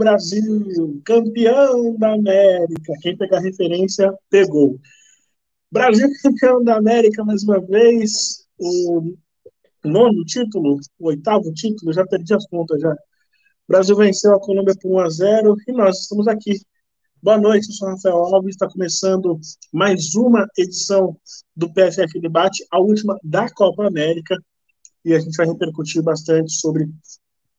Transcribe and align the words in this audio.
Brasil, 0.00 1.02
campeão 1.04 1.94
da 1.98 2.14
América. 2.14 2.94
Quem 3.02 3.14
pegar 3.18 3.40
referência, 3.40 4.10
pegou. 4.30 4.80
Brasil 5.70 6.08
campeão 6.22 6.64
da 6.64 6.76
América 6.76 7.22
mais 7.22 7.42
uma 7.42 7.60
vez. 7.60 8.46
O 8.58 9.14
nono 9.84 10.24
título, 10.24 10.78
o 10.98 11.08
oitavo 11.08 11.52
título, 11.52 11.92
já 11.92 12.06
perdi 12.06 12.32
as 12.32 12.46
contas 12.46 12.80
já. 12.80 12.92
O 12.92 12.96
Brasil 13.68 13.94
venceu 13.94 14.34
a 14.34 14.40
Colômbia 14.40 14.74
por 14.80 14.90
1 14.90 14.98
a 15.00 15.10
0 15.10 15.56
e 15.68 15.72
nós 15.72 15.98
estamos 16.00 16.26
aqui. 16.26 16.58
Boa 17.22 17.36
noite, 17.36 17.68
eu 17.68 17.74
sou 17.74 17.88
Rafael 17.88 18.16
Alves. 18.16 18.54
Está 18.54 18.70
começando 18.70 19.38
mais 19.70 20.14
uma 20.14 20.46
edição 20.56 21.14
do 21.54 21.70
PFF 21.74 22.18
Debate, 22.22 22.66
a 22.70 22.80
última 22.80 23.18
da 23.22 23.50
Copa 23.50 23.86
América, 23.86 24.34
e 25.04 25.12
a 25.12 25.18
gente 25.18 25.36
vai 25.36 25.46
repercutir 25.46 26.02
bastante 26.02 26.52
sobre 26.52 26.88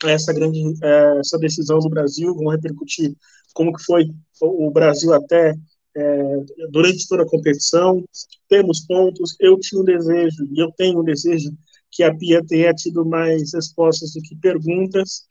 essa 0.10 0.34
grande 0.34 0.60
é, 0.84 1.20
essa 1.20 1.38
decisão 1.38 1.80
do 1.80 1.90
Brasil. 1.90 2.34
Vamos 2.36 2.54
repercutir 2.54 3.16
como 3.54 3.74
que 3.74 3.84
foi 3.84 4.06
o 4.42 4.72
Brasil 4.72 5.14
até 5.14 5.56
é, 5.96 6.36
durante 6.72 7.08
toda 7.08 7.24
a 7.24 7.30
competição. 7.30 8.04
Temos 8.50 8.82
pontos. 8.82 9.36
Eu 9.40 9.60
tinha 9.60 9.82
um 9.82 9.86
desejo 9.86 10.48
e 10.52 10.60
eu 10.60 10.72
tenho 10.78 11.00
um 11.00 11.04
desejo 11.04 11.52
que 11.92 12.04
a 12.04 12.16
Pia 12.16 12.42
tenha 12.46 12.74
tido 12.74 13.06
mais 13.06 13.54
respostas 13.54 14.14
do 14.14 14.22
que 14.22 14.36
perguntas, 14.38 15.24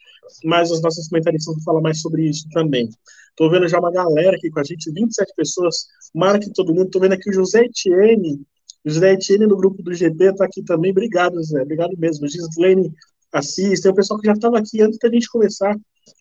mas 0.45 0.71
os 0.71 0.83
nossos 0.83 1.09
comentaristas 1.09 1.55
vão 1.55 1.65
falar 1.65 1.81
mais 1.81 2.01
sobre 2.01 2.29
isso 2.29 2.47
também. 2.51 2.89
Estou 3.31 3.51
vendo 3.51 3.67
já 3.67 3.79
uma 3.79 3.91
galera 3.91 4.37
aqui 4.37 4.51
com 4.51 4.61
a 4.61 4.65
gente, 4.65 4.93
27 4.93 5.33
pessoas, 5.35 5.87
marque 6.15 6.53
todo 6.53 6.75
mundo. 6.75 6.87
Estou 6.87 7.01
vendo 7.01 7.15
aqui 7.15 7.31
o 7.31 7.33
José 7.33 7.65
Etienne, 7.65 8.45
José 8.85 9.13
Etienne 9.13 9.47
no 9.47 9.57
grupo 9.57 9.83
do 9.83 9.95
GP 9.95 10.25
está 10.25 10.45
aqui 10.45 10.63
também. 10.63 10.91
Obrigado, 10.91 11.35
José, 11.37 11.63
obrigado 11.63 11.97
mesmo. 11.99 12.29
Gislene 12.29 12.93
Assis, 13.33 13.81
tem 13.81 13.91
o 13.91 13.95
pessoal 13.95 14.19
que 14.19 14.27
já 14.27 14.33
estava 14.33 14.59
aqui 14.59 14.83
antes 14.83 14.99
da 14.99 15.09
gente 15.09 15.29
começar. 15.29 15.77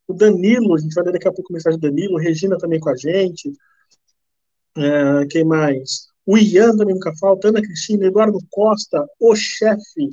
O 0.08 0.14
Danilo, 0.14 0.76
a 0.76 0.80
gente 0.80 0.94
vai 0.94 1.04
daqui 1.06 1.28
a 1.28 1.32
pouco 1.32 1.48
começar 1.48 1.72
de 1.72 1.80
Danilo, 1.80 2.18
Regina 2.18 2.58
também 2.58 2.80
com 2.80 2.90
a 2.90 2.96
gente. 2.96 3.52
É, 4.78 5.26
quem 5.28 5.44
mais? 5.44 6.08
O 6.26 6.38
Ian 6.38 6.76
também 6.78 6.94
nunca 6.94 7.12
falta, 7.20 7.50
Ana 7.50 7.62
Cristina, 7.62 8.06
Eduardo 8.06 8.40
Costa, 8.52 9.06
o 9.20 9.36
chefe. 9.36 10.10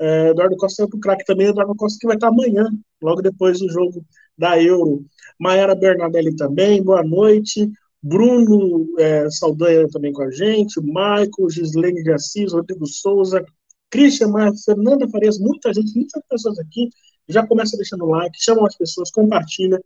É, 0.00 0.30
Eduardo 0.30 0.56
Costa 0.56 0.82
é 0.82 0.86
o 0.86 0.88
craque 0.88 1.24
também, 1.24 1.48
Eduardo 1.48 1.74
Costa 1.74 1.98
que 2.00 2.06
vai 2.06 2.16
estar 2.16 2.28
amanhã, 2.28 2.68
logo 3.02 3.20
depois 3.20 3.58
do 3.58 3.70
jogo 3.70 4.04
da 4.36 4.60
Euro. 4.60 5.04
Maiara 5.38 5.74
Bernardelli 5.74 6.34
também, 6.36 6.82
boa 6.82 7.02
noite. 7.02 7.70
Bruno 8.02 8.88
é, 8.98 9.30
Saldanha 9.30 9.86
também 9.88 10.12
com 10.12 10.22
a 10.22 10.30
gente, 10.30 10.80
Michael, 10.80 11.50
Gislene 11.50 12.02
de 12.02 12.12
Assis, 12.12 12.52
Rodrigo 12.52 12.86
Souza, 12.86 13.44
Christian 13.92 14.28
Maia, 14.28 14.52
Fernanda 14.64 15.06
Farias, 15.08 15.38
muita 15.38 15.72
gente, 15.72 15.94
muitas 15.94 16.22
pessoas 16.28 16.58
aqui. 16.58 16.88
Já 17.28 17.46
começa 17.46 17.76
deixando 17.76 18.06
like, 18.06 18.42
chamam 18.42 18.64
as 18.64 18.74
pessoas, 18.74 19.10
compartilha, 19.10 19.78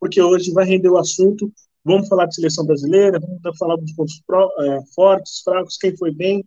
porque 0.00 0.20
hoje 0.20 0.52
vai 0.52 0.66
render 0.66 0.88
o 0.88 0.98
assunto. 0.98 1.50
Vamos 1.84 2.08
falar 2.08 2.26
de 2.26 2.34
seleção 2.34 2.66
brasileira, 2.66 3.20
vamos 3.20 3.58
falar 3.58 3.76
dos 3.76 3.92
pontos 3.92 4.20
pro, 4.26 4.52
é, 4.60 4.80
fortes, 4.94 5.40
fracos, 5.42 5.78
quem 5.78 5.96
foi 5.96 6.12
bem 6.12 6.44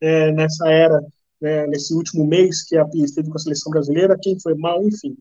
é, 0.00 0.30
nessa 0.32 0.68
era, 0.68 1.00
né, 1.40 1.66
nesse 1.66 1.92
último 1.94 2.26
mês 2.26 2.62
que 2.64 2.76
a 2.76 2.84
Pia 2.84 3.04
esteve 3.04 3.28
com 3.28 3.36
a 3.36 3.40
seleção 3.40 3.70
brasileira, 3.70 4.18
quem 4.20 4.38
foi 4.38 4.54
mal, 4.54 4.82
enfim. 4.86 5.16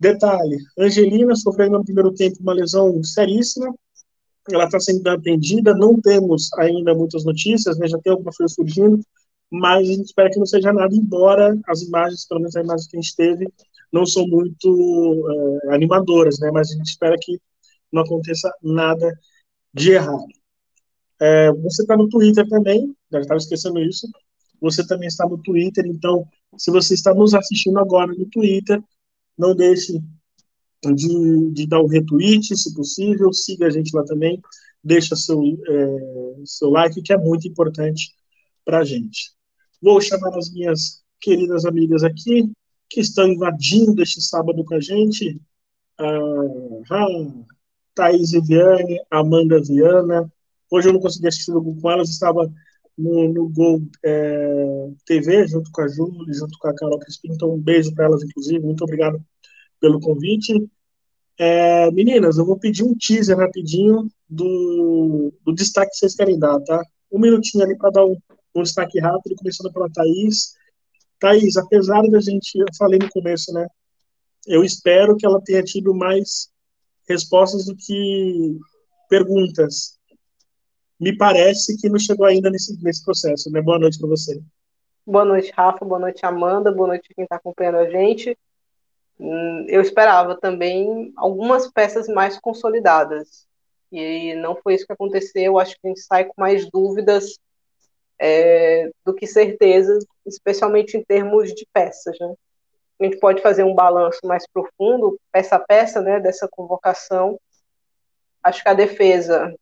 Detalhe: 0.00 0.58
Angelina 0.78 1.34
sofrendo 1.36 1.78
no 1.78 1.84
primeiro 1.84 2.12
tempo 2.12 2.36
uma 2.40 2.52
lesão 2.52 3.02
seríssima, 3.02 3.74
ela 4.50 4.64
está 4.64 4.80
sendo 4.80 5.06
atendida, 5.08 5.74
não 5.74 6.00
temos 6.00 6.50
ainda 6.54 6.94
muitas 6.94 7.24
notícias, 7.24 7.78
né, 7.78 7.86
já 7.86 7.98
tem 7.98 8.12
algumas 8.12 8.36
coisas 8.36 8.54
surgindo, 8.54 9.00
mas 9.50 9.88
a 9.88 9.92
gente 9.92 10.06
espera 10.06 10.30
que 10.30 10.38
não 10.38 10.46
seja 10.46 10.72
nada, 10.72 10.94
embora 10.94 11.58
as 11.66 11.82
imagens, 11.82 12.26
pelo 12.26 12.40
menos 12.40 12.56
as 12.56 12.64
imagens 12.64 12.88
que 12.88 12.96
a 12.96 13.00
gente 13.00 13.16
teve, 13.16 13.48
não 13.92 14.04
são 14.04 14.26
muito 14.26 15.26
é, 15.64 15.74
animadoras, 15.74 16.38
né, 16.38 16.50
mas 16.52 16.70
a 16.70 16.74
gente 16.74 16.86
espera 16.86 17.16
que 17.20 17.40
não 17.92 18.02
aconteça 18.02 18.52
nada 18.62 19.12
de 19.72 19.92
errado. 19.92 20.26
É, 21.20 21.50
você 21.52 21.82
está 21.82 21.96
no 21.96 22.08
Twitter 22.08 22.46
também, 22.48 22.94
já 23.10 23.20
estava 23.20 23.38
esquecendo 23.38 23.80
isso, 23.80 24.06
você 24.60 24.86
também 24.86 25.08
está 25.08 25.26
no 25.26 25.38
Twitter, 25.38 25.86
então, 25.86 26.26
se 26.56 26.70
você 26.70 26.94
está 26.94 27.14
nos 27.14 27.34
assistindo 27.34 27.78
agora 27.78 28.12
no 28.12 28.26
Twitter, 28.26 28.82
não 29.36 29.54
deixe 29.54 30.00
de, 30.94 31.50
de 31.52 31.66
dar 31.66 31.80
um 31.80 31.86
retweet, 31.86 32.56
se 32.56 32.74
possível, 32.74 33.32
siga 33.32 33.66
a 33.66 33.70
gente 33.70 33.94
lá 33.96 34.04
também, 34.04 34.40
deixa 34.82 35.16
seu, 35.16 35.40
é, 35.42 36.44
seu 36.44 36.70
like, 36.70 37.02
que 37.02 37.12
é 37.12 37.18
muito 37.18 37.48
importante 37.48 38.14
para 38.64 38.80
a 38.80 38.84
gente. 38.84 39.37
Vou 39.80 40.00
chamar 40.00 40.36
as 40.36 40.52
minhas 40.52 41.02
queridas 41.20 41.64
amigas 41.64 42.02
aqui, 42.04 42.50
que 42.88 43.00
estão 43.00 43.28
invadindo 43.28 44.02
este 44.02 44.20
sábado 44.20 44.64
com 44.64 44.74
a 44.74 44.80
gente. 44.80 45.40
Ah, 45.98 47.06
Thaís 47.94 48.32
Viviane, 48.32 49.00
Amanda 49.10 49.60
Viana. 49.60 50.32
Hoje 50.70 50.88
eu 50.88 50.92
não 50.92 51.00
consegui 51.00 51.28
assistir 51.28 51.52
o 51.52 51.74
com 51.74 51.90
elas, 51.90 52.10
estava 52.10 52.52
no, 52.96 53.32
no 53.32 53.48
Gol 53.48 53.82
é, 54.04 54.90
TV, 55.06 55.46
junto 55.46 55.70
com 55.70 55.82
a 55.82 55.88
Júlia, 55.88 56.34
junto 56.34 56.58
com 56.58 56.68
a 56.68 56.74
Carol 56.74 56.98
Crispim. 56.98 57.32
Então, 57.32 57.54
um 57.54 57.60
beijo 57.60 57.94
para 57.94 58.06
elas, 58.06 58.22
inclusive. 58.22 58.60
Muito 58.60 58.84
obrigado 58.84 59.20
pelo 59.80 60.00
convite. 60.00 60.68
É, 61.38 61.90
meninas, 61.92 62.36
eu 62.36 62.44
vou 62.44 62.58
pedir 62.58 62.82
um 62.82 62.96
teaser 62.96 63.36
rapidinho 63.36 64.08
do, 64.28 65.32
do 65.44 65.54
destaque 65.54 65.92
que 65.92 65.98
vocês 65.98 66.16
querem 66.16 66.38
dar, 66.38 66.58
tá? 66.60 66.82
Um 67.10 67.20
minutinho 67.20 67.64
ali 67.64 67.76
para 67.76 67.90
dar 67.90 68.04
um, 68.04 68.16
um, 68.54 68.62
destaque 68.62 69.00
rápido, 69.00 69.36
começando 69.36 69.72
pela 69.72 69.90
Thaís. 69.90 70.54
Thaís, 71.18 71.56
apesar 71.56 72.02
da 72.02 72.20
gente, 72.20 72.58
eu 72.58 72.66
falei 72.76 72.98
no 72.98 73.10
começo, 73.10 73.52
né? 73.52 73.66
Eu 74.46 74.64
espero 74.64 75.16
que 75.16 75.26
ela 75.26 75.40
tenha 75.42 75.62
tido 75.62 75.94
mais 75.94 76.50
respostas 77.08 77.66
do 77.66 77.76
que 77.76 78.58
perguntas. 79.08 79.98
Me 81.00 81.16
parece 81.16 81.76
que 81.76 81.88
não 81.88 81.98
chegou 81.98 82.26
ainda 82.26 82.50
nesse, 82.50 82.82
nesse 82.82 83.04
processo, 83.04 83.50
né? 83.50 83.60
Boa 83.60 83.78
noite 83.78 83.98
para 83.98 84.08
você. 84.08 84.40
Boa 85.06 85.24
noite, 85.24 85.52
Rafa. 85.56 85.84
Boa 85.84 86.00
noite, 86.00 86.24
Amanda. 86.26 86.72
Boa 86.72 86.88
noite 86.88 87.14
quem 87.14 87.24
está 87.24 87.36
acompanhando 87.36 87.78
a 87.78 87.90
gente. 87.90 88.36
Hum, 89.18 89.64
eu 89.68 89.80
esperava 89.80 90.36
também 90.36 91.12
algumas 91.16 91.70
peças 91.70 92.08
mais 92.08 92.38
consolidadas. 92.38 93.46
E 93.90 94.34
não 94.34 94.54
foi 94.56 94.74
isso 94.74 94.86
que 94.86 94.92
aconteceu. 94.92 95.58
Acho 95.58 95.74
que 95.80 95.86
a 95.86 95.88
gente 95.88 96.00
sai 96.00 96.24
com 96.24 96.34
mais 96.36 96.70
dúvidas 96.70 97.38
é, 98.20 98.90
do 99.04 99.14
que 99.14 99.26
certezas, 99.26 100.04
especialmente 100.26 100.96
em 100.96 101.04
termos 101.04 101.54
de 101.54 101.66
peças. 101.72 102.16
Né? 102.18 102.34
A 103.00 103.04
gente 103.04 103.18
pode 103.18 103.42
fazer 103.42 103.64
um 103.64 103.74
balanço 103.74 104.20
mais 104.24 104.46
profundo, 104.46 105.18
peça 105.32 105.56
a 105.56 105.60
peça, 105.60 106.00
né, 106.00 106.18
dessa 106.18 106.48
convocação. 106.50 107.38
Acho 108.42 108.62
que 108.62 108.68
a 108.68 108.74
defesa 108.74 109.54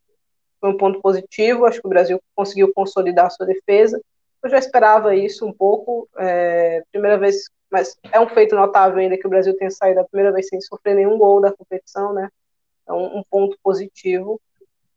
foi 0.60 0.70
um 0.70 0.76
ponto 0.76 1.00
positivo. 1.00 1.66
Acho 1.66 1.80
que 1.80 1.86
o 1.86 1.90
Brasil 1.90 2.20
conseguiu 2.34 2.72
consolidar 2.74 3.26
a 3.26 3.30
sua 3.30 3.46
defesa. 3.46 4.00
Eu 4.42 4.50
já 4.50 4.58
esperava 4.58 5.14
isso 5.14 5.46
um 5.46 5.52
pouco. 5.52 6.08
É, 6.18 6.82
primeira 6.90 7.18
vez 7.18 7.44
mas 7.70 7.98
é 8.12 8.20
um 8.20 8.28
feito 8.28 8.54
notável 8.54 8.98
ainda 8.98 9.18
que 9.18 9.26
o 9.26 9.30
Brasil 9.30 9.56
tenha 9.56 9.70
saído 9.70 10.00
a 10.00 10.04
primeira 10.04 10.32
vez 10.32 10.48
sem 10.48 10.60
sofrer 10.60 10.94
nenhum 10.94 11.18
gol 11.18 11.40
da 11.40 11.52
competição, 11.52 12.12
né? 12.12 12.30
É 12.86 12.92
um, 12.92 13.18
um 13.18 13.22
ponto 13.28 13.58
positivo, 13.62 14.40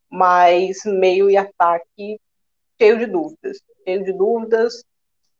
mas 0.08 0.84
meio 0.84 1.28
e 1.28 1.36
ataque 1.36 2.20
cheio 2.80 2.98
de 2.98 3.06
dúvidas, 3.06 3.58
cheio 3.84 4.04
de 4.04 4.12
dúvidas, 4.12 4.84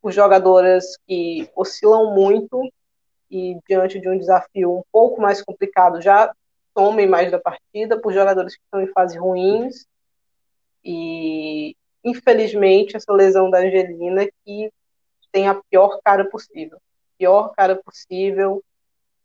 por 0.01 0.11
jogadoras 0.11 0.97
que 1.07 1.49
oscilam 1.55 2.13
muito 2.13 2.61
e 3.29 3.57
diante 3.67 3.99
de 3.99 4.09
um 4.09 4.17
desafio 4.17 4.77
um 4.77 4.83
pouco 4.91 5.21
mais 5.21 5.41
complicado 5.41 6.01
já 6.01 6.33
tomem 6.73 7.07
mais 7.07 7.31
da 7.31 7.39
partida, 7.39 7.99
por 7.99 8.13
jogadores 8.13 8.55
que 8.55 8.61
estão 8.63 8.81
em 8.81 8.87
fase 8.87 9.17
ruins 9.17 9.85
e 10.83 11.75
infelizmente 12.03 12.97
essa 12.97 13.11
lesão 13.13 13.49
da 13.49 13.59
Angelina 13.59 14.27
que 14.45 14.71
tem 15.31 15.47
a 15.47 15.55
pior 15.69 15.99
cara 16.03 16.25
possível 16.29 16.79
pior 17.21 17.53
cara 17.55 17.75
possível. 17.75 18.63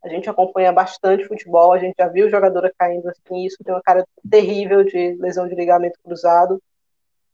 A 0.04 0.08
gente 0.08 0.28
acompanha 0.28 0.70
bastante 0.70 1.26
futebol, 1.26 1.72
a 1.72 1.78
gente 1.78 1.94
já 1.98 2.06
viu 2.06 2.28
jogadora 2.28 2.70
caindo 2.78 3.08
assim, 3.08 3.46
isso 3.46 3.56
tem 3.64 3.74
uma 3.74 3.82
cara 3.82 4.06
terrível 4.30 4.84
de 4.84 5.16
lesão 5.18 5.48
de 5.48 5.54
ligamento 5.54 5.98
cruzado. 6.04 6.62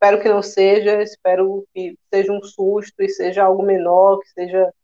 Espero 0.02 0.20
que 0.20 0.28
não 0.28 0.42
seja, 0.42 1.00
espero 1.00 1.64
que 1.72 1.96
seja 2.12 2.32
um 2.32 2.42
susto 2.42 3.00
e 3.04 3.08
seja 3.08 3.44
algo 3.44 3.62
menor, 3.62 4.18
que 4.18 4.30
seja 4.30 4.74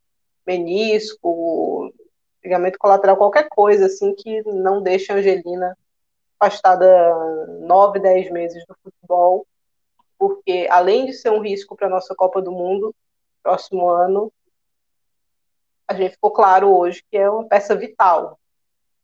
menisco, 0.47 1.93
ligamento 2.41 2.79
colateral, 2.79 3.17
qualquer 3.17 3.49
coisa 3.49 3.87
assim 3.87 4.15
que 4.15 4.45
não 4.45 4.81
deixe 4.81 5.11
a 5.11 5.17
Angelina 5.17 5.77
afastada 6.39 6.87
nove, 7.63 7.99
dez 7.99 8.31
meses 8.31 8.65
do 8.65 8.77
futebol, 8.81 9.45
porque 10.17 10.69
além 10.71 11.07
de 11.07 11.15
ser 11.15 11.33
um 11.33 11.43
risco 11.43 11.75
para 11.75 11.89
a 11.89 11.91
nossa 11.91 12.15
Copa 12.15 12.41
do 12.41 12.53
Mundo 12.53 12.95
próximo 13.43 13.89
ano, 13.89 14.33
a 15.89 15.95
gente 15.95 16.13
ficou 16.13 16.31
claro 16.31 16.73
hoje 16.73 17.03
que 17.11 17.17
é 17.17 17.29
uma 17.29 17.49
peça 17.49 17.75
vital 17.75 18.39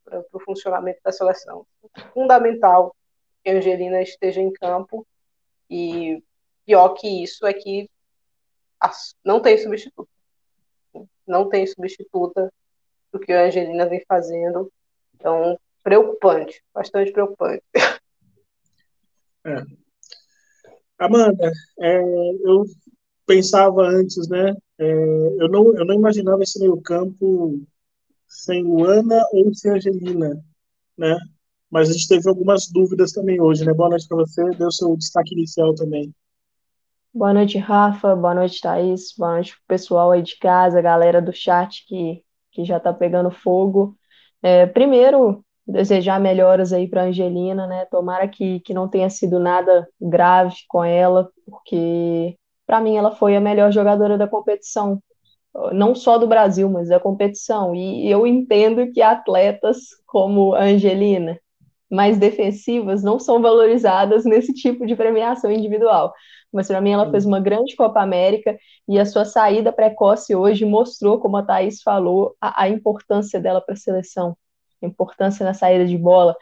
para 0.05 0.23
o 0.33 0.39
funcionamento 0.39 1.01
da 1.03 1.11
seleção. 1.11 1.67
Fundamental 2.13 2.95
que 3.43 3.51
a 3.51 3.55
Angelina 3.55 4.01
esteja 4.01 4.41
em 4.41 4.53
campo 4.53 5.05
e 5.71 6.23
pior 6.65 6.91
que 6.91 7.23
isso 7.23 7.47
é 7.47 7.53
que 7.53 7.89
não 9.25 9.41
tem 9.41 9.57
substituta. 9.59 10.11
Não 11.27 11.49
tem 11.49 11.67
substituta 11.67 12.53
do 13.13 13.19
que 13.19 13.33
a 13.33 13.47
Angelina 13.47 13.87
vem 13.87 14.05
fazendo. 14.07 14.71
Então, 15.15 15.59
preocupante, 15.83 16.63
bastante 16.73 17.13
preocupante. 17.13 17.63
É. 19.47 19.63
Amanda, 20.99 21.53
é, 21.79 22.01
eu 22.01 22.65
pensava 23.27 23.83
antes, 23.83 24.27
né? 24.27 24.57
É, 24.79 24.85
eu, 24.87 25.51
não, 25.51 25.77
eu 25.77 25.85
não 25.85 25.95
imaginava 25.95 26.43
esse 26.43 26.59
meio 26.59 26.81
campo 26.81 27.61
sem 28.27 28.63
Luana 28.63 29.23
ou 29.33 29.53
sem 29.55 29.73
Angelina, 29.73 30.43
né? 30.97 31.15
Mas 31.75 31.91
a 31.91 31.93
gente 31.93 32.07
teve 32.07 32.29
algumas 32.29 32.69
dúvidas 32.69 33.11
também 33.11 33.41
hoje, 33.41 33.65
né? 33.65 33.75
Boa 33.75 33.89
noite 33.89 34.07
para 34.07 34.19
você, 34.19 34.49
deu 34.51 34.71
seu 34.71 34.97
destaque 34.97 35.35
inicial 35.35 35.75
também. 35.75 36.15
Boa 37.13 37.35
noite, 37.35 37.59
Rafa. 37.59 38.15
Boa 38.15 38.33
noite, 38.33 38.61
Thaís. 38.61 39.13
Boa 39.19 39.33
noite 39.33 39.57
pessoal 39.67 40.13
aí 40.13 40.23
de 40.23 40.39
casa, 40.39 40.81
galera 40.81 41.21
do 41.21 41.33
chat 41.33 41.85
que, 41.89 42.23
que 42.53 42.65
já 42.65 42.79
tá 42.79 42.93
pegando 42.93 43.29
fogo. 43.29 43.97
É, 44.41 44.67
primeiro, 44.67 45.45
desejar 45.67 46.21
melhoras 46.21 46.73
aí 46.73 46.87
para 46.87 47.07
Angelina, 47.07 47.67
né? 47.67 47.87
Tomara 47.87 48.29
que, 48.29 48.61
que 48.61 48.73
não 48.73 48.87
tenha 48.87 49.11
sido 49.11 49.41
nada 49.41 49.89
grave 50.01 50.55
com 50.69 50.85
ela, 50.85 51.29
porque 51.45 52.37
para 52.65 52.81
mim 52.81 52.97
ela 52.97 53.17
foi 53.17 53.35
a 53.35 53.41
melhor 53.41 53.73
jogadora 53.73 54.17
da 54.17 54.29
competição, 54.29 55.03
não 55.73 55.93
só 55.93 56.19
do 56.19 56.29
Brasil, 56.29 56.71
mas 56.71 56.89
da 56.89 57.01
competição. 57.01 57.75
E 57.75 58.09
eu 58.09 58.25
entendo 58.29 58.93
que 58.93 59.03
atletas 59.03 59.89
como 60.07 60.55
a 60.55 60.63
Angelina, 60.63 61.37
mais 61.95 62.19
defensivas, 62.19 63.03
não 63.03 63.19
são 63.19 63.41
valorizadas 63.41 64.25
nesse 64.27 64.53
tipo 64.53 64.87
de 64.87 64.97
premiação 64.97 65.51
individual. 65.51 66.13
Mas 66.53 66.69
para 66.69 66.81
mim 66.81 66.91
ela 66.91 67.11
fez 67.11 67.25
uma 67.27 67.41
grande 67.41 67.75
Copa 67.75 68.01
América 68.01 68.57
e 68.89 68.99
a 68.99 69.07
sua 69.07 69.25
saída 69.25 69.73
precoce 69.73 70.35
hoje 70.35 70.65
mostrou, 70.65 71.19
como 71.19 71.37
a 71.37 71.43
Thaís 71.43 71.83
falou, 71.83 72.37
a, 72.41 72.65
a 72.65 72.69
importância 72.69 73.41
dela 73.41 73.61
para 73.61 73.75
a 73.75 73.77
seleção 73.77 74.37
a 74.85 74.89
importância 74.89 75.45
na 75.45 75.55
saída 75.55 75.87
de 75.87 75.97
bola, 75.97 76.37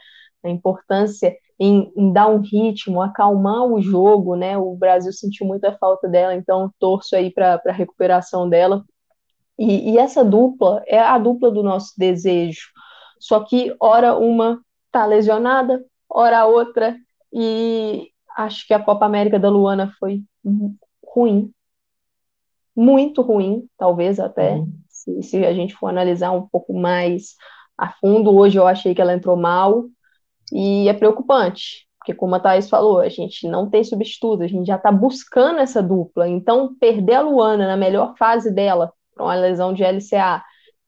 a 0.45 0.49
importância 0.49 1.37
em, 1.59 1.93
em, 1.97 2.13
dar 2.13 2.27
um 2.27 2.41
ritmo, 2.41 3.01
acalmar 3.01 3.65
o 3.65 3.81
jogo, 3.81 4.35
né? 4.35 4.59
O 4.59 4.75
Brasil 4.75 5.13
sentiu 5.13 5.47
muita 5.47 5.77
falta 5.79 6.09
dela, 6.09 6.35
então 6.35 6.73
torço 6.79 7.15
aí 7.15 7.31
para 7.31 7.61
a 7.65 7.73
recuperação 7.73 8.49
dela. 8.49 8.85
E, 9.59 9.93
e, 9.93 9.99
essa 9.99 10.25
dupla 10.25 10.83
é 10.87 10.99
a 10.99 11.19
dupla 11.19 11.51
do 11.51 11.63
nosso 11.63 11.93
desejo. 11.97 12.71
Só 13.21 13.41
que, 13.41 13.75
ora 13.79 14.17
uma 14.17 14.61
tá 14.93 15.07
lesionada, 15.07 15.85
ora 16.09 16.41
a 16.41 16.47
outra, 16.47 16.97
e 17.33 18.11
acho 18.37 18.67
que 18.67 18.75
a 18.75 18.83
Copa 18.83 19.07
América 19.07 19.39
da 19.39 19.49
Luana 19.49 19.93
foi 19.99 20.23
ruim. 21.05 21.51
Muito 22.77 23.23
ruim, 23.23 23.67
talvez 23.77 24.21
até, 24.21 24.55
uhum. 24.55 24.73
se, 24.89 25.23
se 25.23 25.45
a 25.45 25.53
gente 25.53 25.75
for 25.75 25.89
analisar 25.89 26.31
um 26.31 26.47
pouco 26.47 26.73
mais 26.73 27.35
a 27.77 27.91
fundo. 27.91 28.35
Hoje 28.35 28.59
eu 28.59 28.67
achei 28.67 28.95
que 28.95 29.01
ela 29.01 29.15
entrou 29.15 29.37
mal 29.37 29.85
e 30.53 30.89
é 30.89 30.93
preocupante, 30.93 31.87
porque 31.99 32.15
como 32.15 32.35
a 32.35 32.41
Thaís 32.41 32.69
falou, 32.69 33.01
a 33.01 33.09
gente 33.09 33.47
não 33.49 33.69
tem 33.69 33.85
substituto, 33.85 34.43
a 34.43 34.47
gente 34.47 34.67
já 34.67 34.77
está 34.77 34.91
buscando 34.91 35.61
essa 35.61 35.83
dupla. 35.83 36.29
Então, 36.29 36.75
perder 36.79 37.15
a 37.15 37.21
Luana 37.23 37.67
na 37.67 37.77
melhor 37.77 38.15
fase 38.17 38.53
dela, 38.53 38.93
com 39.17 39.25
uma 39.25 39.35
lesão 39.35 39.73
de 39.73 39.85
LCA, 39.85 40.43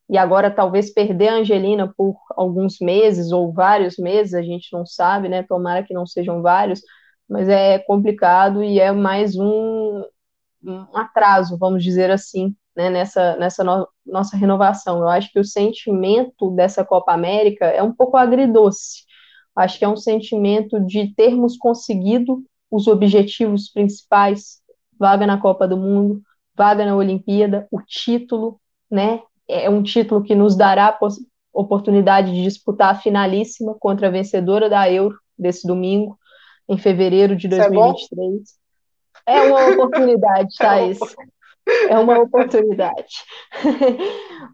e 0.09 0.19
agora 0.19 0.51
talvez 0.51 0.93
perder 0.93 1.29
a 1.29 1.37
Angelina 1.37 1.93
por 1.97 2.17
alguns 2.37 2.79
meses 2.81 3.33
ou 3.33 3.53
vários 3.53 3.97
meses, 3.97 4.35
a 4.35 4.43
gente 4.43 4.73
não 4.73 4.85
sabe, 4.85 5.29
né? 5.29 5.43
Tomara 5.43 5.83
que 5.83 5.95
não 5.95 6.07
sejam 6.07 6.43
vários, 6.43 6.83
mas 7.29 7.49
é 7.49 7.79
complicado 7.79 8.63
e 8.63 8.79
é 8.79 8.93
mais 8.93 9.37
um, 9.37 10.05
um 10.63 10.97
atraso, 10.97 11.57
vamos 11.59 11.83
dizer 11.83 12.11
assim, 12.11 12.55
né, 12.77 12.91
nessa, 12.91 13.37
nessa 13.37 13.65
no, 13.65 13.89
nossa 14.05 14.37
renovação. 14.37 14.99
Eu 14.99 15.09
acho 15.09 15.33
que 15.33 15.41
o 15.41 15.45
sentimento 15.45 16.51
dessa 16.51 16.85
Copa 16.85 17.13
América 17.13 17.67
é 17.67 17.83
um 17.83 17.93
pouco 17.93 18.17
agridoce. 18.17 19.05
Acho 19.57 19.79
que 19.79 19.85
é 19.85 19.89
um 19.89 19.97
sentimento 19.97 20.81
de 20.81 21.15
termos 21.15 21.57
conseguido 21.57 22.45
os 22.71 22.89
objetivos 22.89 23.71
principais, 23.71 24.61
vaga 24.99 25.27
na 25.27 25.41
Copa 25.41 25.67
do 25.69 25.77
Mundo, 25.77 26.21
vaga 26.57 26.85
na 26.85 26.97
Olimpíada, 26.97 27.67
o 27.71 27.81
título, 27.81 28.61
né? 28.91 29.23
É 29.49 29.69
um 29.69 29.83
título 29.83 30.23
que 30.23 30.35
nos 30.35 30.57
dará 30.57 30.89
a 30.89 31.09
oportunidade 31.53 32.33
de 32.33 32.43
disputar 32.43 32.95
a 32.95 32.99
finalíssima 32.99 33.75
contra 33.79 34.09
a 34.09 34.11
vencedora 34.11 34.69
da 34.69 34.91
Euro 34.91 35.19
desse 35.39 35.67
domingo, 35.67 36.19
em 36.69 36.79
fevereiro 36.79 37.37
de 37.37 37.49
2023. 37.49 38.43
É, 39.27 39.37
é 39.37 39.43
uma 39.43 39.67
oportunidade, 39.69 40.55
Thaís. 40.59 40.99
É 41.89 41.99
uma 41.99 42.19
oportunidade. 42.19 43.25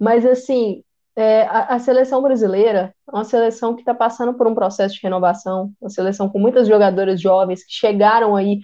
Mas, 0.01 0.25
assim, 0.25 0.83
é, 1.17 1.43
a, 1.43 1.75
a, 1.75 1.79
seleção 1.79 2.23
brasileira 2.23 2.95
é 3.09 3.17
uma 3.17 3.25
seleção 3.25 3.75
que 3.75 3.83
está 3.83 3.95
passando 3.95 4.35
por 4.35 4.47
um 4.47 4.55
processo 4.55 4.95
de 4.95 5.03
renovação, 5.03 5.73
uma 5.81 5.91
seleção 5.91 6.29
com 6.29 6.39
muitas 6.39 6.69
jogadoras 6.69 7.21
jovens 7.21 7.65
que 7.65 7.73
chegaram 7.73 8.37
aí 8.37 8.61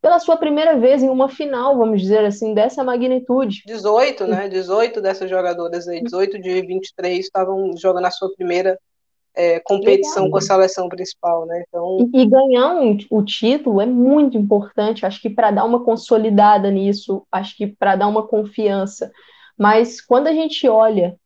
pela 0.00 0.18
sua 0.18 0.36
primeira 0.36 0.78
vez 0.78 1.02
em 1.02 1.08
uma 1.08 1.28
final, 1.28 1.76
vamos 1.76 2.00
dizer 2.00 2.24
assim, 2.24 2.54
dessa 2.54 2.82
magnitude. 2.82 3.62
18, 3.66 4.26
né? 4.26 4.48
18 4.48 5.00
dessas 5.00 5.28
jogadoras 5.28 5.86
aí, 5.86 6.02
18 6.02 6.40
de 6.40 6.62
23 6.62 7.18
estavam 7.18 7.76
jogando 7.76 8.06
a 8.06 8.10
sua 8.10 8.32
primeira 8.34 8.78
é, 9.34 9.60
competição 9.60 10.24
Legal. 10.24 10.30
com 10.30 10.38
a 10.38 10.40
seleção 10.40 10.88
principal, 10.88 11.46
né? 11.46 11.64
Então... 11.68 12.08
E, 12.14 12.22
e 12.22 12.26
ganhar 12.26 12.74
um, 12.74 12.96
o 13.10 13.22
título 13.22 13.80
é 13.80 13.86
muito 13.86 14.36
importante, 14.36 15.04
acho 15.04 15.20
que 15.20 15.30
para 15.30 15.50
dar 15.50 15.64
uma 15.64 15.84
consolidada 15.84 16.70
nisso, 16.70 17.26
acho 17.30 17.56
que 17.56 17.66
para 17.66 17.96
dar 17.96 18.08
uma 18.08 18.26
confiança. 18.26 19.10
Mas 19.56 20.00
quando 20.00 20.26
a 20.26 20.32
gente 20.32 20.66
olha 20.66 21.16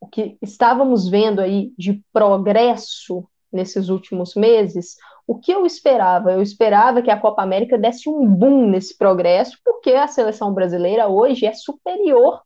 o 0.00 0.06
que 0.06 0.38
estávamos 0.40 1.08
vendo 1.08 1.40
aí 1.40 1.72
de 1.76 2.00
progresso 2.12 3.24
nesses 3.52 3.88
últimos 3.88 4.34
meses, 4.34 4.96
o 5.30 5.38
que 5.38 5.52
eu 5.52 5.64
esperava? 5.64 6.32
Eu 6.32 6.42
esperava 6.42 7.00
que 7.00 7.10
a 7.10 7.16
Copa 7.16 7.40
América 7.40 7.78
desse 7.78 8.08
um 8.08 8.26
boom 8.26 8.68
nesse 8.68 8.98
progresso, 8.98 9.56
porque 9.64 9.92
a 9.92 10.08
seleção 10.08 10.52
brasileira 10.52 11.06
hoje 11.06 11.46
é 11.46 11.52
superior 11.52 12.42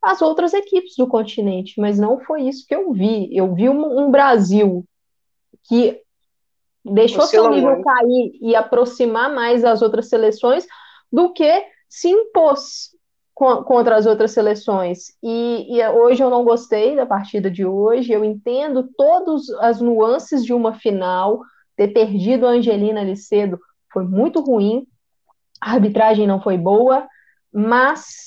as 0.00 0.22
outras 0.22 0.54
equipes 0.54 0.94
do 0.96 1.08
continente, 1.08 1.80
mas 1.80 1.98
não 1.98 2.20
foi 2.20 2.42
isso 2.42 2.64
que 2.68 2.74
eu 2.74 2.92
vi. 2.92 3.28
Eu 3.36 3.52
vi 3.52 3.68
um, 3.68 4.04
um 4.04 4.12
Brasil 4.12 4.84
que 5.64 6.00
deixou 6.84 7.26
seu 7.26 7.50
nível 7.50 7.82
cair 7.82 8.38
e 8.40 8.54
aproximar 8.54 9.34
mais 9.34 9.62
das 9.62 9.82
outras 9.82 10.08
seleções 10.08 10.64
do 11.10 11.32
que 11.32 11.66
se 11.88 12.10
impôs 12.10 12.90
contra 13.34 13.96
as 13.96 14.06
outras 14.06 14.30
seleções. 14.30 15.16
E, 15.20 15.66
e, 15.68 15.88
hoje 15.88 16.22
eu 16.22 16.30
não 16.30 16.44
gostei 16.44 16.94
da 16.94 17.06
partida 17.06 17.50
de 17.50 17.66
hoje. 17.66 18.12
Eu 18.12 18.24
entendo 18.24 18.88
todas 18.96 19.50
as 19.58 19.80
nuances 19.80 20.44
de 20.44 20.54
uma 20.54 20.74
final. 20.74 21.40
Ter 21.80 21.88
perdido 21.88 22.46
a 22.46 22.50
Angelina 22.50 23.00
ali 23.00 23.16
cedo 23.16 23.58
foi 23.90 24.04
muito 24.04 24.42
ruim. 24.42 24.86
A 25.58 25.72
arbitragem 25.72 26.26
não 26.26 26.38
foi 26.38 26.58
boa, 26.58 27.08
mas 27.50 28.26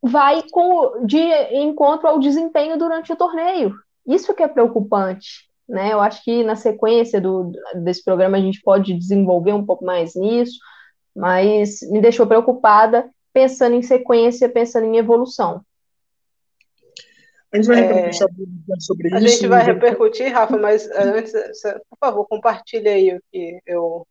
vai 0.00 0.44
com, 0.52 1.04
de 1.04 1.18
encontro 1.52 2.06
ao 2.06 2.20
desempenho 2.20 2.78
durante 2.78 3.12
o 3.12 3.16
torneio. 3.16 3.74
Isso 4.06 4.32
que 4.32 4.44
é 4.44 4.46
preocupante. 4.46 5.50
Né? 5.68 5.92
Eu 5.92 6.00
acho 6.00 6.22
que 6.22 6.44
na 6.44 6.54
sequência 6.54 7.20
do, 7.20 7.50
desse 7.82 8.04
programa 8.04 8.36
a 8.36 8.40
gente 8.40 8.62
pode 8.62 8.94
desenvolver 8.94 9.52
um 9.52 9.66
pouco 9.66 9.84
mais 9.84 10.14
nisso, 10.14 10.60
mas 11.12 11.80
me 11.90 12.00
deixou 12.00 12.24
preocupada 12.24 13.10
pensando 13.32 13.74
em 13.74 13.82
sequência, 13.82 14.48
pensando 14.48 14.86
em 14.86 14.96
evolução. 14.96 15.60
A 17.52 17.56
gente 17.56 17.66
vai 17.66 17.78
é, 17.78 17.82
repercutir 17.82 18.80
sobre 18.80 19.08
isso. 19.08 19.16
A 19.16 19.20
gente 19.20 19.46
vai 19.46 19.62
repercutir, 19.64 20.32
Rafa, 20.32 20.56
mas 20.56 20.88
eh, 20.88 21.02
antes, 21.02 21.32
por 21.90 21.98
favor, 22.00 22.26
compartilhe 22.26 22.88
aí 22.88 23.14
o 23.14 23.20
que 23.30 23.60
eu 23.66 24.06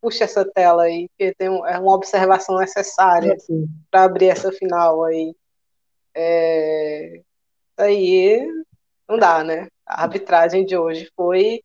puxa 0.00 0.24
essa 0.24 0.44
tela 0.44 0.84
aí, 0.84 1.08
que 1.18 1.34
tem 1.34 1.48
um, 1.48 1.66
é 1.66 1.78
uma 1.78 1.94
observação 1.94 2.56
necessária 2.58 3.32
é, 3.32 3.36
para 3.90 4.04
abrir 4.04 4.28
essa 4.28 4.52
final 4.52 5.02
aí. 5.04 5.34
É, 6.14 7.20
aí 7.76 8.48
não 9.08 9.18
dá, 9.18 9.42
né? 9.42 9.68
A 9.86 10.02
arbitragem 10.02 10.64
de 10.64 10.76
hoje 10.76 11.10
foi 11.16 11.60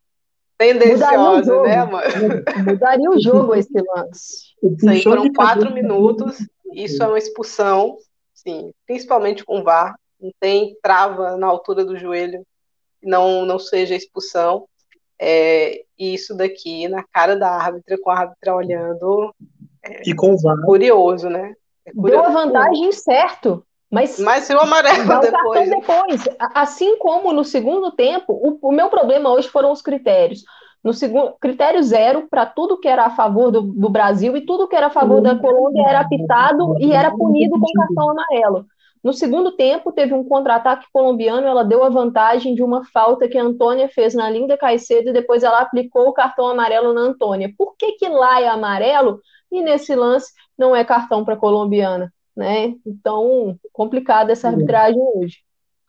tendenciosa, 0.57 1.61
né, 1.61 1.85
mano? 1.85 2.43
Mudaria 2.65 3.09
o 3.09 3.21
jogo 3.21 3.55
esse 3.55 3.71
lance. 3.95 4.55
Isso 4.77 4.89
aí 4.89 5.03
foram 5.03 5.31
quatro 5.31 5.73
minutos, 5.73 6.37
isso 6.73 7.01
é 7.01 7.07
uma 7.07 7.17
expulsão, 7.17 7.97
sim, 8.33 8.71
principalmente 8.85 9.43
com 9.43 9.59
o 9.59 9.63
VAR. 9.63 9.95
Não 10.19 10.31
tem 10.39 10.75
trava 10.81 11.37
na 11.37 11.47
altura 11.47 11.85
do 11.85 11.97
joelho, 11.97 12.45
não, 13.01 13.45
não 13.45 13.59
seja 13.59 13.95
expulsão. 13.95 14.65
É, 15.21 15.83
isso 15.97 16.35
daqui 16.35 16.87
na 16.87 17.03
cara 17.11 17.35
da 17.35 17.49
árbitra, 17.49 17.97
com 18.01 18.09
a 18.09 18.19
árbitra 18.19 18.55
olhando. 18.55 19.33
É, 19.83 20.09
e 20.09 20.13
com 20.13 20.33
o 20.33 20.37
VAR. 20.37 20.61
Curioso, 20.65 21.29
né? 21.29 21.53
É 21.85 21.91
curioso. 21.91 22.23
Deu 22.23 22.23
a 22.23 22.45
vantagem 22.45 22.91
certo. 22.91 23.63
Mas, 23.91 24.19
mas 24.19 24.43
se 24.43 24.53
o 24.53 24.59
amarelo 24.59 25.03
depois. 25.19 25.69
depois. 25.69 26.23
Assim 26.53 26.97
como 26.99 27.33
no 27.33 27.43
segundo 27.43 27.91
tempo, 27.91 28.33
o, 28.33 28.69
o, 28.69 28.71
meu 28.71 28.87
problema 28.87 29.31
hoje 29.31 29.49
foram 29.49 29.71
os 29.71 29.81
critérios. 29.81 30.43
No 30.83 30.93
segundo, 30.93 31.33
critério 31.41 31.81
zero 31.81 32.27
para 32.29 32.45
tudo 32.45 32.79
que 32.79 32.87
era 32.87 33.05
a 33.05 33.09
favor 33.09 33.51
do, 33.51 33.61
do, 33.63 33.89
Brasil 33.89 34.37
e 34.37 34.45
tudo 34.45 34.67
que 34.67 34.75
era 34.75 34.87
a 34.87 34.91
favor 34.91 35.21
da 35.21 35.35
Colômbia 35.35 35.83
era 35.87 36.01
apitado 36.01 36.77
e 36.79 36.93
era 36.93 37.11
punido 37.11 37.59
com 37.59 37.65
cartão 37.73 38.11
amarelo. 38.11 38.65
No 39.03 39.13
segundo 39.13 39.55
tempo, 39.55 39.93
teve 39.93 40.13
um 40.13 40.23
contra-ataque 40.23 40.85
colombiano, 40.91 41.47
ela 41.47 41.63
deu 41.63 41.83
a 41.83 41.89
vantagem 41.89 42.53
de 42.53 42.61
uma 42.61 42.83
falta 42.83 43.29
que 43.29 43.37
a 43.37 43.43
Antônia 43.43 43.87
fez 43.87 44.13
na 44.13 44.29
Linda 44.29 44.57
Caicedo 44.57 45.09
e 45.09 45.13
depois 45.13 45.41
ela 45.41 45.61
aplicou 45.61 46.09
o 46.09 46.13
cartão 46.13 46.47
amarelo 46.47 46.93
na 46.93 47.01
Antônia. 47.01 47.53
Por 47.57 47.75
que, 47.77 47.93
que 47.93 48.09
lá 48.09 48.41
é 48.41 48.47
amarelo 48.49 49.21
e 49.49 49.61
nesse 49.61 49.95
lance 49.95 50.33
não 50.57 50.75
é 50.75 50.83
cartão 50.83 51.23
para 51.23 51.35
a 51.35 51.37
colombiana? 51.37 52.13
Né? 52.35 52.75
Então, 52.85 53.57
complicada 53.71 54.33
essa 54.33 54.49
arbitragem 54.49 55.01
hoje. 55.15 55.37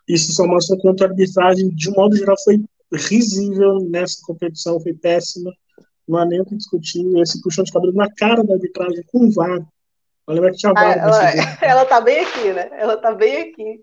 Isso 0.08 0.32
só 0.32 0.46
mostra 0.46 0.76
quanto 0.80 1.02
a 1.02 1.08
arbitragem, 1.08 1.68
de 1.70 1.90
um 1.90 1.94
modo 1.94 2.16
geral, 2.16 2.36
foi 2.44 2.60
risível 2.92 3.80
nessa 3.88 4.20
competição, 4.24 4.80
foi 4.80 4.92
péssima. 4.94 5.52
Não 6.06 6.18
há 6.18 6.24
nem 6.24 6.40
o 6.40 6.44
que 6.44 6.56
discutir. 6.56 7.04
Esse 7.18 7.40
puxão 7.40 7.64
de 7.64 7.72
cabelo 7.72 7.92
na 7.92 8.10
cara 8.12 8.42
da 8.42 8.54
arbitragem 8.54 9.04
com 9.12 9.26
o 9.26 9.32
VAR 9.32 9.64
Olha 10.30 10.50
que 10.50 10.58
tinha 10.58 10.72
ah, 10.76 10.92
ela, 10.92 11.30
ela 11.60 11.84
tá 11.84 12.00
bem 12.00 12.20
aqui, 12.20 12.52
né? 12.52 12.70
Ela 12.72 12.96
tá 12.96 13.12
bem 13.12 13.36
aqui. 13.38 13.80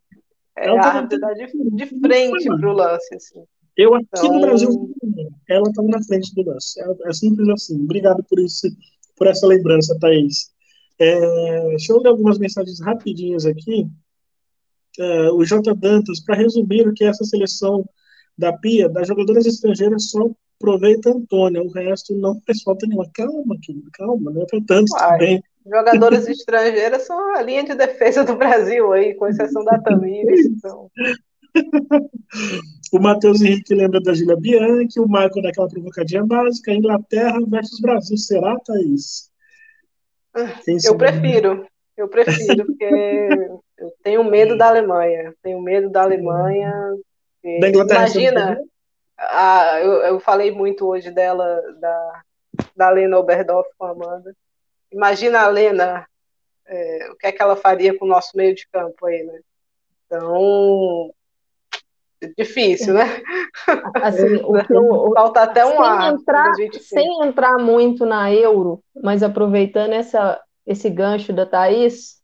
É, 0.58 0.68
ela 0.68 0.80
tá, 0.82 1.08
tá 1.08 1.34
de, 1.34 1.48
de 1.75 1.86
frente 2.00 2.46
pro 2.46 2.72
lance, 2.72 3.16
assim. 3.16 3.44
Eu 3.75 3.94
aqui 3.94 4.08
então... 4.13 4.34
no 4.34 4.42
Brasil, 4.42 4.92
ela 5.50 5.70
estava 5.70 5.88
na 5.88 6.04
frente 6.04 6.34
do 6.34 6.50
lance. 6.50 6.82
É, 6.82 7.10
é, 7.10 7.13
simples 7.13 7.50
assim. 7.50 7.84
Obrigado 7.84 8.24
por 8.24 8.39
isso, 8.39 8.68
por 9.16 9.27
essa 9.27 9.46
lembrança, 9.46 9.98
Thaís. 10.00 10.51
É, 11.00 11.68
deixa 11.70 11.92
eu 11.92 12.01
ler 12.01 12.10
algumas 12.10 12.39
mensagens 12.39 12.80
rapidinhas 12.82 13.46
aqui. 13.46 13.88
É, 14.98 15.32
o 15.32 15.44
J. 15.44 15.75
Dantas, 15.75 16.22
para 16.22 16.36
resumir 16.36 16.88
o 16.88 16.94
que 16.94 17.04
é 17.04 17.08
essa 17.08 17.24
seleção 17.24 17.88
da 18.38 18.54
Pia, 18.54 18.89
das 18.89 19.08
jogadoras 19.08 19.46
estrangeiras 19.46 20.10
só 20.10 20.32
aproveita 20.59 21.09
a 21.09 21.13
Antônia, 21.13 21.61
o 21.61 21.71
resto 21.71 22.15
não 22.15 22.39
faz 22.45 22.61
falta 22.63 22.85
nenhuma. 22.85 23.09
Calma, 23.13 23.55
querido, 23.61 23.89
calma, 23.93 24.31
não 24.31 24.41
é 24.41 24.45
para 24.45 24.59
tanto 24.67 24.91
também. 24.97 25.41
Jogadoras 25.65 26.27
estrangeiras 26.27 27.03
são 27.03 27.35
a 27.35 27.41
linha 27.41 27.63
de 27.63 27.75
defesa 27.75 28.23
do 28.23 28.35
Brasil 28.35 28.91
aí, 28.93 29.13
com 29.15 29.27
exceção 29.27 29.63
da 29.63 29.79
Tamires. 29.79 30.47
Então. 30.57 30.91
o 32.93 32.99
Matheus 32.99 33.41
Henrique 33.41 33.73
lembra 33.73 33.99
da 33.99 34.13
Gília 34.13 34.35
Bianchi, 34.35 34.99
o 34.99 35.07
Michael 35.07 35.41
daquela 35.41 35.67
provocadinha 35.67 36.23
básica, 36.23 36.71
Inglaterra 36.71 37.39
versus 37.47 37.79
Brasil. 37.79 38.17
Será, 38.17 38.55
Thaís? 38.59 39.31
eu 40.85 40.95
prefiro, 40.95 41.65
eu 41.95 42.07
prefiro, 42.07 42.65
porque 42.65 42.85
eu 43.77 43.93
tenho 44.03 44.23
medo 44.23 44.55
da 44.55 44.67
Alemanha. 44.67 45.33
Tenho 45.41 45.59
medo 45.61 45.89
da 45.89 46.03
Alemanha. 46.03 46.71
Da 47.59 47.69
Inglaterra. 47.69 48.01
Imagina, 48.01 48.59
a, 49.17 49.79
eu, 49.81 49.93
eu 50.03 50.19
falei 50.19 50.51
muito 50.51 50.86
hoje 50.86 51.12
dela, 51.12 51.62
da, 51.79 52.24
da 52.75 52.89
Lena 52.89 53.17
Oberdorf 53.17 53.69
com 53.77 53.86
a 53.86 53.91
Amanda. 53.91 54.36
Imagina 54.91 55.41
a 55.41 55.47
Lena, 55.47 56.07
é, 56.65 57.09
o 57.12 57.15
que 57.15 57.27
é 57.27 57.31
que 57.31 57.41
ela 57.41 57.55
faria 57.55 57.97
com 57.97 58.05
o 58.05 58.09
nosso 58.09 58.36
meio 58.36 58.55
de 58.55 58.67
campo 58.69 59.05
aí, 59.05 59.24
né? 59.24 59.39
Então, 60.05 61.13
difícil, 62.38 62.93
né? 62.93 63.21
Assim, 64.01 64.36
o 64.43 64.53
que 64.63 64.74
eu, 64.74 65.12
Falta 65.13 65.43
até 65.43 65.65
um 65.65 65.71
sem 65.71 65.79
ar. 65.79 66.13
Entrar, 66.13 66.53
sem 66.79 67.24
entrar 67.24 67.57
muito 67.57 68.05
na 68.05 68.31
euro, 68.31 68.81
mas 68.95 69.21
aproveitando 69.24 69.93
essa, 69.93 70.41
esse 70.65 70.89
gancho 70.89 71.33
da 71.33 71.45
Thaís, 71.45 72.16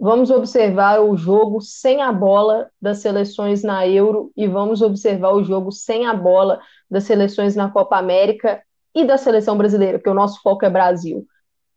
vamos 0.00 0.30
observar 0.30 1.02
o 1.02 1.14
jogo 1.14 1.60
sem 1.60 2.00
a 2.00 2.10
bola 2.10 2.70
das 2.80 2.98
seleções 2.98 3.62
na 3.62 3.86
euro 3.86 4.32
e 4.34 4.48
vamos 4.48 4.80
observar 4.80 5.34
o 5.34 5.44
jogo 5.44 5.70
sem 5.70 6.06
a 6.06 6.14
bola 6.14 6.58
das 6.90 7.04
seleções 7.04 7.54
na 7.54 7.70
Copa 7.70 7.98
América 7.98 8.62
e 8.94 9.04
da 9.04 9.18
seleção 9.18 9.58
brasileira, 9.58 9.98
porque 9.98 10.08
o 10.08 10.14
nosso 10.14 10.40
foco 10.40 10.64
é 10.64 10.70
Brasil. 10.70 11.26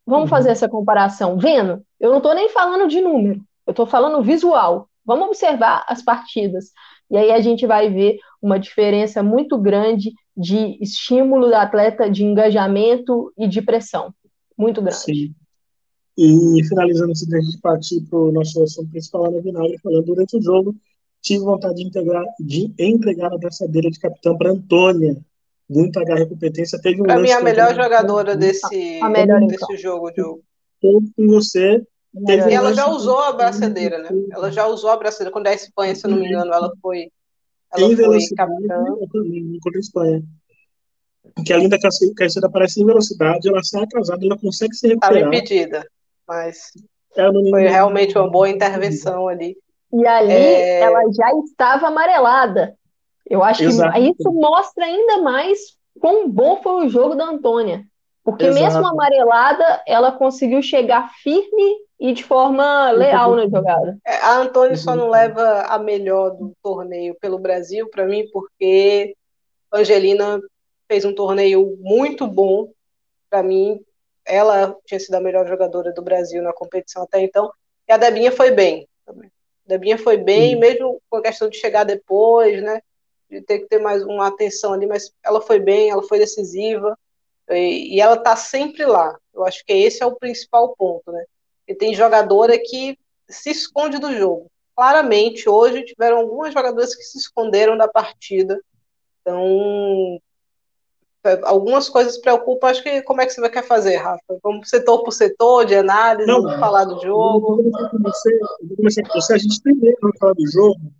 Vamos 0.05 0.23
uhum. 0.23 0.29
fazer 0.29 0.49
essa 0.49 0.69
comparação. 0.69 1.37
Vendo, 1.37 1.83
eu 1.99 2.11
não 2.11 2.17
estou 2.17 2.33
nem 2.33 2.47
falando 2.47 2.87
de 2.87 3.01
número, 3.01 3.41
eu 3.67 3.71
estou 3.71 3.85
falando 3.85 4.23
visual. 4.23 4.87
Vamos 5.05 5.27
observar 5.27 5.83
as 5.87 6.01
partidas. 6.01 6.71
E 7.11 7.17
aí 7.17 7.31
a 7.31 7.41
gente 7.41 7.67
vai 7.67 7.89
ver 7.89 8.17
uma 8.41 8.57
diferença 8.57 9.21
muito 9.21 9.57
grande 9.57 10.13
de 10.35 10.77
estímulo 10.81 11.47
do 11.47 11.55
atleta, 11.55 12.09
de 12.09 12.23
engajamento 12.23 13.33
e 13.37 13.47
de 13.47 13.61
pressão. 13.61 14.13
Muito 14.57 14.81
grande. 14.81 15.03
Sim. 15.03 15.35
E 16.17 16.63
finalizando 16.67 17.09
antes 17.09 17.25
gente 17.25 17.59
partir 17.59 18.01
para 18.01 18.19
o 18.19 18.31
nosso 18.31 18.61
assunto 18.61 18.89
principal, 18.91 19.25
Ana 19.25 19.41
Vinagre, 19.41 19.79
falando 19.81 20.05
durante 20.05 20.37
o 20.37 20.41
jogo, 20.41 20.75
tive 21.21 21.43
vontade 21.43 21.75
de, 21.75 21.83
integrar, 21.87 22.25
de 22.39 22.73
entregar 22.77 23.31
a 23.31 23.35
abraçadeira 23.35 23.89
de 23.89 23.99
capitão 23.99 24.37
para 24.37 24.51
Antônia, 24.51 25.17
muita 25.67 26.03
garra 26.03 26.21
e 26.21 26.27
competência. 26.27 26.79
Teve 26.79 27.01
um 27.01 27.09
a 27.09 27.17
minha 27.17 27.39
melhor 27.41 27.73
jogadora 27.73 28.35
desse, 28.35 28.99
a 29.01 29.09
melhor, 29.09 29.39
desse 29.41 29.63
então. 29.63 29.77
jogo, 29.77 30.11
Diogo. 30.11 30.43
Com 30.81 31.27
você. 31.27 31.81
Teve 32.27 32.51
e 32.51 32.53
ela 32.53 32.73
já 32.73 32.87
usou 32.87 33.17
a 33.19 33.31
braçadeira, 33.31 33.97
né? 33.97 34.09
Ela 34.31 34.51
já 34.51 34.67
usou 34.67 34.91
a 34.91 34.97
braçadeira. 34.97 35.31
Quando 35.31 35.47
é 35.47 35.51
a 35.51 35.55
Espanha, 35.55 35.95
se 35.95 36.05
eu 36.05 36.11
não 36.11 36.19
me 36.19 36.27
engano, 36.27 36.53
ela 36.53 36.71
foi, 36.79 37.09
ela 37.73 37.95
foi 37.95 38.19
capitã. 38.35 38.83
Contra 39.63 39.77
a 39.77 39.79
Espanha. 39.79 40.23
Que 41.43 41.53
além 41.53 41.69
da 41.69 41.79
Caceta 41.79 42.45
aparece 42.45 42.81
em 42.81 42.85
velocidade, 42.85 43.47
ela 43.47 43.63
sai 43.63 43.83
atrasada, 43.83 44.23
ela 44.23 44.37
consegue 44.37 44.75
se 44.75 44.87
recuperar. 44.87 45.15
Estava 45.15 45.35
impedida, 45.35 45.87
mas 46.27 46.71
foi 47.49 47.67
realmente 47.67 48.17
uma 48.17 48.29
boa 48.29 48.49
intervenção 48.49 49.27
ali. 49.27 49.57
E 49.91 50.07
ali 50.07 50.31
é... 50.31 50.79
ela 50.81 51.01
já 51.11 51.29
estava 51.45 51.87
amarelada. 51.87 52.75
Eu 53.29 53.43
acho 53.43 53.63
Exato. 53.63 53.93
que 53.93 53.99
isso 53.99 54.31
mostra 54.31 54.85
ainda 54.85 55.21
mais 55.21 55.59
quão 55.99 56.29
bom 56.29 56.61
foi 56.61 56.85
o 56.85 56.89
jogo 56.89 57.15
da 57.15 57.25
Antônia. 57.25 57.85
Porque 58.23 58.45
Exato. 58.45 58.63
mesmo 58.63 58.87
amarelada, 58.87 59.83
ela 59.85 60.11
conseguiu 60.11 60.61
chegar 60.61 61.11
firme 61.21 61.77
e 61.99 62.13
de 62.13 62.23
forma 62.23 62.91
leal 62.91 63.35
na 63.35 63.47
jogada. 63.47 63.97
É, 64.05 64.17
a 64.17 64.39
Antônia 64.39 64.75
só 64.77 64.95
não 64.95 65.09
leva 65.09 65.61
a 65.63 65.77
melhor 65.77 66.31
do 66.31 66.53
torneio 66.61 67.15
pelo 67.19 67.37
Brasil, 67.37 67.89
para 67.89 68.05
mim, 68.05 68.25
porque 68.31 69.15
a 69.71 69.79
Angelina 69.79 70.39
fez 70.87 71.05
um 71.05 71.13
torneio 71.13 71.77
muito 71.79 72.25
bom. 72.27 72.69
Para 73.29 73.43
mim, 73.43 73.79
ela 74.25 74.75
tinha 74.85 74.99
sido 74.99 75.15
a 75.15 75.21
melhor 75.21 75.47
jogadora 75.47 75.91
do 75.91 76.01
Brasil 76.01 76.41
na 76.41 76.53
competição 76.53 77.03
até 77.03 77.21
então. 77.21 77.51
E 77.87 77.91
a 77.91 77.97
Debinha 77.97 78.31
foi 78.31 78.51
bem. 78.51 78.87
A 79.07 79.13
Debinha 79.65 79.97
foi 79.97 80.17
bem, 80.17 80.53
Sim. 80.53 80.59
mesmo 80.59 81.01
com 81.09 81.17
a 81.17 81.21
questão 81.21 81.49
de 81.49 81.57
chegar 81.57 81.83
depois, 81.83 82.61
né? 82.61 82.81
de 83.33 83.41
ter 83.41 83.59
que 83.59 83.67
ter 83.67 83.79
mais 83.79 84.03
uma 84.03 84.27
atenção 84.27 84.73
ali, 84.73 84.85
mas 84.85 85.11
ela 85.23 85.41
foi 85.41 85.59
bem, 85.59 85.89
ela 85.89 86.03
foi 86.03 86.19
decisiva, 86.19 86.97
e, 87.49 87.95
e 87.95 88.01
ela 88.01 88.15
está 88.15 88.35
sempre 88.35 88.85
lá. 88.85 89.17
Eu 89.33 89.43
acho 89.45 89.65
que 89.65 89.73
esse 89.73 90.03
é 90.03 90.05
o 90.05 90.15
principal 90.15 90.75
ponto, 90.75 91.11
né? 91.11 91.25
E 91.67 91.73
tem 91.73 91.93
jogadora 91.93 92.57
que 92.59 92.97
se 93.27 93.49
esconde 93.49 93.97
do 93.97 94.13
jogo. 94.13 94.47
Claramente, 94.75 95.49
hoje 95.49 95.83
tiveram 95.83 96.19
algumas 96.19 96.53
jogadoras 96.53 96.95
que 96.95 97.03
se 97.03 97.17
esconderam 97.17 97.77
da 97.77 97.87
partida. 97.87 98.59
Então, 99.21 100.19
algumas 101.43 101.89
coisas 101.89 102.17
preocupam. 102.17 102.67
Acho 102.67 102.83
que 102.83 103.01
como 103.03 103.21
é 103.21 103.25
que 103.25 103.33
você 103.33 103.41
vai 103.41 103.49
querer 103.49 103.67
fazer, 103.67 103.97
Rafa? 103.97 104.21
Vamos 104.43 104.69
setor 104.69 105.03
por 105.03 105.11
setor, 105.11 105.65
de 105.65 105.75
análise, 105.75 106.27
Não, 106.27 106.43
falar 106.59 106.85
do 106.85 107.01
jogo. 107.01 107.63
Eu 107.63 107.71
vou 107.71 107.89
começar 107.89 107.89
com 107.89 107.97
você, 107.99 108.39
vou 108.67 108.77
começar 108.77 109.01
com 109.03 109.13
você. 109.13 109.33
A 109.33 109.37
gente 109.37 109.61
primeiro 109.61 109.97
vai 110.01 110.11
falar 110.19 110.33
do 110.33 110.51
jogo, 110.51 110.93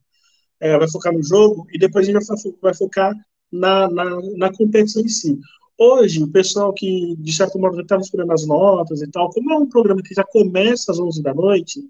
é, 0.60 0.78
vai 0.78 0.90
focar 0.90 1.14
no 1.14 1.24
jogo 1.24 1.68
e 1.72 1.78
depois 1.78 2.08
a 2.08 2.12
gente 2.12 2.26
vai, 2.26 2.38
vai 2.62 2.74
focar 2.74 3.14
na, 3.52 3.90
na, 3.90 4.20
na, 4.38 4.54
competição 4.54 5.02
em 5.02 5.10
si. 5.10 5.40
Hoje, 5.78 6.24
o 6.24 6.32
pessoal 6.32 6.74
que, 6.74 7.16
de 7.18 7.34
certo 7.34 7.60
modo, 7.60 7.82
estava 7.82 8.02
esperando 8.02 8.32
as 8.32 8.46
notas 8.46 9.02
e 9.02 9.10
tal, 9.10 9.30
como 9.30 9.52
é 9.52 9.58
um 9.58 9.68
programa 9.68 10.02
que 10.02 10.14
já 10.14 10.24
começa 10.24 10.92
às 10.92 11.00
11 11.00 11.22
da 11.22 11.34
noite, 11.34 11.82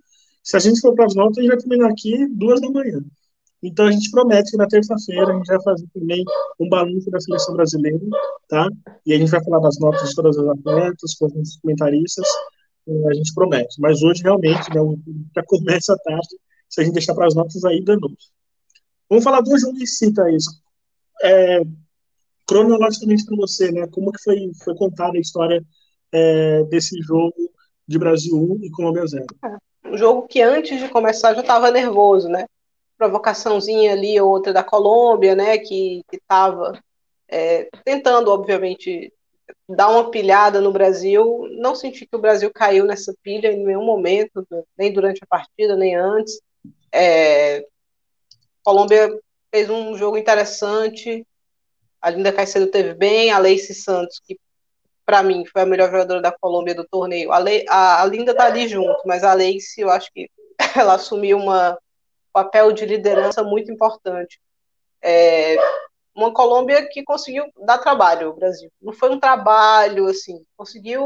se 0.42 0.58
a 0.58 0.60
gente 0.60 0.82
for 0.82 0.94
para 0.94 1.06
as 1.06 1.16
notas, 1.16 1.38
a 1.38 1.42
gente 1.42 1.52
vai 1.52 1.60
terminar 1.60 1.90
aqui 1.90 2.28
duas 2.28 2.60
da 2.60 2.70
manhã. 2.70 3.02
Então, 3.64 3.86
a 3.86 3.92
gente 3.92 4.12
promete 4.12 4.52
que 4.52 4.58
na 4.58 4.68
terça-feira 4.68 5.32
a 5.32 5.36
gente 5.38 5.48
vai 5.48 5.62
fazer 5.64 5.88
também 5.94 6.24
um 6.60 6.68
balanço 6.68 7.10
da 7.10 7.20
seleção 7.20 7.56
brasileira, 7.56 8.00
tá? 8.50 8.68
E 9.06 9.14
a 9.14 9.18
gente 9.18 9.32
vai 9.32 9.42
falar 9.42 9.60
das 9.60 9.80
notas 9.80 10.10
de 10.10 10.16
todas 10.16 10.38
as 10.38 10.48
atletas, 10.48 11.16
com 11.16 11.28
os 11.28 11.58
comentaristas, 11.58 12.28
a 13.10 13.14
gente 13.14 13.34
promete. 13.34 13.80
Mas 13.80 14.04
hoje, 14.04 14.22
realmente, 14.22 14.70
né, 14.70 14.82
já 15.34 15.44
começa 15.46 15.94
a 15.94 15.98
tarde, 15.98 16.28
se 16.70 16.82
a 16.82 16.84
gente 16.84 16.94
deixar 16.94 17.16
para 17.16 17.28
as 17.28 17.36
notas, 17.36 17.64
aí 17.64 17.82
danou. 17.82 18.12
Vamos 19.10 19.24
falar 19.24 19.40
do 19.40 19.58
jogo 19.58 19.78
em 19.78 19.86
si, 19.86 20.14
Thaís. 20.14 20.44
É, 21.24 21.62
cronologicamente 22.46 23.26
para 23.26 23.38
você, 23.38 23.72
né? 23.72 23.88
Como 23.88 24.12
que 24.12 24.22
foi, 24.22 24.52
foi 24.62 24.76
contada 24.76 25.18
a 25.18 25.22
história 25.22 25.64
é, 26.12 26.64
desse 26.66 27.00
jogo 27.02 27.36
de 27.88 27.98
Brasil 27.98 28.36
1 28.36 28.66
e 28.66 28.72
Colômbia 28.72 29.06
0? 29.06 29.26
É, 29.46 29.90
um 29.90 29.98
jogo 29.98 30.28
que 30.28 30.42
antes 30.42 30.80
de 30.80 30.90
começar 30.90 31.34
já 31.34 31.42
estava 31.42 31.72
nervoso, 31.72 32.28
né? 32.28 32.46
Provocaçãozinha 33.04 33.92
ali, 33.92 34.20
outra 34.22 34.54
da 34.54 34.64
Colômbia, 34.64 35.36
né? 35.36 35.58
Que 35.58 36.06
estava 36.10 36.82
é, 37.28 37.68
tentando, 37.84 38.32
obviamente, 38.32 39.12
dar 39.68 39.90
uma 39.90 40.10
pilhada 40.10 40.62
no 40.62 40.72
Brasil. 40.72 41.46
Não 41.58 41.76
senti 41.76 42.06
que 42.06 42.16
o 42.16 42.20
Brasil 42.20 42.50
caiu 42.50 42.86
nessa 42.86 43.14
pilha 43.22 43.52
em 43.52 43.66
nenhum 43.66 43.84
momento, 43.84 44.48
nem 44.78 44.94
durante 44.94 45.20
a 45.22 45.28
partida, 45.28 45.76
nem 45.76 45.96
antes. 45.96 46.40
É, 46.94 47.66
Colômbia 48.64 49.20
fez 49.54 49.70
um 49.70 49.98
jogo 49.98 50.18
interessante. 50.18 51.28
A 52.02 52.10
Linda 52.10 52.32
Caicedo 52.32 52.68
teve 52.68 52.94
bem, 52.94 53.32
a 53.32 53.38
Leice 53.38 53.76
Santos, 53.76 54.22
que 54.26 54.40
para 55.06 55.22
mim 55.22 55.44
foi 55.46 55.64
a 55.64 55.66
melhor 55.66 55.92
jogadora 55.92 56.22
da 56.22 56.32
Colômbia 56.32 56.74
do 56.74 56.88
torneio. 56.88 57.34
A, 57.34 57.40
Le, 57.40 57.66
a, 57.68 58.06
Linda 58.06 58.34
tá 58.34 58.46
ali 58.46 58.66
junto, 58.66 59.02
mas 59.06 59.26
a 59.26 59.34
Leice 59.34 59.82
eu 59.82 59.90
acho 59.90 60.10
que 60.14 60.30
ela 60.80 60.94
assumiu 60.94 61.38
uma, 61.38 61.74
um 61.74 61.78
papel 62.34 62.72
de 62.72 62.86
liderança 62.86 63.44
muito 63.44 63.72
importante. 63.72 64.42
É, 65.02 65.56
uma 66.16 66.34
Colômbia 66.34 66.88
que 66.90 67.04
conseguiu 67.04 67.46
dar 67.66 67.78
trabalho 67.78 68.28
ao 68.28 68.36
Brasil. 68.36 68.72
Não 68.82 68.92
foi 68.92 69.10
um 69.12 69.20
trabalho, 69.20 70.08
assim, 70.08 70.44
conseguiu 70.58 71.06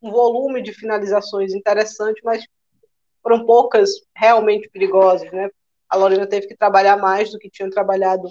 um 0.00 0.10
volume 0.10 0.62
de 0.62 0.72
finalizações 0.72 1.54
interessante, 1.54 2.20
mas 2.22 2.44
foram 3.22 3.44
poucas 3.44 3.90
realmente 4.14 4.68
perigosas, 4.68 5.30
né? 5.32 5.50
A 5.88 5.96
Lorena 5.96 6.26
teve 6.26 6.46
que 6.46 6.56
trabalhar 6.56 6.96
mais 6.96 7.30
do 7.30 7.38
que 7.38 7.50
tinha 7.50 7.70
trabalhado 7.70 8.30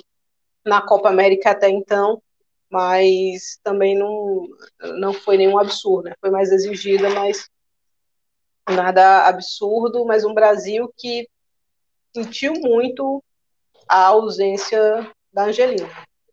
na 0.64 0.82
Copa 0.82 1.10
América 1.10 1.52
até 1.52 1.70
então, 1.70 2.22
mas 2.70 3.60
também 3.64 3.98
não, 3.98 4.48
não 5.00 5.14
foi 5.14 5.38
nenhum 5.38 5.58
absurdo, 5.58 6.10
né? 6.10 6.16
Foi 6.20 6.30
mais 6.30 6.52
exigida, 6.52 7.10
mas 7.10 7.50
nada 8.70 9.26
absurdo, 9.28 10.06
mas 10.06 10.26
um 10.26 10.34
Brasil 10.34 10.92
que 10.98 11.28
sentiu 12.24 12.54
muito 12.54 13.24
a 13.88 14.08
ausência 14.08 15.10
da 15.32 15.46
Angelina 15.46 15.88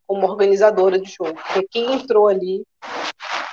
como 0.07 0.27
organizadora 0.27 0.99
de 0.99 1.11
jogo, 1.11 1.35
porque 1.35 1.67
quem 1.71 1.95
entrou 1.95 2.29
ali 2.29 2.63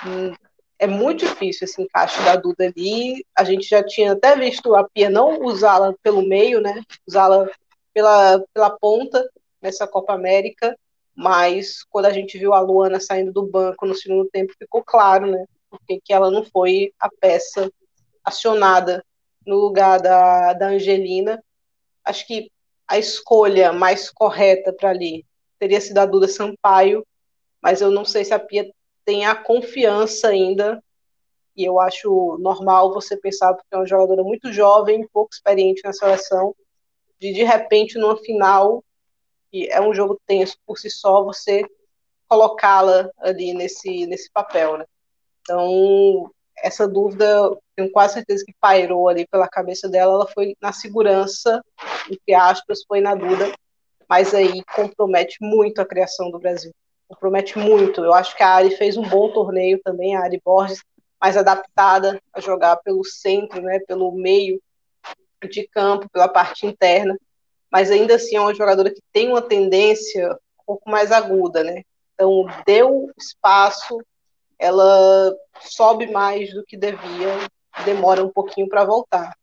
hum, 0.06 0.34
é 0.78 0.86
muito 0.86 1.20
difícil 1.20 1.64
esse 1.64 1.80
encaixe 1.80 2.22
da 2.22 2.36
Duda 2.36 2.66
ali. 2.66 3.24
A 3.36 3.44
gente 3.44 3.68
já 3.68 3.82
tinha 3.82 4.12
até 4.12 4.36
visto 4.36 4.74
a 4.74 4.84
Pia 4.88 5.08
não 5.08 5.40
usá-la 5.42 5.94
pelo 6.02 6.26
meio, 6.26 6.60
né? 6.60 6.82
Usá-la 7.06 7.48
pela, 7.94 8.42
pela 8.52 8.70
ponta 8.70 9.26
nessa 9.60 9.86
Copa 9.86 10.12
América, 10.12 10.76
mas 11.14 11.84
quando 11.88 12.06
a 12.06 12.12
gente 12.12 12.36
viu 12.36 12.52
a 12.52 12.60
Luana 12.60 12.98
saindo 12.98 13.32
do 13.32 13.46
banco 13.46 13.86
no 13.86 13.94
segundo 13.94 14.28
tempo, 14.30 14.52
ficou 14.58 14.82
claro, 14.82 15.26
né? 15.26 15.44
Porque 15.70 16.00
que 16.04 16.12
ela 16.12 16.30
não 16.30 16.44
foi 16.44 16.92
a 16.98 17.08
peça 17.08 17.70
acionada 18.24 19.04
no 19.46 19.56
lugar 19.56 20.00
da, 20.00 20.52
da 20.52 20.68
Angelina. 20.68 21.42
Acho 22.04 22.26
que 22.26 22.50
a 22.86 22.98
escolha 22.98 23.72
mais 23.72 24.10
correta 24.10 24.72
para 24.72 24.90
ali 24.90 25.24
teria 25.58 25.80
sido 25.80 25.98
a 25.98 26.06
Duda 26.06 26.28
Sampaio, 26.28 27.06
mas 27.62 27.80
eu 27.80 27.90
não 27.90 28.04
sei 28.04 28.24
se 28.24 28.34
a 28.34 28.38
Pia 28.38 28.70
tem 29.04 29.26
a 29.26 29.34
confiança 29.34 30.28
ainda, 30.28 30.82
e 31.56 31.64
eu 31.64 31.78
acho 31.78 32.38
normal 32.40 32.92
você 32.92 33.16
pensar, 33.16 33.54
porque 33.54 33.74
é 33.74 33.76
uma 33.76 33.86
jogadora 33.86 34.22
muito 34.22 34.52
jovem, 34.52 35.06
pouco 35.12 35.32
experiente 35.32 35.82
na 35.84 35.92
seleção, 35.92 36.54
de 37.20 37.32
de 37.32 37.44
repente, 37.44 37.98
numa 37.98 38.16
final, 38.16 38.82
que 39.50 39.68
é 39.70 39.80
um 39.80 39.94
jogo 39.94 40.20
tenso 40.26 40.56
por 40.66 40.78
si 40.78 40.90
só, 40.90 41.22
você 41.22 41.62
colocá-la 42.26 43.10
ali 43.18 43.52
nesse, 43.52 44.06
nesse 44.06 44.30
papel, 44.32 44.78
né? 44.78 44.86
Então, 45.42 46.30
essa 46.56 46.86
dúvida, 46.86 47.26
tenho 47.76 47.90
quase 47.90 48.14
certeza 48.14 48.44
que 48.44 48.54
pairou 48.60 49.08
ali 49.08 49.26
pela 49.26 49.48
cabeça 49.48 49.88
dela, 49.88 50.14
ela 50.14 50.26
foi 50.26 50.56
na 50.60 50.72
segurança, 50.72 51.62
entre 52.10 52.34
aspas, 52.34 52.82
foi 52.86 53.00
na 53.00 53.14
dúvida, 53.14 53.52
mas 54.08 54.34
aí 54.34 54.62
compromete 54.74 55.38
muito 55.40 55.80
a 55.80 55.86
criação 55.86 56.30
do 56.30 56.38
Brasil. 56.38 56.72
Compromete 57.08 57.58
muito. 57.58 58.02
Eu 58.02 58.12
acho 58.14 58.36
que 58.36 58.42
a 58.42 58.50
Ari 58.50 58.76
fez 58.76 58.96
um 58.96 59.08
bom 59.08 59.32
torneio 59.32 59.80
também, 59.82 60.16
a 60.16 60.22
Ari 60.22 60.40
Borges, 60.44 60.82
mais 61.20 61.36
adaptada 61.36 62.20
a 62.32 62.40
jogar 62.40 62.76
pelo 62.78 63.04
centro, 63.04 63.60
né, 63.62 63.78
pelo 63.86 64.10
meio 64.12 64.60
de 65.48 65.66
campo, 65.68 66.08
pela 66.10 66.28
parte 66.28 66.66
interna, 66.66 67.16
mas 67.70 67.90
ainda 67.90 68.16
assim 68.16 68.36
é 68.36 68.40
uma 68.40 68.54
jogadora 68.54 68.90
que 68.90 69.00
tem 69.12 69.28
uma 69.28 69.42
tendência 69.42 70.30
um 70.60 70.64
pouco 70.66 70.90
mais 70.90 71.10
aguda, 71.10 71.64
né? 71.64 71.82
Então, 72.14 72.46
deu 72.66 73.10
espaço, 73.18 73.98
ela 74.62 75.36
sobe 75.60 76.06
mais 76.06 76.54
do 76.54 76.64
que 76.64 76.76
devia, 76.76 77.50
demora 77.84 78.24
um 78.24 78.30
pouquinho 78.30 78.68
para 78.68 78.84
voltar. 78.84 79.36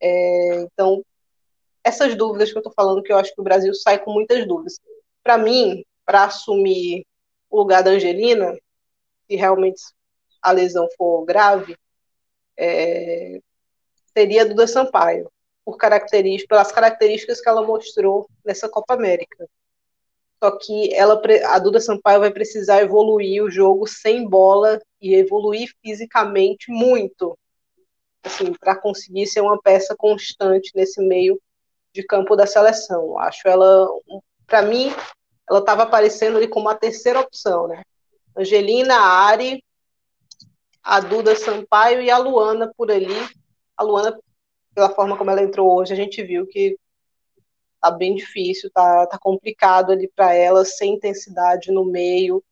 É, 0.00 0.62
então, 0.62 1.04
essas 1.84 2.16
dúvidas 2.16 2.50
que 2.50 2.58
eu 2.58 2.60
estou 2.60 2.72
falando, 2.74 3.00
que 3.00 3.12
eu 3.12 3.16
acho 3.16 3.32
que 3.32 3.40
o 3.40 3.44
Brasil 3.44 3.72
sai 3.74 4.02
com 4.02 4.12
muitas 4.12 4.44
dúvidas. 4.44 4.80
Para 5.22 5.38
mim, 5.38 5.84
para 6.04 6.24
assumir 6.24 7.06
o 7.48 7.58
lugar 7.58 7.84
da 7.84 7.92
Angelina, 7.92 8.58
se 9.28 9.36
realmente 9.36 9.80
a 10.42 10.50
lesão 10.50 10.88
for 10.98 11.24
grave, 11.24 11.76
é, 12.58 13.38
seria 14.12 14.42
a 14.42 14.46
Duda 14.46 14.66
Sampaio, 14.66 15.30
por 15.64 15.76
características, 15.76 16.48
pelas 16.48 16.72
características 16.72 17.40
que 17.40 17.48
ela 17.48 17.64
mostrou 17.64 18.28
nessa 18.44 18.68
Copa 18.68 18.94
América. 18.94 19.48
Só 20.42 20.50
que 20.58 20.94
ela, 20.94 21.20
a 21.46 21.58
Duda 21.58 21.80
Sampaio 21.80 22.20
vai 22.20 22.30
precisar 22.30 22.82
evoluir 22.82 23.42
o 23.42 23.50
jogo 23.50 23.86
sem 23.86 24.28
bola 24.28 24.78
e 25.00 25.14
evoluir 25.14 25.70
fisicamente 25.82 26.70
muito, 26.70 27.38
assim, 28.22 28.52
para 28.52 28.76
conseguir 28.76 29.26
ser 29.26 29.40
uma 29.40 29.60
peça 29.60 29.94
constante 29.96 30.72
nesse 30.74 31.00
meio 31.00 31.40
de 31.92 32.02
campo 32.02 32.36
da 32.36 32.46
seleção. 32.46 33.18
Acho 33.18 33.48
ela, 33.48 33.88
para 34.46 34.62
mim, 34.62 34.92
ela 35.48 35.60
estava 35.60 35.84
aparecendo 35.84 36.36
ali 36.36 36.46
como 36.46 36.68
a 36.68 36.74
terceira 36.74 37.20
opção, 37.20 37.66
né? 37.66 37.82
Angelina, 38.36 38.96
Ari, 38.96 39.64
a 40.82 41.00
Duda 41.00 41.34
Sampaio 41.34 42.02
e 42.02 42.10
a 42.10 42.18
Luana 42.18 42.70
por 42.76 42.90
ali. 42.90 43.16
A 43.76 43.82
Luana, 43.82 44.18
pela 44.74 44.90
forma 44.90 45.16
como 45.16 45.30
ela 45.30 45.42
entrou 45.42 45.74
hoje, 45.74 45.92
a 45.94 45.96
gente 45.96 46.22
viu 46.22 46.46
que 46.46 46.76
tá 47.90 47.96
bem 47.96 48.14
difícil, 48.14 48.70
tá, 48.70 49.06
tá 49.06 49.18
complicado 49.18 49.92
ali 49.92 50.08
para 50.08 50.34
ela, 50.34 50.64
sem 50.64 50.94
intensidade 50.94 51.70
no 51.70 51.84
meio, 51.84 52.42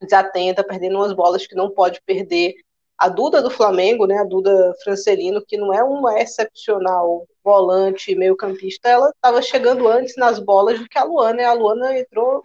desatenta, 0.00 0.62
perdendo 0.62 0.96
umas 0.96 1.12
bolas 1.12 1.46
que 1.46 1.54
não 1.54 1.70
pode 1.70 2.00
perder 2.02 2.54
a 2.96 3.08
Duda 3.08 3.40
do 3.40 3.50
Flamengo, 3.50 4.06
né, 4.06 4.18
a 4.18 4.24
Duda 4.24 4.74
Francelino, 4.82 5.44
que 5.46 5.56
não 5.56 5.72
é 5.72 5.82
uma 5.82 6.20
excepcional 6.20 7.26
volante, 7.42 8.14
meio 8.14 8.36
campista, 8.36 8.88
ela 8.88 9.08
estava 9.10 9.40
chegando 9.40 9.86
antes 9.88 10.16
nas 10.16 10.38
bolas 10.38 10.78
do 10.78 10.88
que 10.88 10.98
a 10.98 11.04
Luana, 11.04 11.40
e 11.40 11.44
a 11.44 11.52
Luana 11.52 11.98
entrou 11.98 12.42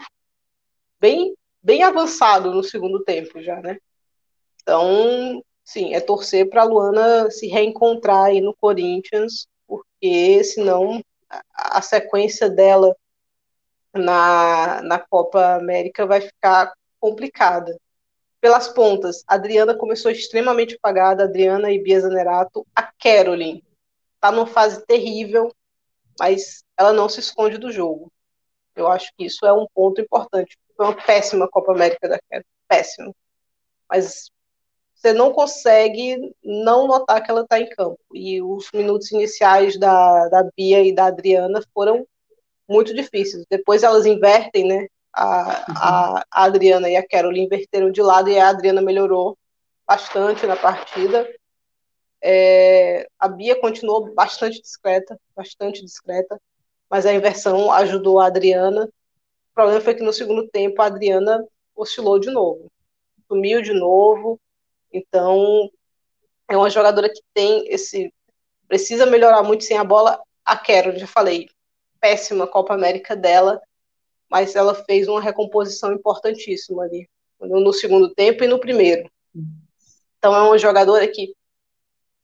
bem, 0.99 1.35
bem 1.61 1.83
avançado 1.83 2.53
no 2.53 2.63
segundo 2.63 3.03
tempo 3.03 3.41
já, 3.41 3.59
né? 3.61 3.77
Então, 4.61 5.43
sim, 5.63 5.93
é 5.93 5.99
torcer 5.99 6.49
para 6.49 6.61
a 6.61 6.65
Luana 6.65 7.29
se 7.31 7.47
reencontrar 7.47 8.25
aí 8.25 8.39
no 8.39 8.55
Corinthians, 8.55 9.47
porque 9.67 10.43
senão 10.43 11.01
a, 11.53 11.81
sequência 11.81 12.49
dela 12.49 12.95
na, 13.93 14.81
na 14.81 14.99
Copa 14.99 15.55
América 15.55 16.05
vai 16.05 16.21
ficar 16.21 16.73
complicada 16.99 17.77
pelas 18.43 18.67
pontas, 18.67 19.23
a 19.25 19.35
Adriana 19.35 19.73
começou 19.73 20.11
extremamente 20.11 20.75
apagada, 20.75 21.23
Adriana 21.23 21.71
e 21.71 21.81
Bia 21.81 22.01
Zanerato. 22.01 22.67
A 22.75 22.83
Caroline 22.83 23.63
está 24.15 24.33
numa 24.33 24.45
fase 24.45 24.85
terrível, 24.85 25.49
mas 26.19 26.61
ela 26.77 26.91
não 26.91 27.07
se 27.07 27.21
esconde 27.21 27.57
do 27.57 27.71
jogo. 27.71 28.11
Eu 28.75 28.89
acho 28.89 29.13
que 29.15 29.25
isso 29.25 29.45
é 29.45 29.53
um 29.53 29.65
ponto 29.73 30.01
importante. 30.01 30.57
Foi 30.75 30.87
uma 30.87 31.05
péssima 31.05 31.47
Copa 31.47 31.71
América 31.71 32.09
da 32.09 32.19
Caroline, 32.19 32.45
péssima. 32.67 33.15
Mas 33.89 34.29
você 35.03 35.13
não 35.13 35.33
consegue 35.33 36.33
não 36.43 36.87
notar 36.87 37.21
que 37.21 37.29
ela 37.29 37.41
está 37.41 37.59
em 37.59 37.69
campo. 37.69 37.99
E 38.13 38.41
os 38.41 38.69
minutos 38.73 39.11
iniciais 39.11 39.77
da, 39.77 40.29
da 40.29 40.49
Bia 40.55 40.81
e 40.81 40.95
da 40.95 41.07
Adriana 41.07 41.61
foram 41.73 42.07
muito 42.67 42.93
difíceis. 42.93 43.45
Depois 43.49 43.83
elas 43.83 44.05
invertem, 44.05 44.65
né? 44.65 44.87
a, 45.13 46.17
a, 46.17 46.25
a 46.31 46.43
Adriana 46.45 46.89
e 46.89 46.95
a 46.95 47.07
Carol 47.07 47.33
inverteram 47.33 47.91
de 47.91 48.01
lado 48.01 48.29
e 48.29 48.39
a 48.39 48.49
Adriana 48.49 48.81
melhorou 48.81 49.37
bastante 49.87 50.47
na 50.47 50.55
partida. 50.55 51.29
É, 52.21 53.07
a 53.19 53.27
Bia 53.27 53.59
continuou 53.59 54.13
bastante 54.13 54.59
discreta, 54.59 55.19
bastante 55.35 55.83
discreta, 55.83 56.41
mas 56.89 57.05
a 57.05 57.13
inversão 57.13 57.71
ajudou 57.71 58.19
a 58.19 58.27
Adriana. 58.27 58.85
O 58.85 59.53
problema 59.53 59.81
foi 59.81 59.93
que 59.93 60.03
no 60.03 60.13
segundo 60.13 60.47
tempo 60.47 60.81
a 60.81 60.87
Adriana 60.87 61.45
oscilou 61.75 62.19
de 62.19 62.31
novo, 62.31 62.71
sumiu 63.27 63.61
de 63.61 63.73
novo. 63.73 64.39
Então 64.93 65.69
é 66.47 66.55
uma 66.55 66.69
jogadora 66.69 67.09
que 67.09 67.21
tem 67.33 67.67
esse 67.67 68.13
precisa 68.67 69.05
melhorar 69.05 69.43
muito 69.43 69.63
sem 69.63 69.77
a 69.77 69.83
bola. 69.83 70.21
A 70.45 70.57
Carol, 70.57 70.97
já 70.97 71.07
falei, 71.07 71.49
péssima 71.99 72.47
Copa 72.47 72.73
América 72.73 73.15
dela 73.15 73.61
mas 74.33 74.55
ela 74.55 74.73
fez 74.73 75.07
uma 75.07 75.21
recomposição 75.21 75.93
importantíssima 75.93 76.81
ali, 76.81 77.07
no 77.39 77.71
segundo 77.71 78.09
tempo 78.15 78.43
e 78.43 78.47
no 78.47 78.59
primeiro. 78.59 79.07
Então 80.17 80.35
é 80.35 80.41
uma 80.41 80.57
jogadora 80.57 81.07
que 81.07 81.35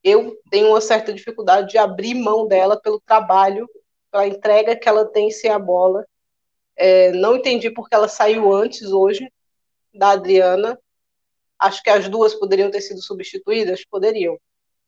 eu 0.03 0.35
tenho 0.49 0.69
uma 0.69 0.81
certa 0.81 1.13
dificuldade 1.13 1.69
de 1.69 1.77
abrir 1.77 2.15
mão 2.15 2.47
dela 2.47 2.81
pelo 2.81 2.99
trabalho, 2.99 3.69
pela 4.11 4.25
entrega 4.25 4.75
que 4.75 4.89
ela 4.89 5.05
tem 5.05 5.29
sem 5.29 5.51
a 5.51 5.59
bola. 5.59 6.03
É, 6.75 7.11
não 7.11 7.35
entendi 7.35 7.69
porque 7.69 7.93
ela 7.93 8.07
saiu 8.07 8.51
antes 8.51 8.91
hoje 8.91 9.31
da 9.93 10.09
Adriana. 10.09 10.79
Acho 11.59 11.83
que 11.83 11.89
as 11.89 12.07
duas 12.07 12.33
poderiam 12.33 12.71
ter 12.71 12.81
sido 12.81 13.01
substituídas, 13.01 13.85
poderiam. 13.85 14.37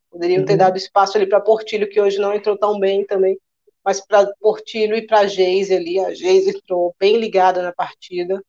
Poderiam 0.10 0.40
uhum. 0.40 0.46
ter 0.46 0.58
dado 0.58 0.78
espaço 0.78 1.18
ali 1.18 1.28
para 1.28 1.42
Portilho, 1.42 1.90
que 1.90 2.00
hoje 2.00 2.20
não 2.20 2.34
entrou 2.34 2.58
tão 2.58 2.80
bem 2.80 3.06
também 3.06 3.38
mas 3.84 4.00
para 4.00 4.32
Portilho 4.40 4.96
e 4.96 5.06
para 5.06 5.28
Geise 5.28 5.76
ali, 5.76 6.00
a 6.00 6.14
Geise 6.14 6.52
entrou 6.52 6.96
bem 7.00 7.18
ligada 7.18 7.62
na 7.62 7.74
partida, 7.74 8.44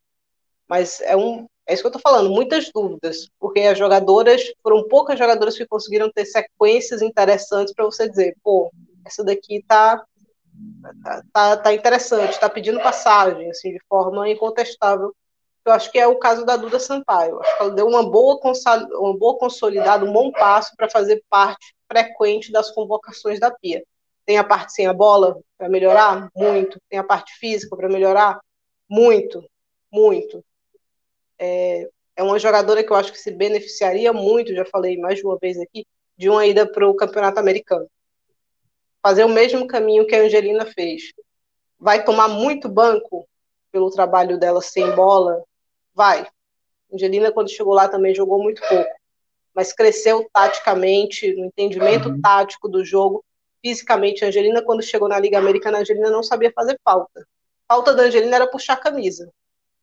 mas 0.69 1.01
é 1.01 1.17
um 1.17 1.47
é 1.65 1.75
isso 1.75 1.83
que 1.83 1.87
eu 1.87 1.97
estou 1.97 2.03
falando, 2.03 2.29
muitas 2.29 2.73
dúvidas, 2.73 3.29
porque 3.39 3.61
as 3.61 3.79
jogadoras, 3.79 4.43
foram 4.61 4.87
poucas 4.89 5.17
jogadoras 5.17 5.57
que 5.57 5.65
conseguiram 5.65 6.11
ter 6.11 6.25
sequências 6.25 7.01
interessantes 7.03 7.73
para 7.73 7.85
você 7.85 8.09
dizer, 8.09 8.37
pô, 8.43 8.69
essa 9.07 9.23
daqui 9.23 9.63
tá, 9.63 10.05
tá, 11.05 11.23
tá, 11.33 11.57
tá 11.59 11.73
interessante, 11.73 12.33
está 12.33 12.51
pedindo 12.51 12.81
passagem, 12.81 13.49
assim, 13.49 13.73
de 13.73 13.81
forma 13.89 14.29
incontestável. 14.29 15.15
Eu 15.65 15.73
acho 15.73 15.93
que 15.93 15.99
é 15.99 16.07
o 16.07 16.19
caso 16.19 16.45
da 16.45 16.57
Duda 16.57 16.81
Sampaio. 16.81 17.41
Acho 17.41 17.57
que 17.57 17.63
ela 17.63 17.75
deu 17.75 17.87
uma 17.87 18.03
boa, 18.09 18.41
uma 18.95 19.17
boa 19.17 19.39
consolidada, 19.39 20.05
um 20.05 20.13
bom 20.13 20.33
passo 20.33 20.75
para 20.77 20.91
fazer 20.91 21.23
parte 21.31 21.75
frequente 21.87 22.51
das 22.51 22.71
convocações 22.73 23.39
da 23.39 23.51
Pia. 23.51 23.85
Tem 24.27 24.39
a 24.39 24.45
parte 24.45 24.73
sem 24.73 24.87
a 24.87 24.93
bola 24.93 25.41
para 25.57 25.69
melhorar? 25.69 26.29
Muito. 26.35 26.81
Tem 26.89 26.99
a 26.99 27.05
parte 27.05 27.33
física 27.39 27.77
para 27.77 27.89
melhorar? 27.89 28.41
Muito, 28.89 29.45
muito. 29.91 30.45
É, 31.39 31.89
é 32.17 32.23
uma 32.23 32.39
jogadora 32.39 32.83
que 32.83 32.93
eu 32.93 32.97
acho 32.97 33.13
que 33.13 33.19
se 33.19 33.31
beneficiaria 33.31 34.13
muito, 34.13 34.55
já 34.55 34.65
falei 34.65 34.99
mais 34.99 35.19
de 35.19 35.27
uma 35.27 35.39
vez 35.39 35.59
aqui, 35.59 35.87
de 36.17 36.29
uma 36.29 36.47
ida 36.47 36.71
para 36.71 36.89
o 36.89 36.95
campeonato 36.95 37.39
americano. 37.39 37.89
Fazer 39.01 39.25
o 39.25 39.29
mesmo 39.29 39.67
caminho 39.67 40.07
que 40.07 40.15
a 40.15 40.23
Angelina 40.23 40.67
fez. 40.67 41.13
Vai 41.79 42.05
tomar 42.05 42.29
muito 42.29 42.69
banco 42.69 43.27
pelo 43.73 43.91
trabalho 43.91 44.39
dela 44.39 44.61
sem 44.61 44.91
bola? 44.95 45.43
Vai. 45.95 46.27
Angelina, 46.93 47.33
quando 47.33 47.51
chegou 47.51 47.75
lá, 47.75 47.89
também 47.89 48.15
jogou 48.15 48.43
muito 48.43 48.61
pouco. 48.69 48.91
Mas 49.55 49.73
cresceu 49.73 50.29
taticamente, 50.33 51.35
no 51.35 51.47
entendimento 51.47 52.09
uhum. 52.09 52.21
tático 52.21 52.69
do 52.69 52.85
jogo. 52.85 53.25
Fisicamente, 53.65 54.25
a 54.25 54.29
Angelina, 54.29 54.63
quando 54.63 54.83
chegou 54.83 55.09
na 55.09 55.19
Liga 55.19 55.39
Americana, 55.39 55.79
a 55.79 55.81
Angelina 55.83 56.11
não 56.11 56.23
sabia 56.23 56.53
fazer 56.55 56.79
falta. 56.85 57.27
Falta 57.69 57.95
da 57.95 58.05
Angelina 58.05 58.37
era 58.37 58.47
puxar 58.47 58.75
a 58.75 58.77
camisa. 58.77 59.31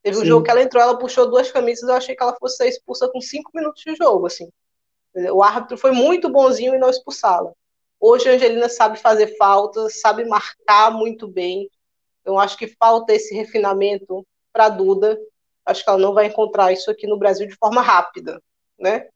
Teve 0.01 0.17
Sim. 0.17 0.23
um 0.23 0.25
jogo 0.25 0.45
que 0.45 0.51
ela 0.51 0.61
entrou, 0.61 0.81
ela 0.81 0.97
puxou 0.97 1.29
duas 1.29 1.51
camisas, 1.51 1.87
eu 1.87 1.95
achei 1.95 2.15
que 2.15 2.23
ela 2.23 2.35
fosse 2.35 2.57
ser 2.57 2.67
expulsa 2.67 3.09
com 3.09 3.19
cinco 3.19 3.51
minutos 3.53 3.83
de 3.83 3.95
jogo, 3.95 4.27
assim. 4.27 4.49
O 5.33 5.43
árbitro 5.43 5.77
foi 5.77 5.91
muito 5.91 6.29
bonzinho 6.29 6.75
em 6.75 6.79
não 6.79 6.89
expulsá-la. 6.89 7.51
Hoje 7.99 8.29
a 8.29 8.33
Angelina 8.33 8.69
sabe 8.69 8.97
fazer 8.97 9.35
faltas, 9.37 9.99
sabe 9.99 10.23
marcar 10.25 10.91
muito 10.91 11.27
bem. 11.27 11.69
Então 12.21 12.39
acho 12.39 12.57
que 12.57 12.67
falta 12.67 13.13
esse 13.13 13.35
refinamento 13.35 14.25
para 14.53 14.69
Duda. 14.69 15.19
Acho 15.69 15.83
que 15.83 15.89
ela 15.89 15.99
não 15.99 16.13
vai 16.13 16.27
encontrar 16.27 16.71
isso 16.71 16.89
aqui 16.89 17.07
no 17.07 17.17
Brasil 17.17 17.47
de 17.47 17.55
forma 17.55 17.81
rápida, 17.81 18.41
né? 18.77 19.07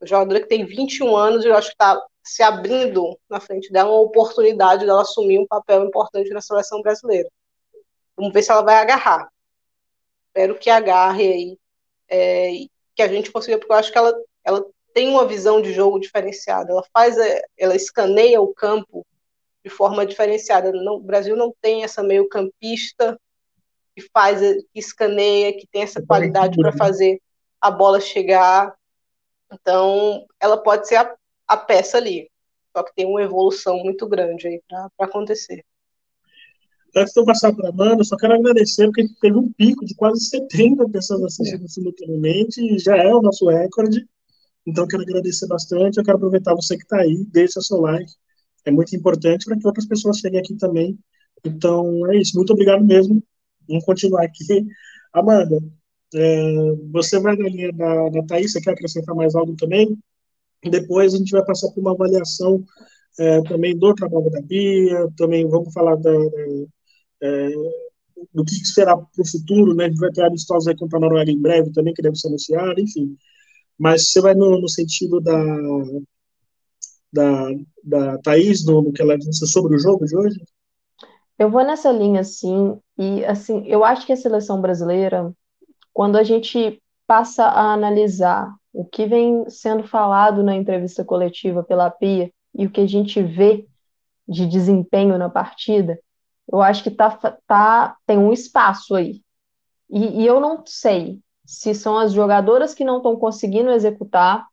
O 0.00 0.06
jogadora 0.06 0.40
que 0.40 0.48
tem 0.48 0.64
21 0.64 1.16
anos, 1.16 1.44
eu 1.44 1.54
acho 1.56 1.68
que 1.68 1.74
está 1.74 2.00
se 2.24 2.42
abrindo 2.42 3.18
na 3.28 3.40
frente 3.40 3.72
dela 3.72 3.90
uma 3.90 4.00
oportunidade 4.00 4.86
dela 4.86 5.02
assumir 5.02 5.38
um 5.38 5.46
papel 5.46 5.84
importante 5.84 6.30
na 6.30 6.40
seleção 6.40 6.82
brasileira. 6.82 7.28
Vamos 8.16 8.32
ver 8.32 8.42
se 8.42 8.50
ela 8.50 8.62
vai 8.62 8.76
agarrar 8.76 9.28
espero 10.32 10.58
que 10.58 10.70
agarre 10.70 11.32
aí, 11.32 11.58
é, 12.08 12.52
que 12.94 13.02
a 13.02 13.08
gente 13.08 13.30
consiga, 13.30 13.58
porque 13.58 13.72
eu 13.72 13.76
acho 13.76 13.92
que 13.92 13.98
ela, 13.98 14.14
ela 14.42 14.64
tem 14.94 15.08
uma 15.08 15.26
visão 15.26 15.60
de 15.60 15.72
jogo 15.72 16.00
diferenciada, 16.00 16.72
ela 16.72 16.82
faz, 16.92 17.18
é, 17.18 17.42
ela 17.56 17.76
escaneia 17.76 18.40
o 18.40 18.52
campo 18.52 19.06
de 19.62 19.70
forma 19.70 20.04
diferenciada. 20.04 20.72
Não, 20.72 20.94
o 20.94 21.00
Brasil 21.00 21.36
não 21.36 21.54
tem 21.60 21.84
essa 21.84 22.02
meio 22.02 22.28
campista 22.28 23.18
que 23.94 24.02
faz, 24.12 24.40
que 24.40 24.78
escaneia, 24.78 25.52
que 25.52 25.66
tem 25.70 25.82
essa 25.82 26.04
qualidade 26.04 26.56
para 26.56 26.72
fazer 26.72 27.20
a 27.60 27.70
bola 27.70 28.00
chegar. 28.00 28.74
Então, 29.52 30.26
ela 30.40 30.56
pode 30.56 30.88
ser 30.88 30.96
a, 30.96 31.14
a 31.46 31.56
peça 31.56 31.98
ali, 31.98 32.30
só 32.74 32.82
que 32.82 32.94
tem 32.94 33.06
uma 33.06 33.22
evolução 33.22 33.76
muito 33.78 34.08
grande 34.08 34.48
aí 34.48 34.62
para 34.68 34.90
acontecer. 35.00 35.64
Antes 36.94 37.14
de 37.14 37.20
eu 37.20 37.24
passar 37.24 37.54
para 37.54 37.68
a 37.68 37.70
Amanda, 37.70 38.04
só 38.04 38.16
quero 38.16 38.34
agradecer, 38.34 38.84
porque 38.86 39.06
teve 39.20 39.36
um 39.36 39.50
pico 39.52 39.84
de 39.84 39.94
quase 39.94 40.26
70 40.26 40.88
pessoas 40.90 41.24
assistindo 41.24 41.64
é. 41.64 41.68
simultaneamente, 41.68 42.60
e 42.60 42.78
já 42.78 42.96
é 42.96 43.14
o 43.14 43.22
nosso 43.22 43.48
recorde. 43.48 44.06
Então, 44.66 44.86
quero 44.86 45.02
agradecer 45.02 45.46
bastante. 45.46 45.98
Eu 45.98 46.04
quero 46.04 46.18
aproveitar 46.18 46.54
você 46.54 46.76
que 46.76 46.82
está 46.82 46.98
aí, 46.98 47.24
deixa 47.30 47.60
seu 47.60 47.80
like. 47.80 48.12
É 48.64 48.70
muito 48.70 48.94
importante 48.94 49.44
para 49.44 49.58
que 49.58 49.66
outras 49.66 49.86
pessoas 49.86 50.18
cheguem 50.18 50.38
aqui 50.38 50.54
também. 50.56 50.98
Então, 51.44 52.06
é 52.10 52.16
isso. 52.18 52.36
Muito 52.36 52.52
obrigado 52.52 52.84
mesmo. 52.84 53.22
Vamos 53.68 53.84
continuar 53.84 54.24
aqui. 54.24 54.66
Amanda, 55.12 55.58
é, 56.14 56.52
você 56.90 57.18
vai 57.20 57.36
na 57.36 57.48
linha 57.48 57.72
da, 57.72 58.08
da 58.10 58.22
Thaís, 58.24 58.52
você 58.52 58.60
quer 58.60 58.72
acrescentar 58.72 59.14
mais 59.14 59.34
algo 59.34 59.54
também? 59.56 59.98
Depois 60.64 61.14
a 61.14 61.18
gente 61.18 61.32
vai 61.32 61.44
passar 61.44 61.70
por 61.72 61.80
uma 61.80 61.92
avaliação 61.92 62.64
é, 63.18 63.42
também 63.42 63.76
do 63.76 63.94
trabalho 63.94 64.30
da 64.30 64.40
Bia, 64.40 65.08
também 65.16 65.48
vamos 65.48 65.72
falar 65.72 65.96
da, 65.96 66.10
é, 67.22 67.50
do 68.32 68.44
que 68.44 68.54
esperar 68.54 68.96
para 68.96 69.22
o 69.22 69.26
futuro, 69.26 69.74
né? 69.74 69.86
A 69.86 69.88
gente 69.88 69.98
vai 69.98 70.10
ter 70.10 70.24
amistosos 70.24 70.68
aí 70.68 70.76
contra 70.76 70.98
a 70.98 71.00
Noruega 71.00 71.30
em 71.30 71.40
breve 71.40 71.72
também, 71.72 71.94
que 71.94 72.02
deve 72.02 72.16
ser 72.16 72.28
anunciado, 72.28 72.80
enfim. 72.80 73.16
Mas 73.78 74.10
você 74.10 74.20
vai 74.20 74.34
no, 74.34 74.60
no 74.60 74.68
sentido 74.68 75.20
da, 75.20 75.34
da, 77.12 77.48
da 77.82 78.18
Thaís, 78.18 78.64
no 78.64 78.92
que 78.92 79.02
ela 79.02 79.18
disse 79.18 79.46
sobre 79.46 79.76
o 79.76 79.78
jogo 79.78 80.04
de 80.04 80.16
hoje? 80.16 80.40
Eu 81.38 81.50
vou 81.50 81.64
nessa 81.64 81.90
linha, 81.90 82.22
sim, 82.22 82.78
e 82.98 83.24
assim, 83.24 83.66
eu 83.66 83.84
acho 83.84 84.06
que 84.06 84.12
a 84.12 84.16
seleção 84.16 84.60
brasileira, 84.60 85.32
quando 85.92 86.16
a 86.16 86.22
gente 86.22 86.80
passa 87.06 87.44
a 87.44 87.72
analisar 87.72 88.54
o 88.72 88.84
que 88.84 89.06
vem 89.06 89.48
sendo 89.48 89.82
falado 89.84 90.42
na 90.42 90.54
entrevista 90.54 91.04
coletiva 91.04 91.62
pela 91.62 91.90
Pia 91.90 92.32
e 92.54 92.66
o 92.66 92.70
que 92.70 92.80
a 92.80 92.86
gente 92.86 93.22
vê 93.22 93.66
de 94.26 94.46
desempenho 94.46 95.18
na 95.18 95.28
partida, 95.28 95.98
eu 96.50 96.60
acho 96.60 96.82
que 96.82 96.90
tá, 96.90 97.10
tá, 97.46 97.96
tem 98.06 98.18
um 98.18 98.32
espaço 98.32 98.94
aí. 98.94 99.22
E, 99.90 100.22
e 100.22 100.26
eu 100.26 100.40
não 100.40 100.62
sei 100.66 101.20
se 101.44 101.74
são 101.74 101.98
as 101.98 102.12
jogadoras 102.12 102.74
que 102.74 102.84
não 102.84 102.98
estão 102.98 103.16
conseguindo 103.16 103.70
executar, 103.70 104.46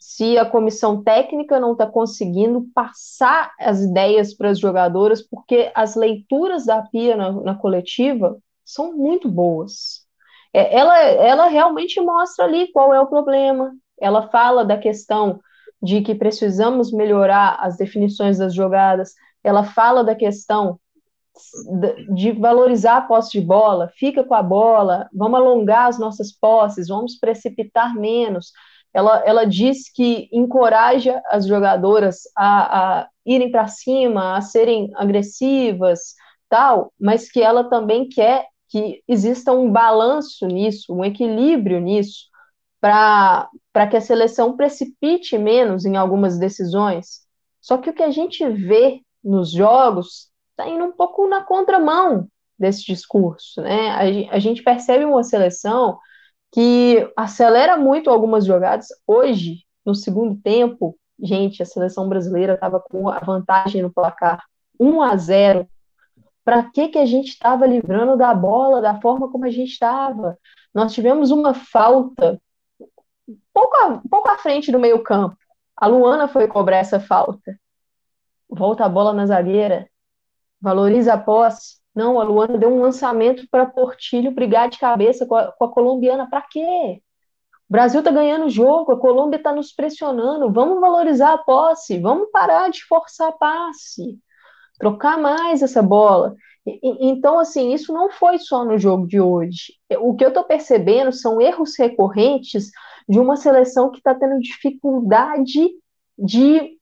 se 0.00 0.38
a 0.38 0.46
comissão 0.46 1.04
técnica 1.04 1.60
não 1.60 1.72
está 1.72 1.86
conseguindo 1.86 2.66
passar 2.74 3.52
as 3.60 3.82
ideias 3.82 4.32
para 4.32 4.48
as 4.48 4.58
jogadoras, 4.58 5.20
porque 5.20 5.70
as 5.74 5.94
leituras 5.94 6.64
da 6.64 6.80
Pia 6.80 7.14
na, 7.14 7.30
na 7.30 7.54
coletiva 7.54 8.38
são 8.64 8.94
muito 8.94 9.28
boas. 9.28 10.06
É, 10.54 10.74
ela, 10.74 10.98
ela 10.98 11.46
realmente 11.48 12.00
mostra 12.00 12.46
ali 12.46 12.72
qual 12.72 12.94
é 12.94 13.00
o 13.00 13.06
problema. 13.06 13.72
Ela 14.00 14.28
fala 14.28 14.64
da 14.64 14.78
questão 14.78 15.38
de 15.82 16.00
que 16.00 16.14
precisamos 16.14 16.90
melhorar 16.90 17.58
as 17.60 17.76
definições 17.76 18.38
das 18.38 18.54
jogadas. 18.54 19.14
Ela 19.44 19.64
fala 19.64 20.02
da 20.02 20.14
questão 20.14 20.80
de 22.14 22.32
valorizar 22.32 22.96
a 22.96 23.02
posse 23.02 23.32
de 23.32 23.40
bola, 23.40 23.90
fica 23.96 24.24
com 24.24 24.34
a 24.34 24.42
bola, 24.42 25.08
vamos 25.12 25.40
alongar 25.40 25.88
as 25.88 25.98
nossas 25.98 26.32
posses, 26.32 26.88
vamos 26.88 27.16
precipitar 27.18 27.94
menos. 27.94 28.52
Ela, 28.92 29.22
ela 29.24 29.44
diz 29.44 29.90
que 29.92 30.28
encoraja 30.32 31.22
as 31.30 31.46
jogadoras 31.46 32.22
a, 32.36 33.00
a 33.00 33.08
irem 33.24 33.50
para 33.50 33.68
cima, 33.68 34.36
a 34.36 34.40
serem 34.40 34.90
agressivas, 34.94 36.14
tal, 36.48 36.92
mas 36.98 37.30
que 37.30 37.40
ela 37.40 37.64
também 37.64 38.08
quer 38.08 38.46
que 38.68 39.02
exista 39.06 39.52
um 39.52 39.70
balanço 39.70 40.46
nisso, 40.46 40.94
um 40.94 41.04
equilíbrio 41.04 41.80
nisso, 41.80 42.28
para 42.80 43.86
que 43.90 43.96
a 43.96 44.00
seleção 44.00 44.56
precipite 44.56 45.36
menos 45.36 45.84
em 45.84 45.96
algumas 45.96 46.38
decisões. 46.38 47.20
Só 47.60 47.76
que 47.76 47.90
o 47.90 47.92
que 47.92 48.02
a 48.02 48.10
gente 48.10 48.48
vê 48.48 49.00
nos 49.22 49.50
jogos 49.50 50.30
está 50.50 50.68
indo 50.68 50.84
um 50.84 50.92
pouco 50.92 51.28
na 51.28 51.42
contramão 51.42 52.26
desse 52.58 52.84
discurso, 52.84 53.60
né? 53.60 53.90
A, 53.90 54.36
a 54.36 54.38
gente 54.38 54.62
percebe 54.62 55.04
uma 55.04 55.22
seleção 55.24 55.98
que 56.52 57.10
acelera 57.16 57.76
muito 57.76 58.10
algumas 58.10 58.44
jogadas. 58.44 58.88
Hoje, 59.06 59.64
no 59.84 59.94
segundo 59.94 60.40
tempo, 60.40 60.96
gente, 61.18 61.62
a 61.62 61.66
seleção 61.66 62.08
brasileira 62.08 62.54
estava 62.54 62.80
com 62.80 63.08
a 63.08 63.18
vantagem 63.20 63.82
no 63.82 63.92
placar 63.92 64.42
1 64.78 65.02
a 65.02 65.16
0. 65.16 65.68
Para 66.44 66.64
que 66.70 66.88
que 66.88 66.98
a 66.98 67.06
gente 67.06 67.28
estava 67.28 67.66
livrando 67.66 68.16
da 68.16 68.34
bola 68.34 68.80
da 68.80 69.00
forma 69.00 69.30
como 69.30 69.44
a 69.44 69.50
gente 69.50 69.72
estava? 69.72 70.38
Nós 70.74 70.92
tivemos 70.92 71.30
uma 71.30 71.54
falta 71.54 72.40
pouco, 73.52 73.76
a, 73.76 74.02
pouco 74.10 74.28
à 74.28 74.38
frente 74.38 74.72
do 74.72 74.78
meio 74.78 75.02
campo. 75.02 75.36
A 75.76 75.86
Luana 75.86 76.28
foi 76.28 76.48
cobrar 76.48 76.78
essa 76.78 76.98
falta. 76.98 77.58
Volta 78.48 78.84
a 78.84 78.88
bola 78.88 79.12
na 79.12 79.26
zagueira 79.26 79.90
valoriza 80.60 81.14
a 81.14 81.18
posse. 81.18 81.79
Não, 81.94 82.20
a 82.20 82.24
Luana 82.24 82.56
deu 82.56 82.70
um 82.70 82.82
lançamento 82.82 83.46
para 83.50 83.66
Portilho 83.66 84.30
brigar 84.30 84.68
de 84.68 84.78
cabeça 84.78 85.26
com 85.26 85.34
a, 85.34 85.52
com 85.52 85.64
a 85.64 85.72
colombiana. 85.72 86.28
Para 86.28 86.42
quê? 86.42 87.02
O 87.68 87.72
Brasil 87.72 88.00
está 88.00 88.10
ganhando 88.10 88.46
o 88.46 88.50
jogo, 88.50 88.92
a 88.92 88.98
Colômbia 88.98 89.36
está 89.36 89.52
nos 89.52 89.72
pressionando. 89.72 90.52
Vamos 90.52 90.80
valorizar 90.80 91.32
a 91.34 91.38
posse, 91.38 91.98
vamos 91.98 92.30
parar 92.32 92.70
de 92.70 92.84
forçar 92.84 93.32
passe, 93.38 94.18
trocar 94.78 95.18
mais 95.18 95.62
essa 95.62 95.82
bola. 95.82 96.34
Então, 96.82 97.38
assim, 97.38 97.72
isso 97.72 97.92
não 97.92 98.10
foi 98.10 98.38
só 98.38 98.64
no 98.64 98.78
jogo 98.78 99.06
de 99.06 99.20
hoje. 99.20 99.74
O 99.98 100.14
que 100.14 100.24
eu 100.24 100.28
estou 100.28 100.44
percebendo 100.44 101.12
são 101.12 101.40
erros 101.40 101.76
recorrentes 101.78 102.70
de 103.08 103.18
uma 103.18 103.36
seleção 103.36 103.90
que 103.90 103.98
está 103.98 104.14
tendo 104.14 104.38
dificuldade 104.40 105.68
de, 106.18 106.76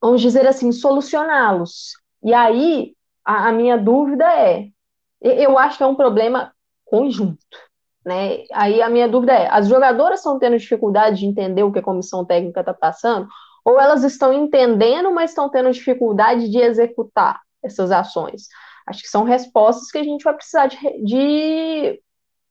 vamos 0.00 0.20
dizer 0.20 0.46
assim, 0.46 0.72
solucioná-los. 0.72 1.92
E 2.22 2.32
aí 2.32 2.94
a, 3.24 3.48
a 3.48 3.52
minha 3.52 3.76
dúvida 3.76 4.24
é, 4.24 4.68
eu 5.20 5.58
acho 5.58 5.78
que 5.78 5.84
é 5.84 5.86
um 5.86 5.94
problema 5.94 6.52
conjunto. 6.84 7.38
Né? 8.04 8.44
Aí 8.52 8.82
a 8.82 8.88
minha 8.88 9.08
dúvida 9.08 9.32
é: 9.32 9.48
as 9.48 9.68
jogadoras 9.68 10.20
estão 10.20 10.38
tendo 10.38 10.58
dificuldade 10.58 11.20
de 11.20 11.26
entender 11.26 11.62
o 11.62 11.72
que 11.72 11.78
a 11.78 11.82
comissão 11.82 12.24
técnica 12.24 12.60
está 12.60 12.74
passando, 12.74 13.28
ou 13.64 13.80
elas 13.80 14.02
estão 14.02 14.32
entendendo, 14.32 15.12
mas 15.12 15.30
estão 15.30 15.48
tendo 15.48 15.70
dificuldade 15.70 16.50
de 16.50 16.58
executar 16.58 17.40
essas 17.62 17.92
ações? 17.92 18.48
Acho 18.86 19.02
que 19.02 19.08
são 19.08 19.22
respostas 19.22 19.90
que 19.90 19.98
a 19.98 20.02
gente 20.02 20.24
vai 20.24 20.34
precisar 20.34 20.66
de, 20.66 20.76
de, 21.04 22.02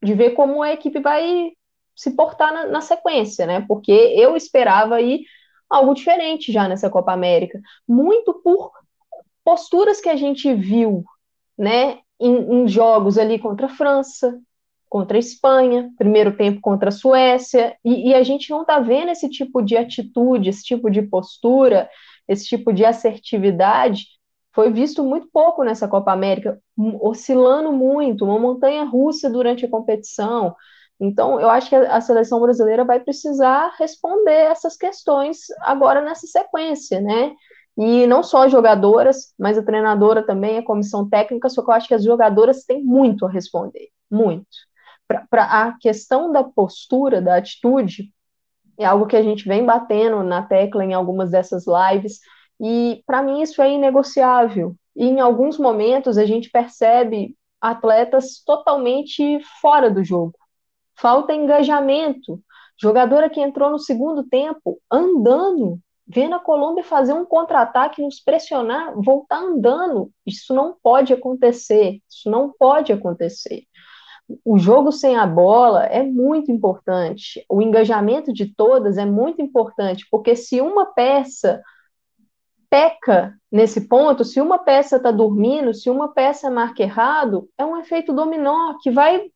de 0.02 0.14
ver 0.14 0.32
como 0.32 0.64
a 0.64 0.72
equipe 0.72 1.02
vai 1.02 1.52
se 1.94 2.12
portar 2.16 2.54
na, 2.54 2.66
na, 2.68 2.82
sequência, 2.82 3.46
né? 3.46 3.66
Porque 3.68 3.92
eu 3.92 4.38
esperava 4.38 4.96
aí 4.96 5.26
algo 5.70 5.94
diferente 5.94 6.52
já 6.52 6.68
nessa 6.68 6.90
Copa 6.90 7.12
América, 7.12 7.60
muito 7.86 8.34
por 8.36 8.72
posturas 9.43 9.99
que 9.99 10.10
a 10.10 10.15
gente 10.15 10.54
viu, 10.54 11.04
né, 11.58 11.99
em, 12.19 12.63
em 12.63 12.67
jogos 12.67 13.17
ali 13.17 13.39
contra 13.39 13.67
a 13.67 13.69
França, 13.69 14.39
contra 14.89 15.17
a 15.17 15.19
Espanha, 15.19 15.89
primeiro 15.97 16.36
tempo 16.36 16.60
contra 16.62 16.89
a 16.89 16.91
Suécia, 16.91 17.75
e, 17.84 18.10
e 18.10 18.13
a 18.13 18.23
gente 18.23 18.49
não 18.49 18.62
está 18.62 18.80
vendo 18.80 19.10
esse 19.10 19.30
tipo 19.30 19.62
de 19.62 19.77
atitude, 19.77 20.49
esse 20.49 20.63
tipo 20.63 20.89
de 20.89 21.01
postura, 21.01 21.89
esse 22.27 22.45
tipo 22.45 22.73
de 22.73 22.84
assertividade 22.86 24.06
foi 24.54 24.71
visto 24.71 25.04
muito 25.04 25.30
pouco 25.32 25.63
nessa 25.63 25.88
Copa 25.88 26.12
América, 26.12 26.60
oscilando 27.01 27.71
muito, 27.71 28.25
uma 28.25 28.38
montanha 28.38 28.84
russa 28.84 29.30
durante 29.30 29.65
a 29.65 29.69
competição. 29.69 30.56
Então, 30.99 31.39
eu 31.39 31.49
acho 31.49 31.69
que 31.69 31.75
a 31.75 31.99
seleção 32.01 32.39
brasileira 32.41 32.84
vai 32.86 32.99
precisar 32.99 33.73
responder 33.80 34.51
essas 34.51 34.75
questões 34.75 35.45
agora 35.62 36.01
nessa 36.01 36.27
sequência, 36.27 36.99
né? 36.99 37.34
E 37.84 38.06
não 38.06 38.22
só 38.22 38.44
as 38.44 38.52
jogadoras, 38.52 39.34
mas 39.39 39.58
a 39.58 39.63
treinadora 39.63 40.22
também, 40.22 40.60
a 40.60 40.63
comissão 40.63 41.10
técnica, 41.10 41.50
só 41.50 41.63
que 41.63 41.72
eu 41.72 41.74
acho 41.74 41.88
que 41.88 41.96
as 41.96 42.04
jogadoras 42.04 42.63
têm 42.63 42.84
muito 42.84 43.26
a 43.26 43.30
responder, 43.30 43.89
muito. 44.08 44.46
Para 45.32 45.46
a 45.46 45.78
questão 45.80 46.32
da 46.32 46.44
postura, 46.44 47.20
da 47.20 47.38
atitude, 47.38 48.13
é 48.78 48.86
algo 48.86 49.08
que 49.08 49.15
a 49.15 49.24
gente 49.24 49.48
vem 49.48 49.65
batendo 49.65 50.22
na 50.22 50.44
tecla 50.44 50.86
em 50.86 50.94
algumas 50.94 51.32
dessas 51.32 51.65
lives, 51.65 52.20
e 52.60 53.02
para 53.04 53.24
mim 53.24 53.41
isso 53.41 53.60
é 53.63 53.74
inegociável. 53.74 54.76
E 54.96 55.06
em 55.06 55.20
alguns 55.20 55.58
momentos 55.58 56.20
a 56.20 56.26
gente 56.26 56.52
percebe 56.52 57.36
atletas 57.60 58.44
totalmente 58.46 59.39
fora 59.60 59.89
do 59.89 60.04
jogo. 60.04 60.36
Falta 60.94 61.34
engajamento. 61.34 62.39
Jogadora 62.80 63.28
que 63.28 63.41
entrou 63.41 63.72
no 63.72 63.80
segundo 63.80 64.24
tempo 64.24 64.80
andando, 64.91 65.80
vendo 66.13 66.36
a 66.36 66.39
Colômbia 66.39 66.84
fazer 66.84 67.13
um 67.13 67.26
contra-ataque, 67.26 68.02
nos 68.02 68.19
pressionar, 68.19 68.93
voltar 68.95 69.39
andando. 69.39 70.12
Isso 70.26 70.54
não 70.54 70.76
pode 70.82 71.13
acontecer. 71.13 72.00
Isso 72.10 72.30
não 72.30 72.52
pode 72.52 72.91
acontecer. 72.91 73.63
O 74.43 74.58
jogo 74.58 74.91
sem 74.91 75.17
a 75.17 75.26
bola 75.26 75.86
é 75.86 76.04
muito 76.04 76.52
importante. 76.52 77.43
O 77.50 77.62
engajamento 77.62 78.34
de 78.34 78.54
todas 78.54 78.97
é 78.97 79.06
muito 79.06 79.41
importante, 79.41 80.06
porque 80.10 80.36
se 80.36 80.62
uma 80.62 80.86
peça 80.86 81.62
peca 82.69 83.36
nesse 83.52 83.88
ponto, 83.88 84.24
se 84.24 84.39
uma 84.39 84.60
peça 84.60 84.95
está 84.95 85.12
dormindo, 85.12 85.74
se 85.74 85.89
uma 85.89 86.13
peça 86.13 86.50
marca 86.50 86.82
errado, 86.82 87.50
é 87.58 87.65
um 87.65 87.78
efeito 87.78 88.13
dominó 88.13 88.78
que 88.82 88.89
vai, 88.89 89.30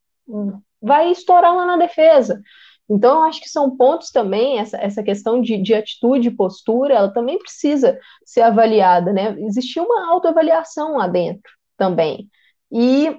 vai 0.81 1.11
estourar 1.11 1.53
lá 1.53 1.65
na 1.65 1.77
defesa. 1.77 2.41
Então, 2.89 3.17
eu 3.17 3.23
acho 3.23 3.41
que 3.41 3.49
são 3.49 3.75
pontos 3.75 4.11
também, 4.11 4.59
essa, 4.59 4.77
essa 4.77 5.01
questão 5.03 5.41
de, 5.41 5.57
de 5.57 5.73
atitude 5.73 6.27
e 6.27 6.35
postura, 6.35 6.93
ela 6.93 7.11
também 7.11 7.39
precisa 7.39 7.97
ser 8.23 8.41
avaliada, 8.41 9.11
né? 9.11 9.35
Existia 9.39 9.81
uma 9.81 10.11
autoavaliação 10.11 10.97
lá 10.97 11.07
dentro 11.07 11.51
também. 11.77 12.29
E 12.71 13.17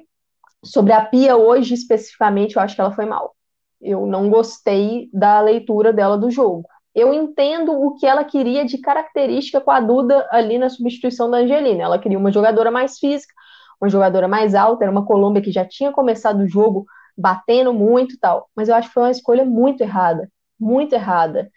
sobre 0.64 0.92
a 0.92 1.04
Pia 1.04 1.36
hoje, 1.36 1.74
especificamente, 1.74 2.56
eu 2.56 2.62
acho 2.62 2.74
que 2.74 2.80
ela 2.80 2.94
foi 2.94 3.06
mal. 3.06 3.34
Eu 3.80 4.06
não 4.06 4.30
gostei 4.30 5.10
da 5.12 5.40
leitura 5.40 5.92
dela 5.92 6.16
do 6.16 6.30
jogo 6.30 6.66
eu 6.96 7.12
entendo 7.12 7.72
o 7.72 7.94
que 7.94 8.06
ela 8.06 8.24
queria 8.24 8.64
de 8.64 8.78
característica 8.78 9.60
com 9.60 9.70
a 9.70 9.80
Duda 9.80 10.26
ali 10.30 10.56
na 10.56 10.70
substituição 10.70 11.30
da 11.30 11.36
Angelina. 11.38 11.82
Ela 11.82 11.98
queria 11.98 12.18
uma 12.18 12.32
jogadora 12.32 12.70
mais 12.70 12.98
física, 12.98 13.34
uma 13.78 13.90
jogadora 13.90 14.26
mais 14.26 14.54
alta, 14.54 14.82
era 14.82 14.90
uma 14.90 15.04
Colômbia 15.04 15.42
que 15.42 15.52
já 15.52 15.62
tinha 15.62 15.92
começado 15.92 16.40
o 16.40 16.48
jogo 16.48 16.86
batendo 17.16 17.72
muito 17.72 18.14
e 18.14 18.18
tal. 18.18 18.48
Mas 18.54 18.68
eu 18.68 18.74
acho 18.74 18.88
que 18.88 18.94
foi 18.94 19.04
uma 19.04 19.10
escolha 19.10 19.44
muito 19.44 19.82
errada, 19.82 20.30
muito 20.58 20.94
errada. 20.94 21.50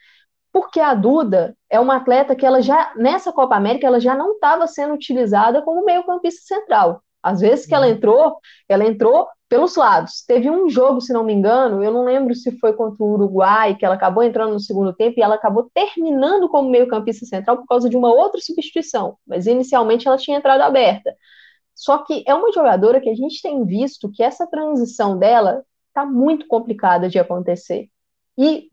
Porque 0.51 0.79
a 0.79 0.93
Duda 0.93 1.55
é 1.69 1.79
uma 1.79 1.97
atleta 1.97 2.35
que 2.35 2.45
ela 2.45 2.61
já, 2.61 2.93
nessa 2.95 3.31
Copa 3.31 3.55
América, 3.55 3.85
ela 3.85 3.99
já 3.99 4.15
não 4.15 4.33
estava 4.33 4.67
sendo 4.67 4.93
utilizada 4.93 5.61
como 5.61 5.85
meio-campista 5.85 6.41
central. 6.55 7.03
Às 7.21 7.41
vezes 7.41 7.65
que 7.65 7.75
ela 7.75 7.85
uhum. 7.85 7.91
entrou, 7.93 8.37
ela 8.67 8.85
entrou 8.85 9.27
pelos 9.49 9.75
lados. 9.75 10.23
Teve 10.25 10.49
um 10.49 10.69
jogo, 10.69 11.01
se 11.01 11.11
não 11.11 11.23
me 11.23 11.33
engano, 11.33 11.83
eu 11.83 11.91
não 11.91 12.05
lembro 12.05 12.33
se 12.35 12.57
foi 12.59 12.71
contra 12.73 13.03
o 13.03 13.13
Uruguai, 13.13 13.75
que 13.75 13.85
ela 13.85 13.95
acabou 13.95 14.23
entrando 14.23 14.53
no 14.53 14.59
segundo 14.59 14.93
tempo 14.93 15.19
e 15.19 15.23
ela 15.23 15.35
acabou 15.35 15.69
terminando 15.73 16.47
como 16.47 16.69
meio-campista 16.69 17.25
central 17.25 17.57
por 17.57 17.65
causa 17.65 17.89
de 17.89 17.97
uma 17.97 18.13
outra 18.13 18.39
substituição, 18.39 19.17
mas 19.27 19.47
inicialmente 19.47 20.07
ela 20.07 20.17
tinha 20.17 20.37
entrado 20.37 20.61
aberta. 20.61 21.13
Só 21.79 21.99
que 21.99 22.25
é 22.27 22.33
uma 22.33 22.51
jogadora 22.51 22.99
que 22.99 23.09
a 23.09 23.15
gente 23.15 23.41
tem 23.41 23.65
visto 23.65 24.11
que 24.11 24.21
essa 24.21 24.45
transição 24.45 25.17
dela 25.17 25.63
está 25.87 26.05
muito 26.05 26.45
complicada 26.45 27.07
de 27.07 27.17
acontecer. 27.17 27.87
E 28.37 28.67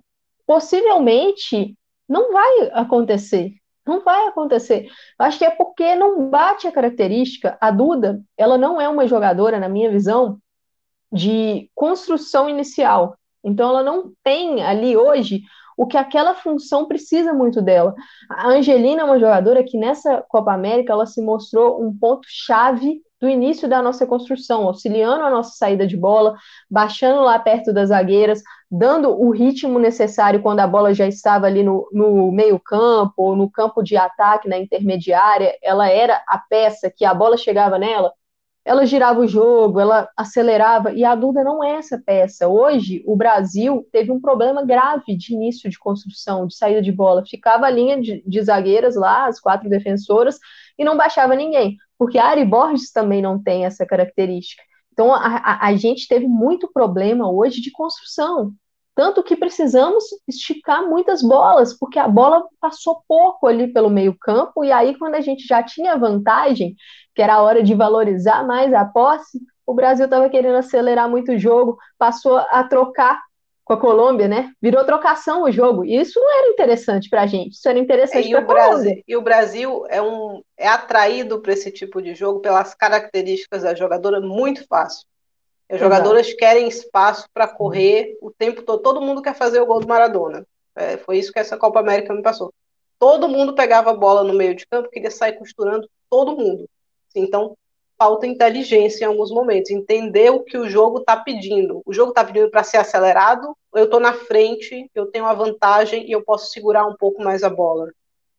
possivelmente 0.44 1.78
não 2.08 2.32
vai 2.32 2.68
acontecer. 2.72 3.52
Não 3.86 4.02
vai 4.02 4.26
acontecer. 4.26 4.90
Acho 5.20 5.38
que 5.38 5.44
é 5.44 5.50
porque 5.50 5.94
não 5.94 6.28
bate 6.28 6.66
a 6.66 6.72
característica. 6.72 7.56
A 7.60 7.70
Duda, 7.70 8.20
ela 8.36 8.58
não 8.58 8.80
é 8.80 8.88
uma 8.88 9.06
jogadora, 9.06 9.60
na 9.60 9.68
minha 9.68 9.88
visão, 9.88 10.40
de 11.12 11.70
construção 11.76 12.48
inicial. 12.48 13.16
Então, 13.44 13.68
ela 13.68 13.84
não 13.84 14.12
tem 14.24 14.64
ali 14.64 14.96
hoje 14.96 15.42
o 15.76 15.86
que 15.86 15.96
aquela 15.96 16.34
função 16.34 16.86
precisa 16.86 17.32
muito 17.32 17.60
dela. 17.60 17.94
A 18.30 18.48
Angelina 18.48 19.02
é 19.02 19.04
uma 19.04 19.18
jogadora 19.18 19.62
que 19.62 19.78
nessa 19.78 20.24
Copa 20.28 20.52
América 20.52 20.92
ela 20.92 21.06
se 21.06 21.20
mostrou 21.20 21.82
um 21.82 21.96
ponto 21.96 22.26
chave 22.28 23.02
do 23.20 23.28
início 23.28 23.68
da 23.68 23.82
nossa 23.82 24.06
construção, 24.06 24.64
auxiliando 24.66 25.24
a 25.24 25.30
nossa 25.30 25.56
saída 25.56 25.86
de 25.86 25.96
bola, 25.96 26.34
baixando 26.70 27.22
lá 27.22 27.38
perto 27.38 27.72
das 27.72 27.88
zagueiras, 27.88 28.42
dando 28.70 29.10
o 29.10 29.30
ritmo 29.30 29.78
necessário 29.78 30.42
quando 30.42 30.60
a 30.60 30.66
bola 30.66 30.92
já 30.92 31.06
estava 31.06 31.46
ali 31.46 31.62
no, 31.62 31.88
no 31.92 32.30
meio-campo 32.30 33.14
ou 33.16 33.34
no 33.34 33.50
campo 33.50 33.82
de 33.82 33.96
ataque, 33.96 34.48
na 34.48 34.58
intermediária. 34.58 35.54
Ela 35.62 35.88
era 35.88 36.22
a 36.28 36.38
peça 36.38 36.92
que 36.94 37.04
a 37.04 37.14
bola 37.14 37.36
chegava 37.36 37.78
nela, 37.78 38.12
ela 38.66 38.84
girava 38.84 39.20
o 39.20 39.28
jogo, 39.28 39.78
ela 39.78 40.08
acelerava, 40.16 40.92
e 40.92 41.04
a 41.04 41.14
Duda 41.14 41.44
não 41.44 41.62
é 41.62 41.76
essa 41.76 42.02
peça. 42.04 42.48
Hoje, 42.48 43.00
o 43.06 43.16
Brasil 43.16 43.86
teve 43.92 44.10
um 44.10 44.20
problema 44.20 44.66
grave 44.66 45.16
de 45.16 45.32
início 45.32 45.70
de 45.70 45.78
construção, 45.78 46.48
de 46.48 46.56
saída 46.56 46.82
de 46.82 46.90
bola. 46.90 47.24
Ficava 47.24 47.66
a 47.66 47.70
linha 47.70 48.00
de, 48.00 48.24
de 48.26 48.42
zagueiras 48.42 48.96
lá, 48.96 49.28
as 49.28 49.38
quatro 49.38 49.70
defensoras, 49.70 50.36
e 50.76 50.84
não 50.84 50.96
baixava 50.96 51.36
ninguém, 51.36 51.76
porque 51.96 52.18
a 52.18 52.26
Ari 52.26 52.44
Borges 52.44 52.90
também 52.90 53.22
não 53.22 53.40
tem 53.40 53.64
essa 53.64 53.86
característica. 53.86 54.64
Então, 54.92 55.14
a, 55.14 55.36
a, 55.36 55.66
a 55.68 55.76
gente 55.76 56.08
teve 56.08 56.26
muito 56.26 56.68
problema 56.72 57.30
hoje 57.30 57.60
de 57.60 57.70
construção. 57.70 58.52
Tanto 58.96 59.22
que 59.22 59.36
precisamos 59.36 60.04
esticar 60.26 60.88
muitas 60.88 61.20
bolas, 61.20 61.78
porque 61.78 61.98
a 61.98 62.08
bola 62.08 62.42
passou 62.58 63.02
pouco 63.06 63.46
ali 63.46 63.70
pelo 63.70 63.90
meio-campo, 63.90 64.64
e 64.64 64.72
aí, 64.72 64.96
quando 64.98 65.16
a 65.16 65.20
gente 65.20 65.46
já 65.46 65.62
tinha 65.62 65.98
vantagem, 65.98 66.74
que 67.14 67.20
era 67.20 67.34
a 67.34 67.42
hora 67.42 67.62
de 67.62 67.74
valorizar 67.74 68.46
mais 68.46 68.72
a 68.72 68.86
posse, 68.86 69.38
o 69.66 69.74
Brasil 69.74 70.06
estava 70.06 70.30
querendo 70.30 70.56
acelerar 70.56 71.10
muito 71.10 71.32
o 71.32 71.38
jogo, 71.38 71.76
passou 71.98 72.38
a 72.38 72.64
trocar 72.64 73.20
com 73.66 73.74
a 73.74 73.80
Colômbia, 73.80 74.28
né? 74.28 74.52
Virou 74.62 74.82
trocação 74.84 75.42
o 75.42 75.50
jogo. 75.50 75.84
E 75.84 75.96
isso 75.96 76.18
não 76.18 76.38
era 76.38 76.48
interessante 76.48 77.10
para 77.10 77.22
a 77.22 77.26
gente, 77.26 77.52
isso 77.52 77.68
era 77.68 77.78
interessante 77.78 78.30
para 78.30 78.38
a 78.38 78.44
Colômbia. 78.44 79.02
E 79.06 79.14
o 79.14 79.20
Brasil 79.20 79.84
é, 79.90 80.00
um, 80.00 80.40
é 80.56 80.68
atraído 80.68 81.42
para 81.42 81.52
esse 81.52 81.70
tipo 81.70 82.00
de 82.00 82.14
jogo 82.14 82.40
pelas 82.40 82.74
características 82.74 83.64
da 83.64 83.74
jogadora 83.74 84.20
muito 84.22 84.66
fácil. 84.66 85.04
As 85.68 85.80
jogadoras 85.80 86.26
Exato. 86.26 86.38
querem 86.38 86.68
espaço 86.68 87.28
para 87.34 87.48
correr 87.48 88.16
o 88.20 88.30
tempo 88.30 88.62
todo. 88.62 88.82
Todo 88.82 89.00
mundo 89.00 89.22
quer 89.22 89.34
fazer 89.34 89.60
o 89.60 89.66
gol 89.66 89.80
do 89.80 89.88
Maradona. 89.88 90.46
É, 90.74 90.96
foi 90.98 91.18
isso 91.18 91.32
que 91.32 91.38
essa 91.38 91.56
Copa 91.56 91.80
América 91.80 92.14
me 92.14 92.22
passou. 92.22 92.52
Todo 92.98 93.28
mundo 93.28 93.54
pegava 93.54 93.90
a 93.90 93.96
bola 93.96 94.22
no 94.22 94.32
meio 94.32 94.54
de 94.54 94.66
campo, 94.66 94.90
queria 94.90 95.10
sair 95.10 95.32
costurando 95.34 95.88
todo 96.08 96.36
mundo. 96.36 96.68
Então, 97.14 97.56
falta 97.98 98.26
inteligência 98.26 99.04
em 99.04 99.08
alguns 99.08 99.30
momentos, 99.30 99.70
entender 99.70 100.30
o 100.30 100.42
que 100.42 100.56
o 100.56 100.68
jogo 100.68 100.98
está 100.98 101.16
pedindo. 101.16 101.82
O 101.84 101.92
jogo 101.92 102.10
está 102.10 102.24
pedindo 102.24 102.50
para 102.50 102.62
ser 102.62 102.76
acelerado, 102.76 103.56
eu 103.74 103.84
estou 103.84 104.00
na 104.00 104.12
frente, 104.12 104.90
eu 104.94 105.06
tenho 105.06 105.26
a 105.26 105.34
vantagem 105.34 106.06
e 106.06 106.12
eu 106.12 106.22
posso 106.22 106.52
segurar 106.52 106.86
um 106.86 106.94
pouco 106.94 107.22
mais 107.22 107.42
a 107.42 107.50
bola. 107.50 107.90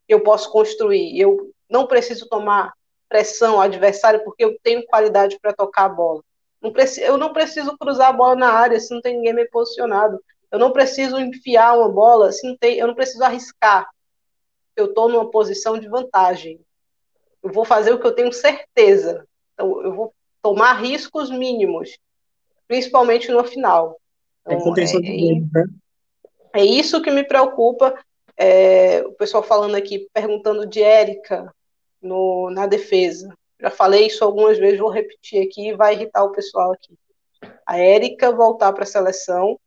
Eu 0.07 0.21
posso 0.21 0.51
construir, 0.51 1.19
eu 1.19 1.51
não 1.69 1.85
preciso 1.85 2.27
tomar 2.29 2.73
pressão 3.09 3.55
ao 3.55 3.61
adversário 3.61 4.23
porque 4.23 4.43
eu 4.43 4.57
tenho 4.61 4.85
qualidade 4.85 5.39
para 5.39 5.53
tocar 5.53 5.85
a 5.85 5.89
bola. 5.89 6.21
Não 6.61 6.71
preciso, 6.71 7.01
eu 7.01 7.17
não 7.17 7.33
preciso 7.33 7.77
cruzar 7.77 8.09
a 8.09 8.13
bola 8.13 8.35
na 8.35 8.51
área 8.51 8.79
se 8.79 8.93
não 8.93 9.01
tem 9.01 9.17
ninguém 9.17 9.33
me 9.33 9.45
posicionado. 9.47 10.19
Eu 10.51 10.59
não 10.59 10.71
preciso 10.71 11.19
enfiar 11.19 11.77
uma 11.77 11.89
bola 11.89 12.31
se 12.31 12.47
não 12.47 12.57
tem, 12.57 12.77
eu 12.77 12.87
não 12.87 12.95
preciso 12.95 13.23
arriscar. 13.23 13.87
Eu 14.75 14.85
estou 14.85 15.09
numa 15.09 15.29
posição 15.29 15.77
de 15.77 15.87
vantagem. 15.87 16.59
Eu 17.43 17.51
vou 17.51 17.65
fazer 17.65 17.93
o 17.93 17.99
que 17.99 18.07
eu 18.07 18.15
tenho 18.15 18.31
certeza. 18.31 19.25
Então, 19.53 19.81
eu 19.83 19.93
vou 19.93 20.13
tomar 20.41 20.73
riscos 20.73 21.29
mínimos, 21.29 21.97
principalmente 22.67 23.31
no 23.31 23.43
final. 23.43 23.99
Então, 24.45 24.73
é, 24.77 24.83
é, 24.83 25.39
né? 25.53 25.65
é, 26.53 26.63
isso 26.63 27.01
que 27.01 27.11
me 27.11 27.23
preocupa. 27.23 27.93
É, 28.37 28.97
É, 28.97 29.01
o 29.01 29.13
pessoal 29.13 29.41
falando 29.41 29.75
aqui, 29.75 30.07
perguntando 30.13 30.65
de 30.65 30.81
Érica 30.81 31.51
no, 32.01 32.51
na 32.51 32.67
defesa. 32.67 33.33
Já 33.59 33.71
falei 33.71 34.07
isso 34.07 34.23
algumas 34.23 34.57
vezes, 34.57 34.79
vou 34.79 34.89
repetir 34.89 35.45
aqui, 35.45 35.73
vai 35.73 35.93
irritar 35.93 36.23
o 36.23 36.31
pessoal 36.31 36.71
aqui. 36.71 36.97
A 37.65 37.77
Érica 37.77 38.31
voltar 38.31 38.71
para 38.71 38.83
a 38.83 38.87
seleção 38.87 39.59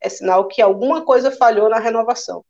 é 0.00 0.08
sinal 0.08 0.48
que 0.48 0.60
alguma 0.60 1.04
coisa 1.04 1.30
falhou 1.30 1.68
na 1.68 1.78
renovação. 1.78 2.44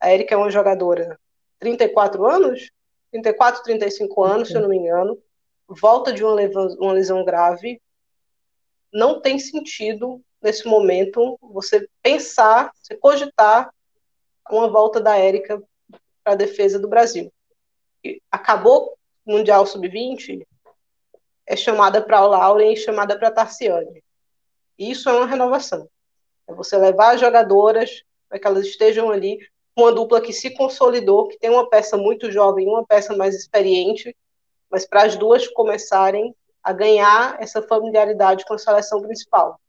A 0.00 0.10
Érica 0.10 0.34
é 0.34 0.38
uma 0.38 0.50
jogadora 0.50 1.18
34 1.58 2.24
anos, 2.26 2.70
34, 3.10 3.62
35 3.62 4.24
anos, 4.24 4.48
se 4.48 4.54
eu 4.54 4.60
não 4.60 4.68
me 4.68 4.76
engano, 4.76 5.18
volta 5.66 6.12
de 6.12 6.22
uma 6.22 6.34
lesão, 6.34 6.66
uma 6.78 6.92
lesão 6.92 7.24
grave. 7.24 7.80
Não 8.92 9.20
tem 9.20 9.38
sentido, 9.38 10.20
nesse 10.40 10.66
momento, 10.66 11.38
você 11.40 11.88
pensar, 12.02 12.72
você 12.74 12.96
cogitar 12.96 13.72
uma 14.50 14.68
volta 14.68 15.00
da 15.00 15.16
Érica 15.16 15.62
para 16.22 16.32
a 16.32 16.36
defesa 16.36 16.78
do 16.78 16.88
Brasil. 16.88 17.32
acabou 18.30 18.97
Mundial 19.28 19.66
Sub-20, 19.66 20.46
é 21.46 21.54
chamada 21.54 22.00
para 22.00 22.24
o 22.24 22.28
Lauren 22.28 22.72
e 22.72 22.76
chamada 22.78 23.18
para 23.18 23.28
a 23.28 23.30
Tarciane. 23.30 24.02
Isso 24.78 25.10
é 25.10 25.12
uma 25.12 25.26
renovação. 25.26 25.86
É 26.46 26.54
você 26.54 26.78
levar 26.78 27.14
as 27.14 27.20
jogadoras 27.20 28.02
para 28.26 28.38
que 28.38 28.46
elas 28.46 28.64
estejam 28.64 29.10
ali 29.10 29.38
uma 29.76 29.92
dupla 29.92 30.22
que 30.22 30.32
se 30.32 30.50
consolidou, 30.54 31.28
que 31.28 31.38
tem 31.38 31.50
uma 31.50 31.68
peça 31.68 31.94
muito 31.96 32.32
jovem 32.32 32.64
e 32.64 32.68
uma 32.68 32.86
peça 32.86 33.14
mais 33.14 33.34
experiente, 33.34 34.16
mas 34.70 34.86
para 34.86 35.02
as 35.02 35.14
duas 35.14 35.46
começarem 35.46 36.34
a 36.62 36.72
ganhar 36.72 37.36
essa 37.38 37.60
familiaridade 37.60 38.46
com 38.46 38.54
a 38.54 38.58
seleção 38.58 39.02
principal. 39.02 39.60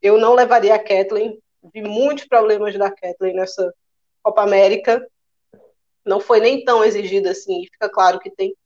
Eu 0.00 0.16
não 0.16 0.32
levaria 0.32 0.74
a 0.74 0.78
Kathleen, 0.78 1.38
vi 1.74 1.82
muitos 1.82 2.24
problemas 2.24 2.76
da 2.78 2.90
Kathleen 2.90 3.36
nessa 3.36 3.70
Copa 4.22 4.42
América, 4.42 5.06
não 6.06 6.20
foi 6.20 6.40
nem 6.40 6.64
tão 6.64 6.82
exigida 6.82 7.32
assim, 7.32 7.64
fica 7.70 7.88
claro 7.90 8.18
que 8.18 8.30
tem 8.30 8.56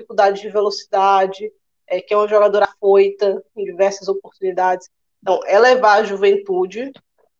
dificuldade 0.00 0.40
de 0.40 0.48
velocidade, 0.48 1.52
é, 1.86 2.00
que 2.00 2.14
é 2.14 2.16
uma 2.16 2.28
jogadora 2.28 2.68
foita 2.78 3.44
em 3.56 3.64
diversas 3.64 4.08
oportunidades. 4.08 4.88
Então, 5.22 5.40
é 5.44 5.58
levar 5.58 6.00
a 6.00 6.04
juventude 6.04 6.92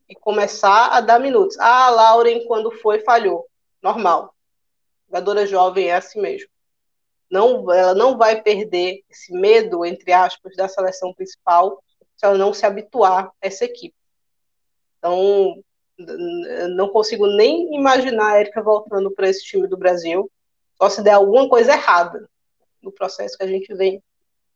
e 0.08 0.14
começar 0.14 0.88
a 0.88 1.00
dar 1.00 1.18
minutos. 1.18 1.58
Ah, 1.58 1.86
a 1.86 1.90
Lauren, 1.90 2.44
quando 2.46 2.70
foi, 2.70 3.00
falhou. 3.00 3.46
Normal. 3.82 4.34
Jogadora 5.08 5.46
jovem 5.46 5.88
é 5.88 5.94
assim 5.94 6.20
mesmo. 6.20 6.48
Não, 7.30 7.72
ela 7.72 7.94
não 7.94 8.18
vai 8.18 8.42
perder 8.42 9.02
esse 9.08 9.32
medo, 9.32 9.84
entre 9.84 10.12
aspas, 10.12 10.56
da 10.56 10.68
seleção 10.68 11.14
principal 11.14 11.82
se 12.16 12.26
ela 12.26 12.36
não 12.36 12.52
se 12.52 12.66
habituar 12.66 13.26
a 13.26 13.32
essa 13.40 13.64
equipe. 13.64 13.94
Então, 14.98 15.62
não 16.76 16.88
consigo 16.90 17.26
nem 17.26 17.74
imaginar 17.74 18.32
a 18.32 18.40
Erika 18.40 18.62
voltando 18.62 19.10
para 19.10 19.28
esse 19.28 19.42
time 19.42 19.66
do 19.66 19.76
Brasil, 19.76 20.30
só 20.76 20.90
se 20.90 21.02
der 21.02 21.12
alguma 21.12 21.48
coisa 21.48 21.72
errada 21.72 22.29
no 22.82 22.92
processo 22.92 23.36
que 23.36 23.44
a 23.44 23.46
gente 23.46 23.72
vem 23.74 24.02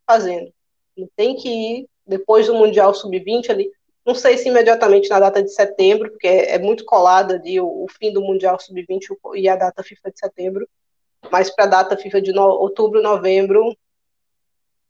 fazendo. 0.06 0.52
Não 0.96 1.08
tem 1.16 1.36
que 1.36 1.48
ir 1.48 1.88
depois 2.06 2.46
do 2.46 2.54
Mundial 2.54 2.94
Sub-20 2.94 3.50
ali, 3.50 3.70
não 4.04 4.14
sei 4.14 4.36
se 4.36 4.48
imediatamente 4.48 5.08
na 5.08 5.18
data 5.18 5.42
de 5.42 5.50
setembro, 5.50 6.10
porque 6.10 6.26
é, 6.26 6.54
é 6.56 6.58
muito 6.58 6.84
colada 6.84 7.34
ali 7.34 7.58
o, 7.58 7.66
o, 7.66 7.86
fim 7.88 8.12
do 8.12 8.20
Mundial 8.20 8.60
Sub-20 8.60 9.16
e 9.34 9.48
a 9.48 9.56
data 9.56 9.82
FIFA 9.82 10.10
de 10.10 10.18
setembro, 10.18 10.68
mas 11.30 11.48
para 11.48 11.64
a 11.64 11.68
data 11.68 11.96
FIFA 11.96 12.20
de 12.20 12.32
no, 12.32 12.42
outubro, 12.42 13.00
novembro, 13.00 13.74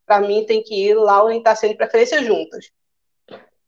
para 0.04 0.20
mim 0.20 0.44
tem 0.44 0.62
que 0.62 0.74
ir 0.74 0.94
lá 0.94 1.22
orientar 1.22 1.56
sendo 1.56 1.76
preferência 1.76 2.22
juntas. 2.24 2.70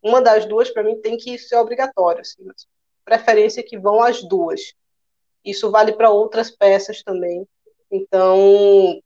Uma 0.02 0.20
das 0.20 0.46
duas, 0.46 0.70
para 0.70 0.82
mim, 0.82 1.00
tem 1.00 1.16
que 1.16 1.38
ser 1.38 1.56
obrigatório. 1.56 2.20
Assim, 2.20 2.46
preferência 3.04 3.62
que 3.62 3.78
vão 3.78 4.02
as 4.02 4.22
duas. 4.22 4.74
Isso 5.44 5.70
vale 5.70 5.92
para 5.92 6.10
outras 6.10 6.50
peças 6.50 7.02
também. 7.02 7.46
Então, 7.90 9.00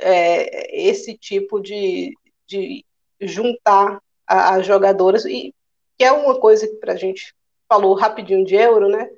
é, 0.00 0.88
esse 0.88 1.16
tipo 1.16 1.60
de, 1.60 2.14
de 2.46 2.84
juntar 3.20 4.00
as 4.26 4.66
jogadoras, 4.66 5.24
e 5.24 5.54
que 5.98 6.04
é 6.04 6.12
uma 6.12 6.38
coisa 6.38 6.66
que 6.66 6.76
para 6.76 6.92
a 6.92 6.96
gente 6.96 7.34
falou 7.68 7.94
rapidinho 7.94 8.44
de 8.44 8.54
euro, 8.54 8.88
né? 8.88 9.10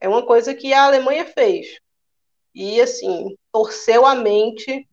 É 0.00 0.08
uma 0.08 0.24
coisa 0.24 0.54
que 0.54 0.72
a 0.72 0.84
Alemanha 0.84 1.24
fez. 1.24 1.78
E, 2.54 2.80
assim, 2.80 3.36
torceu 3.52 4.06
a 4.06 4.14
mente 4.14 4.88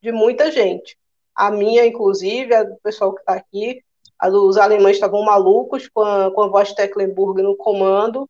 de 0.00 0.12
muita 0.12 0.50
gente. 0.50 0.96
A 1.34 1.50
minha, 1.50 1.84
inclusive, 1.84 2.54
a 2.54 2.62
do 2.62 2.76
pessoal 2.82 3.12
que 3.12 3.20
está 3.20 3.34
aqui, 3.34 3.82
a 4.18 4.30
dos 4.30 4.56
alemães 4.56 4.96
estavam 4.96 5.22
malucos 5.22 5.88
com 5.88 6.02
a, 6.02 6.30
com 6.32 6.42
a 6.42 6.48
voz 6.48 6.72
Tecklenburg 6.72 7.42
no 7.42 7.56
comando, 7.56 8.28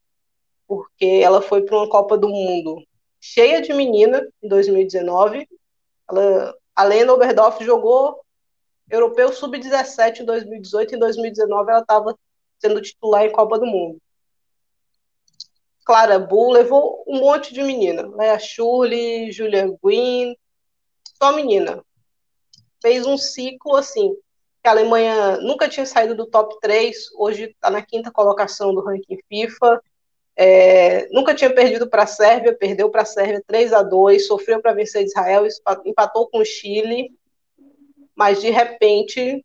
porque 0.66 1.20
ela 1.22 1.40
foi 1.40 1.62
para 1.62 1.76
uma 1.76 1.88
Copa 1.88 2.18
do 2.18 2.28
Mundo 2.28 2.82
cheia 3.20 3.60
de 3.60 3.72
menina 3.72 4.26
em 4.42 4.48
2019. 4.48 5.48
Ela, 6.08 6.54
a 6.74 6.84
Lena 6.84 7.12
Oberdorf 7.12 7.62
jogou 7.64 8.20
Europeu 8.90 9.32
Sub-17 9.32 10.20
em 10.20 10.24
2018 10.24 10.92
e 10.92 10.96
em 10.96 10.98
2019 10.98 11.70
ela 11.70 11.80
estava 11.80 12.16
sendo 12.58 12.80
titular 12.80 13.24
em 13.24 13.32
Copa 13.32 13.58
do 13.58 13.66
Mundo. 13.66 14.00
Clara 15.84 16.18
Bull 16.18 16.50
levou 16.50 17.04
um 17.06 17.20
monte 17.20 17.54
de 17.54 17.62
menina. 17.62 18.08
Lea 18.16 18.38
Shirley, 18.38 19.30
Julia 19.30 19.72
Green, 19.82 20.36
só 21.16 21.32
menina. 21.32 21.82
Fez 22.82 23.06
um 23.06 23.16
ciclo 23.16 23.76
assim. 23.76 24.14
Que 24.62 24.68
a 24.68 24.72
Alemanha 24.72 25.36
nunca 25.38 25.68
tinha 25.68 25.86
saído 25.86 26.14
do 26.14 26.26
top 26.26 26.58
3, 26.60 27.12
hoje 27.14 27.44
está 27.44 27.70
na 27.70 27.82
quinta 27.82 28.10
colocação 28.10 28.74
do 28.74 28.82
ranking 28.82 29.18
FIFA. 29.28 29.80
É, 30.38 31.08
nunca 31.10 31.34
tinha 31.34 31.52
perdido 31.52 31.88
para 31.88 32.02
a 32.02 32.06
Sérvia, 32.06 32.54
perdeu 32.54 32.90
para 32.90 33.02
a 33.02 33.06
Sérvia 33.06 33.42
3 33.46 33.72
a 33.72 33.82
2 33.82 34.26
sofreu 34.26 34.60
para 34.60 34.74
vencer 34.74 35.04
Israel, 35.04 35.46
empatou 35.84 36.28
com 36.28 36.38
o 36.38 36.44
Chile 36.44 37.10
mas 38.16 38.40
de 38.40 38.48
repente 38.48 39.44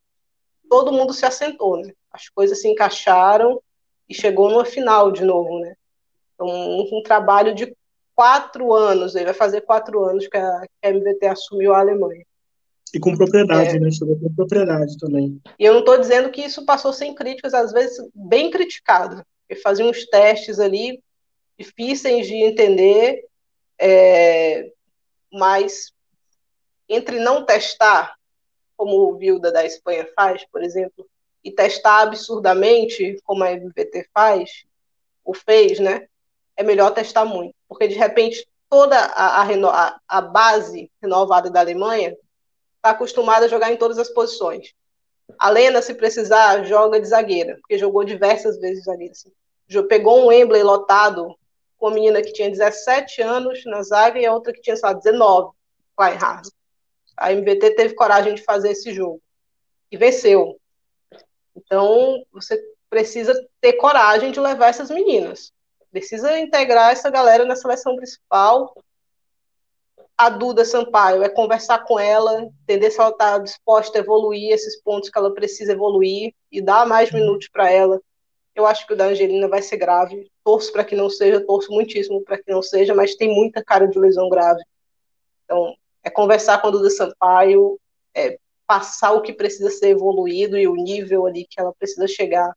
todo 0.70 0.94
mundo 0.94 1.14
se 1.14 1.26
assentou, 1.26 1.78
né? 1.78 1.92
As 2.10 2.30
coisas 2.30 2.62
se 2.62 2.70
encaixaram 2.70 3.62
e 4.08 4.14
chegou 4.14 4.50
no 4.50 4.64
final 4.64 5.12
de 5.12 5.26
novo, 5.26 5.60
né? 5.60 5.76
Então, 6.34 6.48
um, 6.48 7.00
um 7.00 7.04
trabalho 7.04 7.54
de 7.54 7.76
quatro 8.16 8.74
anos, 8.74 9.16
ele 9.16 9.26
vai 9.26 9.34
fazer 9.34 9.62
quatro 9.62 10.04
anos 10.06 10.28
que 10.28 10.38
a, 10.38 10.62
que 10.62 10.88
a 10.88 10.90
MVT 10.90 11.28
assumiu 11.28 11.74
a 11.74 11.80
Alemanha. 11.80 12.26
E 12.94 13.00
com 13.00 13.16
propriedade, 13.16 13.76
é. 13.76 13.80
né? 13.80 13.92
Chegou 13.92 14.18
com 14.18 14.34
propriedade 14.34 14.98
também. 14.98 15.42
E 15.60 15.66
eu 15.66 15.74
não 15.74 15.82
estou 15.82 15.98
dizendo 15.98 16.30
que 16.30 16.42
isso 16.42 16.66
passou 16.66 16.94
sem 16.94 17.14
críticas, 17.14 17.54
às 17.54 17.74
vezes 17.74 18.06
bem 18.16 18.50
criticado. 18.50 19.24
Ele 19.52 19.60
fazia 19.60 19.86
uns 19.86 20.06
testes 20.06 20.62
ali 20.62 21.04
difíceis 21.60 22.26
de 22.26 22.36
entender, 22.36 23.28
é, 23.78 24.72
mas 25.30 25.92
entre 26.88 27.20
não 27.20 27.46
testar 27.46 28.16
como 28.78 28.96
o 28.96 29.18
Vilda 29.18 29.52
da 29.52 29.66
Espanha 29.66 30.10
faz, 30.16 30.46
por 30.50 30.64
exemplo, 30.64 31.06
e 31.44 31.52
testar 31.52 32.04
absurdamente, 32.04 33.20
como 33.26 33.44
a 33.44 33.52
MVT 33.52 34.08
faz, 34.14 34.64
ou 35.22 35.34
fez, 35.34 35.80
né? 35.80 36.08
É 36.56 36.64
melhor 36.64 36.92
testar 36.92 37.26
muito, 37.26 37.54
porque 37.68 37.90
de 37.90 37.96
repente 37.96 38.48
toda 38.70 38.98
a, 38.98 39.42
a, 39.44 40.00
a 40.08 40.22
base 40.22 40.90
renovada 41.02 41.50
da 41.50 41.60
Alemanha 41.60 42.16
está 42.78 42.92
acostumada 42.92 43.48
a 43.48 43.50
jogar 43.50 43.70
em 43.70 43.78
todas 43.78 43.98
as 43.98 44.10
posições. 44.10 44.74
A 45.38 45.50
Lena, 45.50 45.82
se 45.82 45.94
precisar, 45.94 46.64
joga 46.64 47.00
de 47.00 47.08
zagueira, 47.08 47.58
porque 47.58 47.78
jogou 47.78 48.04
diversas 48.04 48.60
vezes 48.60 48.86
zagueira. 48.86 49.14
Assim. 49.14 49.32
Pegou 49.88 50.20
um 50.20 50.28
Wembley 50.28 50.64
lotado 50.64 51.36
com 51.78 51.88
uma 51.88 51.96
menina 51.96 52.22
que 52.22 52.34
tinha 52.34 52.50
17 52.50 53.22
anos 53.22 53.64
na 53.66 53.82
zaga 53.84 54.20
e 54.20 54.26
a 54.26 54.34
outra 54.34 54.54
que 54.54 54.62
tinha, 54.62 54.76
sei 54.76 54.90
lá, 54.90 54.94
19, 54.94 55.52
Kleinhardt 55.96 56.50
a 57.22 57.32
MVT 57.32 57.76
teve 57.76 57.94
coragem 57.94 58.34
de 58.34 58.44
fazer 58.44 58.72
esse 58.72 58.92
jogo 58.92 59.22
e 59.92 59.98
venceu. 59.98 60.60
Então, 61.56 62.26
você 62.32 62.60
precisa 62.90 63.34
ter 63.62 63.74
coragem 63.74 64.32
de 64.32 64.40
levar 64.40 64.70
essas 64.70 64.90
meninas. 64.90 65.54
Precisa 65.92 66.40
integrar 66.40 66.92
essa 66.92 67.12
galera 67.12 67.46
na 67.46 67.56
seleção 67.56 67.96
principal. 67.96 68.74
A 70.22 70.30
Duda 70.30 70.64
Sampaio 70.64 71.24
é 71.24 71.30
conversar 71.30 71.80
com 71.80 72.00
ela, 72.00 72.44
entender 72.44 72.92
se 72.92 73.00
ela 73.00 73.10
está 73.10 73.40
disposta 73.40 73.98
a 73.98 74.02
evoluir 74.02 74.52
esses 74.52 74.80
pontos 74.80 75.10
que 75.10 75.18
ela 75.18 75.34
precisa 75.34 75.72
evoluir 75.72 76.32
e 76.52 76.62
dar 76.62 76.86
mais 76.86 77.12
minutos 77.12 77.48
para 77.52 77.72
ela. 77.72 78.00
Eu 78.54 78.68
acho 78.68 78.86
que 78.86 78.94
o 78.94 78.96
da 78.96 79.06
Angelina 79.06 79.48
vai 79.48 79.64
ser 79.64 79.78
grave. 79.78 80.30
Torço 80.44 80.72
para 80.72 80.86
que 80.86 80.96
não 80.96 81.10
seja, 81.10 81.44
torço 81.44 81.72
muitíssimo 81.72 82.24
para 82.24 82.38
que 82.38 82.52
não 82.52 82.62
seja, 82.62 82.94
mas 82.94 83.16
tem 83.16 83.34
muita 83.34 83.64
cara 83.64 83.88
de 83.88 83.98
lesão 83.98 84.30
grave. 84.30 84.62
Então, 85.44 85.74
é 86.04 86.10
conversar 86.12 86.62
com 86.62 86.68
a 86.68 86.72
Duda 86.72 86.92
Sampaio, 86.92 87.80
é 88.14 88.38
passar 88.68 89.14
o 89.14 89.24
que 89.24 89.34
precisa 89.34 89.72
ser 89.72 89.90
evoluído 89.90 90.56
e 90.56 90.68
o 90.68 90.76
nível 90.76 91.26
ali 91.26 91.48
que 91.50 91.60
ela 91.60 91.74
precisa 91.74 92.08
chegar 92.08 92.56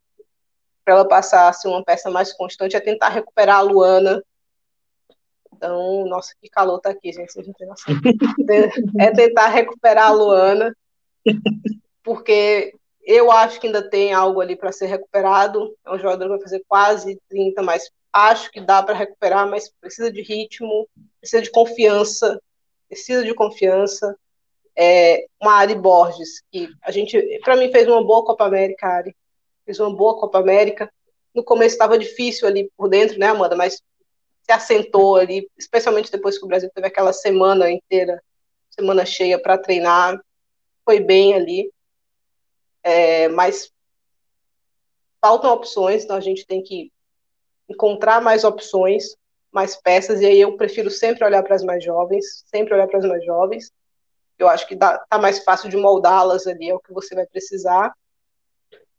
para 0.84 0.96
ela 0.96 1.08
passar 1.08 1.48
a 1.48 1.52
ser 1.54 1.68
uma 1.68 1.82
peça 1.82 2.10
mais 2.10 2.30
constante, 2.30 2.76
é 2.76 2.80
tentar 2.80 3.08
recuperar 3.08 3.56
a 3.56 3.62
Luana. 3.62 4.22
Então, 5.64 6.04
nossa, 6.06 6.34
que 6.38 6.50
calor 6.50 6.78
tá 6.78 6.90
aqui, 6.90 7.10
gente, 7.10 7.32
vocês 7.32 7.46
não 7.46 7.54
tem 7.54 7.66
noção. 7.66 7.94
É 9.00 9.10
tentar 9.10 9.48
recuperar 9.48 10.08
a 10.08 10.12
Luana, 10.12 10.76
porque 12.02 12.74
eu 13.02 13.30
acho 13.30 13.58
que 13.58 13.68
ainda 13.68 13.88
tem 13.88 14.12
algo 14.12 14.42
ali 14.42 14.56
para 14.56 14.72
ser 14.72 14.86
recuperado. 14.86 15.74
É 15.86 15.90
um 15.90 15.98
jogador 15.98 16.24
que 16.24 16.30
vai 16.32 16.40
fazer 16.42 16.62
quase 16.68 17.18
30, 17.30 17.62
mas 17.62 17.90
acho 18.12 18.50
que 18.50 18.60
dá 18.60 18.82
para 18.82 18.94
recuperar, 18.94 19.48
mas 19.48 19.72
precisa 19.80 20.12
de 20.12 20.20
ritmo, 20.20 20.86
precisa 21.18 21.40
de 21.40 21.50
confiança, 21.50 22.38
precisa 22.86 23.24
de 23.24 23.32
confiança. 23.32 24.14
É, 24.76 25.24
uma 25.40 25.54
Ari 25.54 25.76
Borges, 25.76 26.42
que 26.52 26.68
a 26.82 26.90
gente, 26.90 27.18
para 27.42 27.56
mim, 27.56 27.72
fez 27.72 27.88
uma 27.88 28.04
boa 28.04 28.22
Copa 28.22 28.44
América, 28.44 28.86
Ari. 28.86 29.16
Fez 29.64 29.80
uma 29.80 29.96
boa 29.96 30.20
Copa 30.20 30.40
América. 30.40 30.92
No 31.34 31.42
começo 31.42 31.74
estava 31.74 31.96
difícil 31.96 32.46
ali 32.46 32.70
por 32.76 32.86
dentro, 32.90 33.18
né, 33.18 33.28
Amanda? 33.28 33.56
Mas 33.56 33.82
se 34.44 34.52
assentou 34.52 35.16
ali, 35.16 35.50
especialmente 35.56 36.12
depois 36.12 36.38
que 36.38 36.44
o 36.44 36.48
Brasil 36.48 36.70
teve 36.74 36.86
aquela 36.86 37.12
semana 37.12 37.70
inteira, 37.70 38.22
semana 38.70 39.06
cheia 39.06 39.40
para 39.40 39.56
treinar, 39.56 40.20
foi 40.84 41.00
bem 41.00 41.34
ali. 41.34 41.72
É, 42.82 43.28
mas 43.28 43.72
faltam 45.20 45.50
opções, 45.50 46.04
então 46.04 46.16
a 46.16 46.20
gente 46.20 46.46
tem 46.46 46.62
que 46.62 46.92
encontrar 47.66 48.20
mais 48.20 48.44
opções, 48.44 49.16
mais 49.50 49.74
peças, 49.74 50.20
e 50.20 50.26
aí 50.26 50.38
eu 50.38 50.54
prefiro 50.58 50.90
sempre 50.90 51.24
olhar 51.24 51.42
para 51.42 51.54
as 51.54 51.64
mais 51.64 51.82
jovens, 51.82 52.44
sempre 52.46 52.74
olhar 52.74 52.86
para 52.86 52.98
as 52.98 53.06
mais 53.06 53.24
jovens. 53.24 53.72
Eu 54.38 54.48
acho 54.48 54.68
que 54.68 54.76
dá, 54.76 54.98
tá 55.08 55.16
mais 55.16 55.42
fácil 55.42 55.70
de 55.70 55.76
moldá-las 55.78 56.46
ali, 56.46 56.68
é 56.68 56.74
o 56.74 56.80
que 56.80 56.92
você 56.92 57.14
vai 57.14 57.24
precisar. 57.24 57.94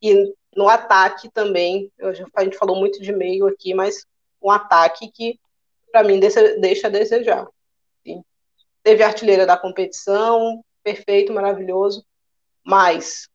E 0.01 0.33
no 0.55 0.67
ataque 0.67 1.29
também, 1.29 1.91
a 2.33 2.43
gente 2.43 2.57
falou 2.57 2.75
muito 2.75 2.99
de 2.99 3.11
meio 3.11 3.45
aqui, 3.45 3.75
mas 3.75 4.07
um 4.45 4.51
ataque 4.51 5.11
que, 5.11 5.39
para 5.91 6.03
mim, 6.03 6.19
deixa, 6.19 6.87
a 6.87 6.89
desejar. 6.89 7.47
Sim. 8.05 8.23
Teve 8.83 9.01
a 9.01 9.07
artilheira 9.07 9.45
da 9.45 9.57
competição, 9.57 10.63
perfeito, 10.83 11.33
maravilhoso, 11.33 12.05
mas 12.63 13.27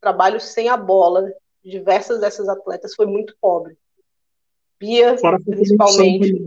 trabalho 0.00 0.38
sem 0.38 0.68
a 0.68 0.76
bola, 0.76 1.32
diversas 1.64 2.20
dessas 2.20 2.48
atletas 2.48 2.94
foi 2.94 3.06
muito 3.06 3.34
pobre. 3.40 3.76
Bia, 4.78 5.16
principalmente. 5.44 6.44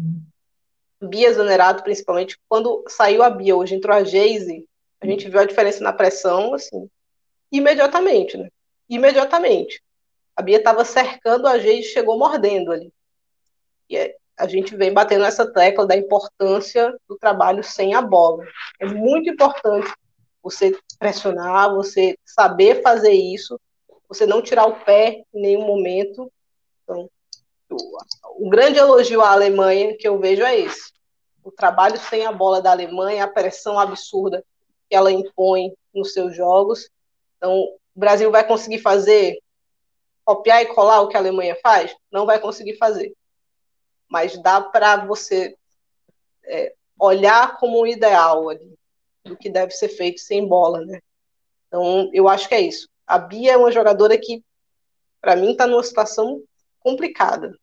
Bia 1.01 1.33
Zanerato, 1.33 1.83
principalmente. 1.83 2.37
Quando 2.47 2.83
saiu 2.87 3.23
a 3.23 3.29
Bia, 3.29 3.55
hoje 3.55 3.75
entrou 3.75 3.95
a 3.95 4.03
Geise, 4.03 4.67
a 5.01 5.05
gente 5.05 5.29
viu 5.29 5.39
a 5.39 5.45
diferença 5.45 5.83
na 5.83 5.91
pressão, 5.91 6.53
assim, 6.53 6.89
imediatamente, 7.51 8.37
né? 8.37 8.49
Imediatamente. 8.89 9.83
A 10.35 10.41
Bia 10.41 10.57
estava 10.57 10.85
cercando 10.85 11.47
a 11.47 11.57
Geise 11.59 11.87
e 11.87 11.91
chegou 11.91 12.17
mordendo 12.17 12.71
ali. 12.71 12.91
E 13.89 13.97
é, 13.97 14.15
a 14.37 14.47
gente 14.47 14.75
vem 14.75 14.91
batendo 14.91 15.21
nessa 15.21 15.51
tecla 15.51 15.85
da 15.85 15.95
importância 15.95 16.95
do 17.07 17.17
trabalho 17.17 17.63
sem 17.63 17.93
a 17.93 18.01
bola. 18.01 18.43
É 18.79 18.85
muito 18.85 19.29
importante 19.29 19.91
você 20.41 20.77
pressionar, 20.99 21.73
você 21.73 22.17
saber 22.25 22.81
fazer 22.81 23.13
isso, 23.13 23.59
você 24.07 24.25
não 24.25 24.41
tirar 24.41 24.65
o 24.65 24.83
pé 24.83 25.23
em 25.33 25.41
nenhum 25.41 25.65
momento. 25.65 26.31
Então, 26.83 27.09
o, 28.37 28.49
grande 28.49 28.77
elogio 28.77 29.21
à 29.21 29.31
Alemanha 29.31 29.95
que 29.97 30.07
eu 30.07 30.19
vejo 30.19 30.43
é 30.43 30.59
esse. 30.59 30.91
O 31.43 31.51
trabalho 31.51 31.97
sem 31.97 32.25
a 32.25 32.31
bola 32.31 32.61
da 32.61 32.71
Alemanha, 32.71 33.23
a 33.23 33.27
pressão 33.27 33.79
absurda 33.79 34.43
que 34.89 34.95
ela 34.95 35.11
impõe 35.11 35.73
nos 35.93 36.13
seus 36.13 36.35
jogos. 36.35 36.89
Então, 37.37 37.53
o 37.53 37.99
Brasil 37.99 38.29
vai 38.31 38.45
conseguir 38.45 38.79
fazer, 38.79 39.37
copiar 40.25 40.61
e 40.61 40.67
colar 40.67 41.01
o 41.01 41.07
que 41.07 41.15
a 41.15 41.19
Alemanha 41.19 41.57
faz? 41.61 41.95
Não 42.11 42.25
vai 42.25 42.39
conseguir 42.39 42.77
fazer. 42.77 43.13
Mas 44.13 44.41
dá 44.41 44.61
para 44.61 45.05
você 45.05 45.57
é, 46.45 46.73
olhar 46.97 47.57
como 47.57 47.81
um 47.81 47.87
ideal 47.87 48.47
ali, 48.47 48.73
do 49.25 49.35
que 49.35 49.49
deve 49.49 49.71
ser 49.71 49.89
feito 49.89 50.21
sem 50.21 50.47
bola, 50.47 50.85
né? 50.85 51.01
Então, 51.67 52.09
eu 52.13 52.29
acho 52.29 52.47
que 52.47 52.53
é 52.55 52.61
isso. 52.61 52.87
A 53.05 53.17
Bia 53.17 53.53
é 53.53 53.57
uma 53.57 53.71
jogadora 53.71 54.17
que, 54.17 54.41
para 55.19 55.35
mim, 55.35 55.51
está 55.51 55.67
numa 55.67 55.83
situação 55.83 56.41
complicada 56.79 57.57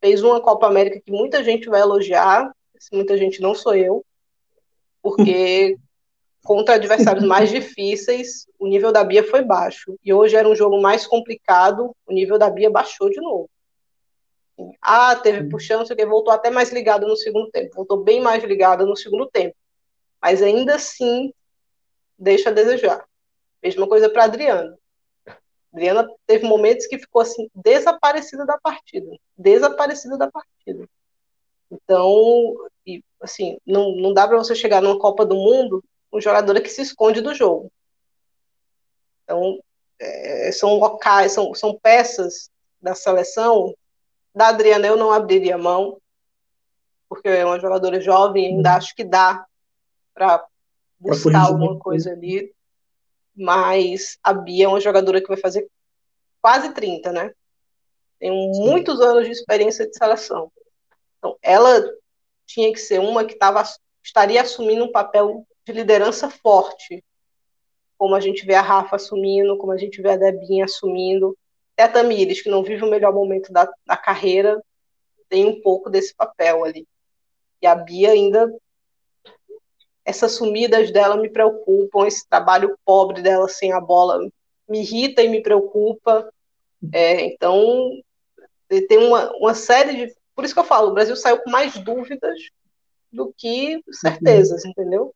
fez 0.00 0.22
uma 0.22 0.40
Copa 0.40 0.66
América 0.66 1.00
que 1.00 1.12
muita 1.12 1.44
gente 1.44 1.68
vai 1.68 1.80
elogiar, 1.80 2.50
muita 2.90 3.16
gente 3.16 3.40
não 3.40 3.54
sou 3.54 3.74
eu, 3.74 4.04
porque 5.02 5.76
contra 6.42 6.74
adversários 6.76 7.24
mais 7.24 7.50
difíceis, 7.50 8.46
o 8.58 8.66
nível 8.66 8.90
da 8.90 9.04
Bia 9.04 9.22
foi 9.22 9.42
baixo. 9.42 9.94
E 10.02 10.12
hoje 10.12 10.34
era 10.34 10.48
um 10.48 10.56
jogo 10.56 10.80
mais 10.80 11.06
complicado, 11.06 11.94
o 12.06 12.12
nível 12.12 12.38
da 12.38 12.48
Bia 12.48 12.70
baixou 12.70 13.10
de 13.10 13.20
novo. 13.20 13.48
Ah, 14.80 15.16
teve 15.16 15.48
puxão, 15.48 15.84
sei 15.84 15.96
que, 15.96 16.06
voltou 16.06 16.32
até 16.32 16.50
mais 16.50 16.70
ligada 16.70 17.06
no 17.06 17.16
segundo 17.16 17.50
tempo, 17.50 17.74
voltou 17.74 18.02
bem 18.02 18.20
mais 18.20 18.42
ligada 18.44 18.84
no 18.84 18.96
segundo 18.96 19.26
tempo. 19.26 19.56
Mas 20.20 20.42
ainda 20.42 20.74
assim, 20.74 21.32
deixa 22.18 22.50
a 22.50 22.52
desejar. 22.52 23.04
Mesma 23.62 23.88
coisa 23.88 24.08
para 24.08 24.24
Adriano. 24.24 24.76
Adriana 25.72 26.08
teve 26.26 26.46
momentos 26.46 26.86
que 26.86 26.98
ficou 26.98 27.22
assim 27.22 27.48
desaparecida 27.54 28.44
da 28.44 28.58
partida, 28.58 29.16
desaparecida 29.36 30.18
da 30.18 30.30
partida. 30.30 30.88
Então, 31.70 32.56
e, 32.84 33.02
assim, 33.20 33.58
não, 33.64 33.94
não 33.96 34.12
dá 34.12 34.26
para 34.26 34.36
você 34.36 34.54
chegar 34.54 34.82
numa 34.82 34.98
Copa 34.98 35.24
do 35.24 35.36
Mundo 35.36 35.82
com 36.10 36.20
jogadora 36.20 36.60
que 36.60 36.68
se 36.68 36.82
esconde 36.82 37.20
do 37.20 37.34
jogo. 37.34 37.70
Então, 39.22 39.60
é, 40.00 40.50
são 40.50 40.74
locais, 40.74 41.32
são, 41.32 41.54
são 41.54 41.78
peças 41.78 42.50
da 42.82 42.94
seleção. 42.94 43.72
Da 44.34 44.48
Adriana 44.48 44.86
eu 44.86 44.96
não 44.96 45.10
abriria 45.10 45.58
mão, 45.58 46.00
porque 47.08 47.28
é 47.28 47.44
uma 47.44 47.58
jogadora 47.58 48.00
jovem, 48.00 48.46
ainda 48.46 48.76
acho 48.76 48.94
que 48.94 49.04
dá 49.04 49.44
para 50.14 50.44
buscar 50.98 51.46
alguma 51.46 51.78
coisa 51.78 52.12
ali 52.12 52.52
mas 53.40 54.18
a 54.22 54.32
Bia 54.32 54.66
é 54.66 54.68
uma 54.68 54.80
jogadora 54.80 55.20
que 55.20 55.28
vai 55.28 55.36
fazer 55.36 55.66
quase 56.42 56.72
30, 56.72 57.12
né? 57.12 57.32
Tem 58.18 58.30
muitos 58.30 58.98
Sim. 58.98 59.04
anos 59.04 59.24
de 59.24 59.32
experiência 59.32 59.88
de 59.88 59.96
seleção. 59.96 60.52
Então, 61.18 61.36
ela 61.42 61.82
tinha 62.46 62.70
que 62.72 62.78
ser 62.78 63.00
uma 63.00 63.24
que 63.24 63.34
tava, 63.34 63.62
estaria 64.02 64.42
assumindo 64.42 64.84
um 64.84 64.92
papel 64.92 65.46
de 65.64 65.72
liderança 65.72 66.28
forte, 66.28 67.02
como 67.96 68.14
a 68.14 68.20
gente 68.20 68.44
vê 68.44 68.54
a 68.54 68.62
Rafa 68.62 68.96
assumindo, 68.96 69.56
como 69.56 69.72
a 69.72 69.78
gente 69.78 70.02
vê 70.02 70.12
a 70.12 70.16
Debinha 70.16 70.66
assumindo. 70.66 71.36
Até 71.80 71.82
a 71.82 72.02
Tamires, 72.02 72.42
que 72.42 72.50
não 72.50 72.62
vive 72.62 72.84
o 72.84 72.90
melhor 72.90 73.14
momento 73.14 73.50
da, 73.50 73.66
da 73.86 73.96
carreira, 73.96 74.62
tem 75.30 75.46
um 75.46 75.62
pouco 75.62 75.88
desse 75.88 76.14
papel 76.14 76.62
ali. 76.64 76.86
E 77.62 77.66
a 77.66 77.74
Bia 77.74 78.10
ainda 78.10 78.52
essas 80.04 80.32
sumidas 80.32 80.90
dela 80.90 81.16
me 81.16 81.30
preocupam, 81.30 82.06
esse 82.06 82.28
trabalho 82.28 82.76
pobre 82.84 83.22
dela 83.22 83.48
sem 83.48 83.72
a 83.72 83.80
bola 83.80 84.18
me 84.68 84.80
irrita 84.80 85.22
e 85.22 85.28
me 85.28 85.42
preocupa. 85.42 86.28
É, 86.92 87.22
então, 87.26 87.90
tem 88.88 88.98
uma, 88.98 89.30
uma 89.36 89.54
série 89.54 89.94
de. 90.06 90.14
Por 90.34 90.44
isso 90.44 90.52
que 90.52 90.60
eu 90.60 90.64
falo, 90.64 90.90
o 90.90 90.94
Brasil 90.94 91.16
saiu 91.16 91.38
com 91.38 91.50
mais 91.50 91.78
dúvidas 91.78 92.38
do 93.12 93.32
que 93.36 93.82
certezas, 93.90 94.64
uhum. 94.64 94.70
entendeu? 94.70 95.14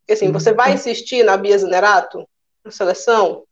Porque 0.00 0.12
assim, 0.12 0.32
você 0.32 0.52
vai 0.52 0.74
insistir 0.74 1.24
na 1.24 1.36
Bia 1.36 1.56
Zenerato, 1.56 2.28
na 2.62 2.70
seleção? 2.70 3.44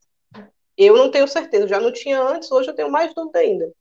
Eu 0.77 0.97
não 0.97 1.11
tenho 1.11 1.29
certeza, 1.29 1.69
já 1.69 1.81
não 1.81 1.93
tinha 1.93 2.21
antes, 2.21 2.51
hoje 2.51 2.71
eu 2.71 2.75
tenho 2.75 2.91
mais 2.91 3.15
dúvida 3.15 3.39
ainda. 3.39 3.73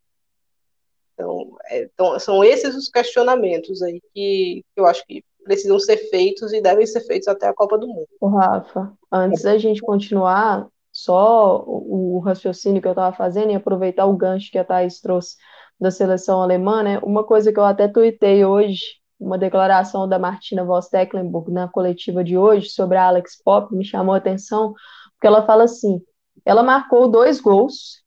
Então, 1.13 1.57
é, 1.65 1.83
então 1.83 2.19
são 2.19 2.43
esses 2.43 2.75
os 2.75 2.89
questionamentos 2.89 3.81
aí 3.81 4.01
que, 4.13 4.63
que 4.73 4.79
eu 4.79 4.85
acho 4.85 5.05
que 5.05 5.23
precisam 5.43 5.79
ser 5.79 5.97
feitos 6.09 6.53
e 6.53 6.61
devem 6.61 6.85
ser 6.85 7.01
feitos 7.01 7.27
até 7.27 7.47
a 7.47 7.53
Copa 7.53 7.77
do 7.77 7.87
Mundo. 7.87 8.07
O 8.19 8.27
Rafa, 8.27 8.93
antes 9.11 9.43
da 9.43 9.57
gente 9.57 9.81
continuar, 9.81 10.67
só 10.91 11.63
o, 11.65 12.19
raciocínio 12.19 12.81
que 12.81 12.87
eu 12.87 12.91
estava 12.91 13.15
fazendo 13.15 13.51
e 13.51 13.55
aproveitar 13.55 14.05
o 14.05 14.15
gancho 14.15 14.51
que 14.51 14.57
a 14.57 14.63
Thaís 14.63 14.99
trouxe 14.99 15.37
da 15.79 15.89
seleção 15.89 16.41
alemã, 16.41 16.83
né? 16.83 16.99
Uma 17.01 17.23
coisa 17.23 17.51
que 17.51 17.59
eu 17.59 17.63
até 17.63 17.87
tuitei 17.87 18.45
hoje, 18.45 18.81
uma 19.19 19.37
declaração 19.37 20.07
da 20.07 20.19
Martina 20.19 20.63
Voss 20.63 20.89
Tecklenburg 20.89 21.51
na 21.51 21.67
coletiva 21.67 22.23
de 22.23 22.37
hoje 22.37 22.69
sobre 22.69 22.97
a 22.97 23.05
Alex 23.05 23.41
Pop 23.43 23.73
me 23.75 23.85
chamou 23.85 24.13
a 24.13 24.17
atenção, 24.17 24.73
porque 25.13 25.27
ela 25.27 25.45
fala 25.45 25.63
assim: 25.63 25.99
ela 26.45 26.63
marcou 26.63 27.07
dois 27.07 27.39
gols 27.39 28.01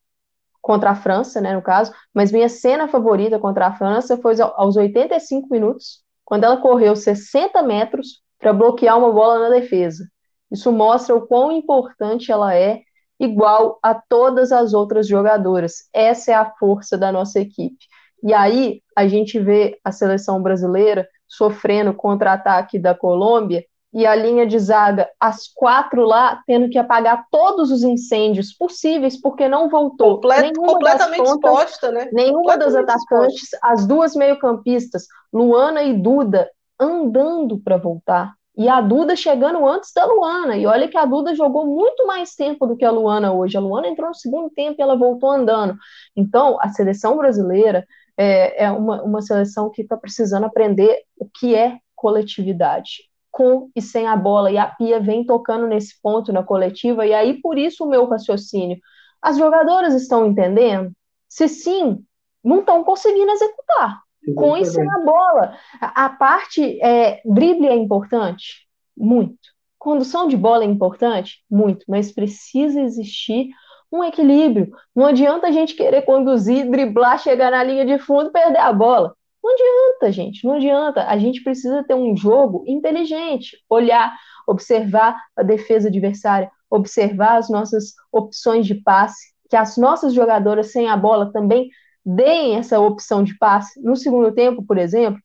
contra 0.61 0.91
a 0.91 0.95
França, 0.95 1.39
né, 1.39 1.53
no 1.53 1.61
caso, 1.61 1.93
mas 2.13 2.31
minha 2.31 2.49
cena 2.49 2.87
favorita 2.87 3.37
contra 3.37 3.67
a 3.67 3.73
França 3.73 4.17
foi 4.17 4.35
aos 4.41 4.75
85 4.75 5.47
minutos, 5.51 6.01
quando 6.23 6.43
ela 6.43 6.57
correu 6.57 6.95
60 6.95 7.61
metros 7.61 8.23
para 8.39 8.51
bloquear 8.51 8.97
uma 8.97 9.11
bola 9.11 9.47
na 9.47 9.49
defesa. 9.49 10.07
Isso 10.51 10.71
mostra 10.71 11.15
o 11.15 11.27
quão 11.27 11.51
importante 11.51 12.31
ela 12.31 12.55
é, 12.55 12.81
igual 13.19 13.79
a 13.81 13.93
todas 13.93 14.51
as 14.51 14.73
outras 14.73 15.07
jogadoras. 15.07 15.87
Essa 15.93 16.31
é 16.31 16.33
a 16.33 16.51
força 16.59 16.97
da 16.97 17.11
nossa 17.11 17.39
equipe. 17.39 17.85
E 18.23 18.33
aí 18.33 18.81
a 18.95 19.07
gente 19.07 19.39
vê 19.39 19.79
a 19.83 19.91
seleção 19.91 20.41
brasileira 20.41 21.07
sofrendo 21.27 21.93
contra-ataque 21.93 22.79
da 22.79 22.95
Colômbia 22.95 23.63
e 23.95 24.05
a 24.05 24.13
linha 24.13 24.45
de 24.45 24.59
zaga, 24.59 25.09
as 25.17 25.47
quatro 25.47 26.03
lá, 26.03 26.43
tendo 26.45 26.69
que 26.69 26.77
apagar 26.77 27.25
todos 27.31 27.71
os 27.71 27.81
incêndios 27.81 28.51
possíveis, 28.51 29.19
porque 29.19 29.47
não 29.47 29.69
voltou. 29.69 30.15
Complet, 30.15 30.53
completamente 30.53 31.23
exposta, 31.23 31.91
né? 31.93 32.09
Nenhuma 32.11 32.57
das 32.57 32.75
atacantes, 32.75 33.43
exposta. 33.43 33.59
as 33.63 33.87
duas 33.87 34.13
meio-campistas, 34.13 35.07
Luana 35.31 35.81
e 35.81 35.93
Duda, 35.93 36.51
andando 36.77 37.57
para 37.57 37.77
voltar. 37.77 38.33
E 38.57 38.67
a 38.67 38.81
Duda 38.81 39.15
chegando 39.15 39.65
antes 39.65 39.93
da 39.95 40.03
Luana. 40.03 40.57
E 40.57 40.65
olha 40.65 40.89
que 40.89 40.97
a 40.97 41.05
Duda 41.05 41.33
jogou 41.33 41.65
muito 41.65 42.05
mais 42.05 42.35
tempo 42.35 42.67
do 42.67 42.75
que 42.75 42.83
a 42.83 42.91
Luana 42.91 43.31
hoje. 43.31 43.55
A 43.55 43.61
Luana 43.61 43.87
entrou 43.87 44.09
no 44.09 44.15
segundo 44.15 44.49
tempo 44.49 44.75
e 44.77 44.81
ela 44.81 44.97
voltou 44.97 45.31
andando. 45.31 45.73
Então, 46.13 46.57
a 46.59 46.67
seleção 46.67 47.15
brasileira 47.15 47.87
é, 48.17 48.65
é 48.65 48.71
uma, 48.71 49.01
uma 49.03 49.21
seleção 49.21 49.69
que 49.69 49.83
está 49.83 49.95
precisando 49.95 50.45
aprender 50.45 51.03
o 51.17 51.29
que 51.29 51.55
é 51.55 51.79
coletividade, 51.95 53.09
com 53.35 53.69
e 53.75 53.81
sem 53.81 54.07
a 54.07 54.15
bola, 54.15 54.49
e 54.49 54.57
a 54.57 54.65
Pia 54.65 54.97
vem 54.97 55.25
tocando 55.25 55.67
nesse 55.67 56.01
ponto 56.01 56.31
na 56.31 56.41
coletiva, 56.41 57.05
e 57.05 57.13
aí 57.13 57.41
por 57.41 57.57
isso 57.57 57.83
o 57.83 57.89
meu 57.89 58.05
raciocínio. 58.05 58.77
As 59.21 59.37
jogadoras 59.37 59.93
estão 59.93 60.25
entendendo? 60.25 60.93
Se 61.27 61.49
sim, 61.49 62.01
não 62.41 62.61
estão 62.61 62.81
conseguindo 62.85 63.29
executar, 63.29 63.99
com 64.37 64.55
e 64.55 64.63
sem 64.63 64.89
a 64.89 64.99
bola. 64.99 65.53
A, 65.81 66.05
a 66.05 66.09
parte 66.11 66.79
é, 66.81 67.21
drible 67.25 67.67
é 67.67 67.75
importante? 67.75 68.65
Muito. 68.95 69.35
Condução 69.77 70.29
de 70.29 70.37
bola 70.37 70.63
é 70.63 70.67
importante? 70.67 71.43
Muito, 71.51 71.83
mas 71.89 72.13
precisa 72.13 72.79
existir 72.79 73.49
um 73.91 74.01
equilíbrio. 74.01 74.71
Não 74.95 75.07
adianta 75.07 75.47
a 75.47 75.51
gente 75.51 75.75
querer 75.75 76.03
conduzir, 76.03 76.71
driblar, 76.71 77.19
chegar 77.19 77.51
na 77.51 77.61
linha 77.61 77.85
de 77.85 77.99
fundo 77.99 78.29
e 78.29 78.31
perder 78.31 78.59
a 78.59 78.71
bola. 78.71 79.13
Não 79.45 79.53
adianta, 79.53 80.11
gente, 80.11 80.43
não 80.43 80.55
adianta. 80.55 81.07
A 81.07 81.19
gente 81.19 81.43
precisa 81.43 81.83
ter 81.83 81.93
um 81.93 82.17
jogo 82.17 82.63
inteligente, 82.65 83.55
olhar, 83.69 84.17
observar 84.47 85.21
a 85.35 85.43
defesa 85.43 85.87
adversária, 85.87 86.49
observar 86.67 87.37
as 87.37 87.47
nossas 87.47 87.93
opções 88.11 88.65
de 88.65 88.73
passe, 88.73 89.35
que 89.47 89.55
as 89.55 89.77
nossas 89.77 90.15
jogadoras 90.15 90.71
sem 90.71 90.89
a 90.89 90.97
bola 90.97 91.31
também 91.31 91.69
deem 92.03 92.55
essa 92.55 92.79
opção 92.79 93.23
de 93.23 93.37
passe. 93.37 93.79
No 93.83 93.95
segundo 93.95 94.33
tempo, 94.33 94.63
por 94.65 94.79
exemplo, 94.79 95.21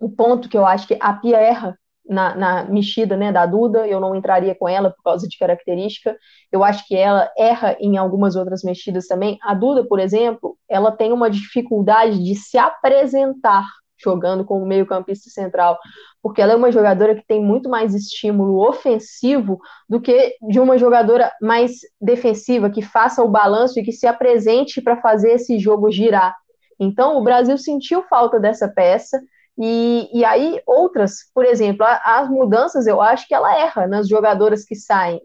o 0.00 0.08
ponto 0.08 0.48
que 0.48 0.56
eu 0.56 0.64
acho 0.64 0.88
que 0.88 0.96
a 0.98 1.12
Pia 1.12 1.36
erra 1.36 1.78
na, 2.06 2.34
na, 2.34 2.64
mexida 2.64 3.16
né, 3.16 3.32
da 3.32 3.46
Duda, 3.46 3.86
eu 3.86 4.00
não 4.00 4.14
entraria 4.14 4.54
com 4.54 4.68
ela 4.68 4.90
por 4.90 5.02
causa 5.02 5.28
de 5.28 5.38
característica. 5.38 6.16
Eu 6.50 6.64
acho 6.64 6.86
que 6.86 6.96
ela 6.96 7.30
erra 7.36 7.76
em 7.80 7.96
algumas 7.96 8.36
outras 8.36 8.62
mexidas 8.62 9.06
também. 9.06 9.38
A 9.42 9.54
Duda, 9.54 9.84
por 9.84 9.98
exemplo, 9.98 10.56
ela 10.68 10.90
tem 10.92 11.12
uma 11.12 11.30
dificuldade 11.30 12.22
de 12.22 12.34
se 12.34 12.58
apresentar 12.58 13.64
jogando 14.02 14.44
como 14.44 14.66
meio-campista 14.66 15.30
central, 15.30 15.78
porque 16.20 16.42
ela 16.42 16.52
é 16.52 16.56
uma 16.56 16.72
jogadora 16.72 17.14
que 17.14 17.24
tem 17.24 17.40
muito 17.40 17.68
mais 17.68 17.94
estímulo 17.94 18.68
ofensivo 18.68 19.60
do 19.88 20.00
que 20.00 20.34
de 20.50 20.58
uma 20.58 20.76
jogadora 20.76 21.32
mais 21.40 21.72
defensiva, 22.00 22.68
que 22.68 22.82
faça 22.82 23.22
o 23.22 23.28
balanço 23.28 23.78
e 23.78 23.84
que 23.84 23.92
se 23.92 24.06
apresente 24.06 24.82
para 24.82 25.00
fazer 25.00 25.34
esse 25.34 25.58
jogo 25.58 25.90
girar. 25.90 26.34
Então, 26.80 27.16
o 27.16 27.22
Brasil 27.22 27.56
sentiu 27.56 28.02
falta 28.02 28.40
dessa 28.40 28.68
peça 28.68 29.20
e, 29.58 30.08
e 30.12 30.24
aí, 30.24 30.60
outras, 30.66 31.30
por 31.34 31.44
exemplo, 31.44 31.84
as 31.86 32.28
mudanças, 32.28 32.86
eu 32.86 33.00
acho 33.00 33.26
que 33.28 33.34
ela 33.34 33.54
erra 33.58 33.86
nas 33.86 34.08
jogadoras 34.08 34.64
que 34.64 34.74
saem. 34.74 35.20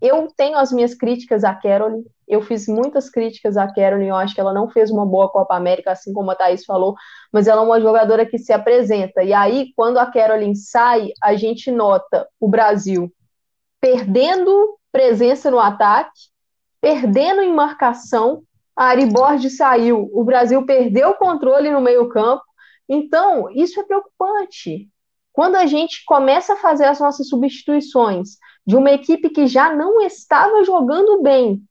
Eu 0.00 0.28
tenho 0.36 0.56
as 0.56 0.72
minhas 0.72 0.94
críticas 0.94 1.44
à 1.44 1.54
Caroline, 1.54 2.04
eu 2.26 2.40
fiz 2.40 2.66
muitas 2.66 3.10
críticas 3.10 3.56
à 3.56 3.72
Caroline, 3.72 4.08
eu 4.08 4.16
acho 4.16 4.34
que 4.34 4.40
ela 4.40 4.54
não 4.54 4.70
fez 4.70 4.90
uma 4.90 5.04
boa 5.04 5.28
Copa 5.28 5.54
América, 5.54 5.92
assim 5.92 6.12
como 6.12 6.30
a 6.30 6.34
Thaís 6.34 6.64
falou, 6.64 6.94
mas 7.32 7.46
ela 7.46 7.60
é 7.60 7.64
uma 7.64 7.80
jogadora 7.80 8.24
que 8.24 8.38
se 8.38 8.52
apresenta. 8.52 9.22
E 9.22 9.32
aí, 9.32 9.72
quando 9.76 9.98
a 9.98 10.10
Caroline 10.10 10.56
sai, 10.56 11.10
a 11.22 11.34
gente 11.34 11.70
nota 11.70 12.26
o 12.40 12.48
Brasil 12.48 13.12
perdendo 13.80 14.78
presença 14.92 15.50
no 15.50 15.58
ataque, 15.58 16.28
perdendo 16.80 17.42
em 17.42 17.52
marcação. 17.52 18.42
A 18.76 18.86
Ari 18.86 19.06
Borges 19.06 19.56
saiu, 19.56 20.10
o 20.12 20.24
Brasil 20.24 20.64
perdeu 20.64 21.10
o 21.10 21.14
controle 21.14 21.70
no 21.70 21.80
meio-campo 21.80 22.42
então, 22.92 23.48
isso 23.50 23.78
é 23.78 23.84
preocupante. 23.84 24.88
Quando 25.32 25.54
a 25.54 25.64
gente 25.64 26.04
começa 26.04 26.54
a 26.54 26.56
fazer 26.56 26.86
as 26.86 26.98
nossas 26.98 27.28
substituições 27.28 28.30
de 28.66 28.74
uma 28.74 28.90
equipe 28.90 29.30
que 29.30 29.46
já 29.46 29.72
não 29.72 30.00
estava 30.00 30.64
jogando 30.64 31.22
bem 31.22 31.62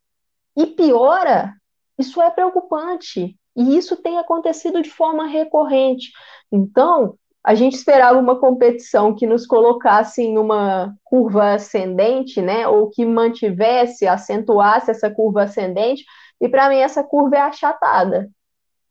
e 0.55 0.65
piora, 0.65 1.53
isso 1.97 2.21
é 2.21 2.29
preocupante. 2.29 3.37
E 3.53 3.75
isso 3.75 3.97
tem 3.97 4.17
acontecido 4.17 4.81
de 4.81 4.89
forma 4.89 5.27
recorrente. 5.27 6.13
Então, 6.49 7.15
a 7.43 7.53
gente 7.53 7.73
esperava 7.73 8.17
uma 8.17 8.39
competição 8.39 9.13
que 9.13 9.27
nos 9.27 9.45
colocasse 9.45 10.21
em 10.21 10.37
uma 10.37 10.95
curva 11.03 11.55
ascendente, 11.55 12.41
né, 12.41 12.65
ou 12.65 12.89
que 12.89 13.05
mantivesse, 13.05 14.07
acentuasse 14.07 14.89
essa 14.89 15.09
curva 15.11 15.43
ascendente, 15.43 16.05
e 16.39 16.47
para 16.47 16.69
mim 16.69 16.77
essa 16.77 17.03
curva 17.03 17.35
é 17.35 17.41
achatada. 17.41 18.29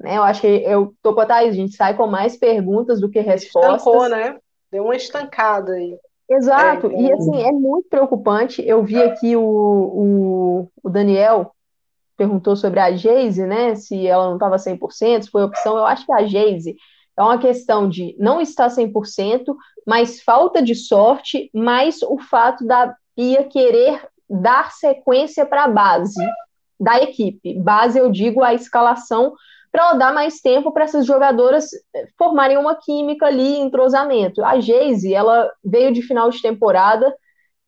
Né? 0.00 0.16
Eu 0.16 0.22
acho 0.22 0.40
que 0.40 0.46
eu 0.46 0.94
tô 1.02 1.14
com 1.14 1.20
a 1.20 1.26
Thaís, 1.26 1.52
a 1.52 1.56
gente 1.56 1.76
sai 1.76 1.96
com 1.96 2.06
mais 2.06 2.36
perguntas 2.36 3.00
do 3.00 3.10
que 3.10 3.20
respostas. 3.20 3.78
Estancou, 3.78 4.08
né? 4.08 4.38
Deu 4.70 4.84
uma 4.84 4.96
estancada 4.96 5.72
aí. 5.72 5.98
Exato, 6.30 6.88
é, 6.88 6.90
então... 6.90 7.00
e 7.00 7.12
assim, 7.12 7.42
é 7.42 7.52
muito 7.52 7.88
preocupante. 7.88 8.62
Eu 8.66 8.84
vi 8.84 9.02
aqui 9.02 9.34
o, 9.34 9.42
o, 9.42 10.70
o 10.82 10.90
Daniel 10.90 11.52
perguntou 12.16 12.54
sobre 12.56 12.80
a 12.80 12.90
Geise, 12.90 13.46
né? 13.46 13.74
Se 13.76 14.06
ela 14.06 14.26
não 14.26 14.34
estava 14.34 14.56
100%, 14.56 15.22
se 15.22 15.30
foi 15.30 15.42
opção. 15.42 15.78
Eu 15.78 15.86
acho 15.86 16.04
que 16.04 16.12
a 16.12 16.26
Geise 16.26 16.76
é 17.16 17.22
uma 17.22 17.38
questão 17.38 17.88
de 17.88 18.14
não 18.18 18.40
estar 18.40 18.68
100%, 18.68 19.54
mas 19.86 20.20
falta 20.20 20.60
de 20.60 20.74
sorte, 20.74 21.50
mais 21.54 22.02
o 22.02 22.18
fato 22.18 22.66
da 22.66 22.94
Pia 23.16 23.44
querer 23.44 24.06
dar 24.28 24.70
sequência 24.72 25.46
para 25.46 25.64
a 25.64 25.68
base 25.68 26.22
da 26.78 27.00
equipe. 27.00 27.58
Base, 27.58 27.98
eu 27.98 28.10
digo, 28.10 28.42
a 28.42 28.54
escalação 28.54 29.34
para 29.70 29.94
dar 29.94 30.14
mais 30.14 30.40
tempo 30.40 30.72
para 30.72 30.84
essas 30.84 31.06
jogadoras 31.06 31.66
eh, 31.94 32.06
formarem 32.16 32.56
uma 32.56 32.74
química 32.74 33.26
ali, 33.26 33.58
entrosamento. 33.58 34.44
A 34.44 34.60
Geise, 34.60 35.12
ela 35.12 35.50
veio 35.64 35.92
de 35.92 36.02
final 36.02 36.30
de 36.30 36.40
temporada, 36.40 37.14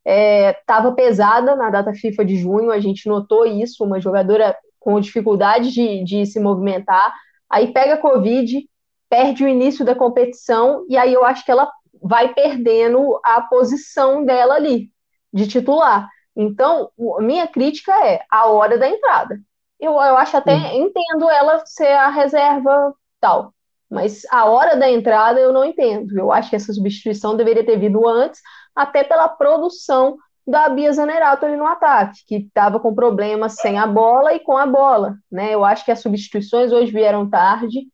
estava 0.04 0.88
é, 0.88 0.92
pesada 0.92 1.54
na 1.54 1.70
data 1.70 1.92
FIFA 1.92 2.24
de 2.24 2.36
junho, 2.36 2.70
a 2.70 2.80
gente 2.80 3.08
notou 3.08 3.46
isso, 3.46 3.84
uma 3.84 4.00
jogadora 4.00 4.56
com 4.78 4.98
dificuldade 4.98 5.70
de, 5.70 6.02
de 6.04 6.26
se 6.26 6.40
movimentar, 6.40 7.14
aí 7.48 7.72
pega 7.72 7.98
Covid, 7.98 8.66
perde 9.08 9.44
o 9.44 9.48
início 9.48 9.84
da 9.84 9.94
competição, 9.94 10.86
e 10.88 10.96
aí 10.96 11.12
eu 11.12 11.24
acho 11.24 11.44
que 11.44 11.50
ela 11.50 11.70
vai 12.02 12.32
perdendo 12.32 13.20
a 13.22 13.42
posição 13.42 14.24
dela 14.24 14.54
ali, 14.54 14.90
de 15.32 15.46
titular. 15.46 16.08
Então, 16.34 16.90
minha 17.18 17.46
crítica 17.46 17.92
é 18.06 18.22
a 18.30 18.46
hora 18.46 18.78
da 18.78 18.88
entrada. 18.88 19.38
Eu, 19.80 19.92
eu 19.92 20.16
acho 20.16 20.36
até, 20.36 20.76
entendo 20.76 21.30
ela 21.30 21.64
ser 21.64 21.92
a 21.92 22.08
reserva 22.08 22.94
tal, 23.20 23.54
mas 23.90 24.22
a 24.30 24.44
hora 24.44 24.76
da 24.76 24.90
entrada 24.90 25.40
eu 25.40 25.52
não 25.52 25.64
entendo. 25.64 26.18
Eu 26.18 26.30
acho 26.30 26.50
que 26.50 26.56
essa 26.56 26.72
substituição 26.72 27.36
deveria 27.36 27.64
ter 27.64 27.78
vindo 27.78 28.06
antes, 28.06 28.40
até 28.74 29.02
pela 29.02 29.28
produção 29.28 30.16
da 30.46 30.68
Bia 30.68 30.92
Zanerato 30.92 31.46
ali 31.46 31.56
no 31.56 31.66
ataque, 31.66 32.20
que 32.26 32.36
estava 32.36 32.80
com 32.80 32.94
problemas 32.94 33.54
sem 33.54 33.78
a 33.78 33.86
bola 33.86 34.34
e 34.34 34.40
com 34.40 34.56
a 34.56 34.66
bola, 34.66 35.16
né? 35.30 35.54
Eu 35.54 35.64
acho 35.64 35.84
que 35.84 35.92
as 35.92 36.00
substituições 36.00 36.72
hoje 36.72 36.92
vieram 36.92 37.28
tarde 37.28 37.86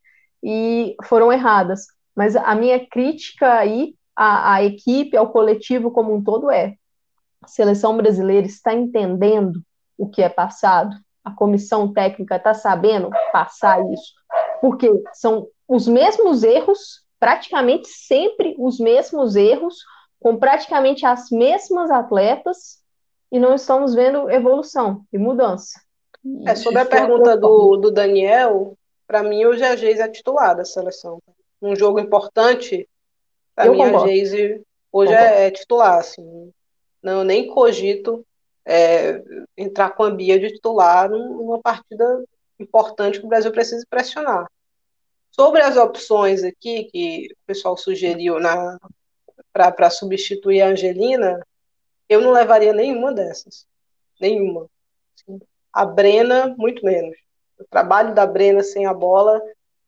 e 0.43 0.97
foram 1.05 1.33
erradas. 1.33 1.87
Mas 2.15 2.35
a 2.35 2.55
minha 2.55 2.85
crítica 2.87 3.55
aí 3.55 3.95
à, 4.15 4.55
à 4.55 4.65
equipe, 4.65 5.17
ao 5.17 5.31
coletivo 5.31 5.91
como 5.91 6.15
um 6.15 6.23
todo 6.23 6.51
é: 6.51 6.75
a 7.43 7.49
seleção 7.49 7.97
brasileira 7.97 8.47
está 8.47 8.73
entendendo 8.75 9.63
o 9.99 10.09
que 10.09 10.23
é 10.23 10.29
passado, 10.29 10.97
a 11.27 11.33
comissão 11.33 11.93
técnica 11.93 12.37
está 12.37 12.55
sabendo 12.55 13.11
passar 13.33 13.85
isso, 13.93 14.15
porque 14.61 14.89
são 15.13 15.49
os 15.67 15.89
mesmos 15.89 16.45
erros, 16.45 17.05
praticamente 17.19 17.89
sempre 17.89 18.55
os 18.57 18.79
mesmos 18.79 19.35
erros, 19.35 19.75
com 20.21 20.37
praticamente 20.37 21.05
as 21.05 21.29
mesmas 21.29 21.91
atletas, 21.91 22.79
e 23.33 23.41
não 23.41 23.57
estamos 23.57 23.93
vendo 23.93 24.31
evolução 24.31 25.05
e 25.13 25.19
mudança. 25.19 25.81
É, 26.47 26.55
sobre 26.55 26.79
a 26.79 26.83
é 26.83 26.85
pergunta 26.85 27.37
do, 27.37 27.77
do 27.77 27.91
Daniel, 27.91 28.79
para 29.05 29.25
mim 29.25 29.45
hoje 29.45 29.65
a 29.65 29.75
Geise 29.75 30.03
é 30.03 30.09
titular 30.09 30.57
da 30.57 30.65
seleção. 30.65 31.21
Um 31.61 31.75
jogo 31.75 31.99
importante, 31.99 32.89
para 33.53 33.69
mim 33.69 33.79
concordo. 33.79 34.05
a 34.05 34.07
Geise 34.07 34.63
hoje 34.93 35.13
é, 35.13 35.49
é, 35.49 35.51
titular. 35.51 35.99
Assim. 35.99 36.53
Não, 37.03 37.25
nem 37.25 37.49
cogito 37.49 38.25
é, 38.67 39.23
entrar 39.57 39.91
com 39.91 40.03
a 40.03 40.11
Bia 40.11 40.39
de 40.41 40.53
titular 40.53 41.09
numa 41.09 41.61
partida 41.61 42.25
importante 42.59 43.21
que 43.21 43.27
o 43.27 43.29
Brasil 43.29 43.53
precisa 43.53 43.87
pressionar. 43.89 44.51
Sobre 45.31 45.63
as 45.63 45.77
opções 45.77 46.43
aqui 46.43 46.85
que 46.85 47.29
o 47.33 47.47
pessoal 47.47 47.77
sugeriu 47.77 48.37
para 49.53 49.91
substituir 49.91 50.63
a 50.63 50.69
Angelina, 50.69 51.47
eu 52.09 52.21
não 52.21 52.33
levaria 52.33 52.73
nenhuma 52.73 53.13
dessas. 53.13 53.67
Nenhuma. 54.21 54.69
A 55.73 55.85
Brena, 55.85 56.55
muito 56.59 56.85
menos. 56.85 57.17
O 57.59 57.65
trabalho 57.65 58.15
da 58.15 58.27
Brena 58.27 58.63
sem 58.63 58.87
a 58.87 58.95
bola 58.95 59.41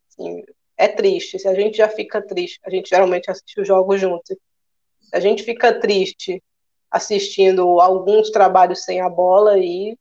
assim, 0.09 0.45
é 0.77 0.87
triste. 0.87 1.39
Se 1.39 1.49
a 1.49 1.55
gente 1.55 1.79
já 1.79 1.89
fica 1.89 2.23
triste, 2.23 2.61
a 2.63 2.71
gente 2.71 2.91
geralmente 2.91 3.31
assiste 3.31 3.61
os 3.61 3.67
jogos 3.67 4.01
juntos. 4.01 4.37
Se 5.01 5.17
a 5.17 5.21
gente 5.21 5.43
fica 5.43 5.81
triste 5.81 6.43
assistindo 6.91 7.81
alguns 7.81 8.31
trabalhos 8.31 8.85
sem 8.85 9.01
a 9.01 9.09
bola 9.09 9.59
e 9.59 9.97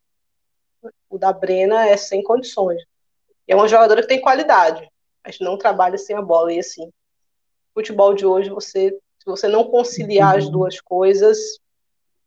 o 1.09 1.17
da 1.17 1.33
Brena 1.33 1.88
é 1.88 1.97
sem 1.97 2.23
condições. 2.23 2.81
é 3.47 3.55
uma 3.55 3.67
jogadora 3.67 4.01
que 4.01 4.07
tem 4.07 4.21
qualidade, 4.21 4.89
mas 5.23 5.39
não 5.39 5.57
trabalha 5.57 5.97
sem 5.97 6.15
a 6.15 6.21
bola. 6.21 6.53
E 6.53 6.59
assim, 6.59 6.91
futebol 7.73 8.13
de 8.13 8.25
hoje, 8.25 8.49
você, 8.49 8.91
se 9.19 9.25
você 9.25 9.47
não 9.47 9.69
conciliar 9.69 10.38
as 10.38 10.49
duas 10.49 10.79
coisas, 10.81 11.38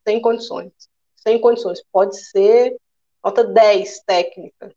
sem 0.06 0.20
condições. 0.20 0.72
Sem 1.16 1.40
condições. 1.40 1.82
Pode 1.92 2.18
ser 2.18 2.76
nota 3.22 3.44
10 3.44 4.00
técnica. 4.00 4.74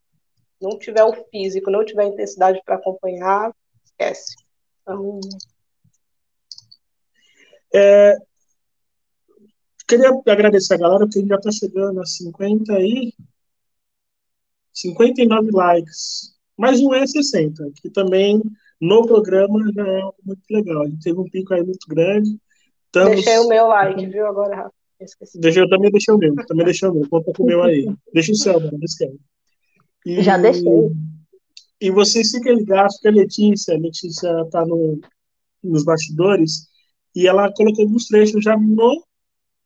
não 0.59 0.77
tiver 0.77 1.03
o 1.03 1.13
físico, 1.29 1.69
não 1.69 1.83
tiver 1.83 2.05
intensidade 2.05 2.61
para 2.65 2.75
acompanhar, 2.75 3.53
esquece. 3.83 4.35
Então... 4.81 5.19
É, 7.75 8.17
queria 9.87 10.09
agradecer 10.27 10.75
a 10.75 10.77
galera, 10.77 11.05
porque 11.05 11.25
já 11.25 11.35
está 11.35 11.51
chegando 11.51 12.01
a 12.01 12.05
50 12.05 12.79
e 12.79 13.13
59 14.73 15.51
likes. 15.51 16.33
Mas 16.57 16.81
não 16.81 16.93
é 16.93 17.05
60, 17.05 17.71
que 17.81 17.89
também 17.89 18.41
no 18.79 19.05
programa 19.05 19.59
já 19.73 19.87
é 19.87 20.01
algo 20.01 20.17
muito 20.23 20.41
legal. 20.51 20.83
A 20.83 20.89
gente 20.89 21.03
teve 21.03 21.19
um 21.19 21.29
pico 21.29 21.53
aí 21.53 21.63
muito 21.63 21.87
grande. 21.87 22.37
Estamos... 22.85 23.15
Deixei 23.15 23.39
o 23.39 23.47
meu 23.47 23.67
like, 23.67 24.05
viu, 24.07 24.27
agora, 24.27 24.55
Rafa? 24.55 24.73
Deixa, 25.35 25.59
eu 25.59 25.69
também 25.69 25.91
deixei 25.91 26.13
o 26.13 26.17
meu, 26.17 26.35
também 26.45 26.65
deixei 26.65 26.87
o 26.87 26.93
meu, 26.93 27.09
conta 27.09 27.33
com 27.33 27.43
o 27.43 27.45
meu 27.45 27.63
aí. 27.63 27.85
Deixa 28.13 28.31
o 28.31 28.35
seu, 28.35 28.59
não 28.59 28.79
esquece. 28.81 29.19
E, 30.05 30.21
Já 30.21 30.37
deixei. 30.37 30.91
E 31.81 31.91
vocês 31.91 32.31
fiquem 32.31 32.55
ligados 32.55 32.97
que 32.99 33.07
a 33.07 33.11
Letícia, 33.11 33.75
a 33.75 33.77
Letícia 33.77 34.29
está 34.45 34.65
no, 34.65 35.01
nos 35.61 35.83
bastidores, 35.83 36.69
e 37.13 37.27
ela 37.27 37.51
colocou 37.53 37.83
alguns 37.83 38.07
trechos 38.07 38.43
já 38.43 38.57
no, 38.57 39.03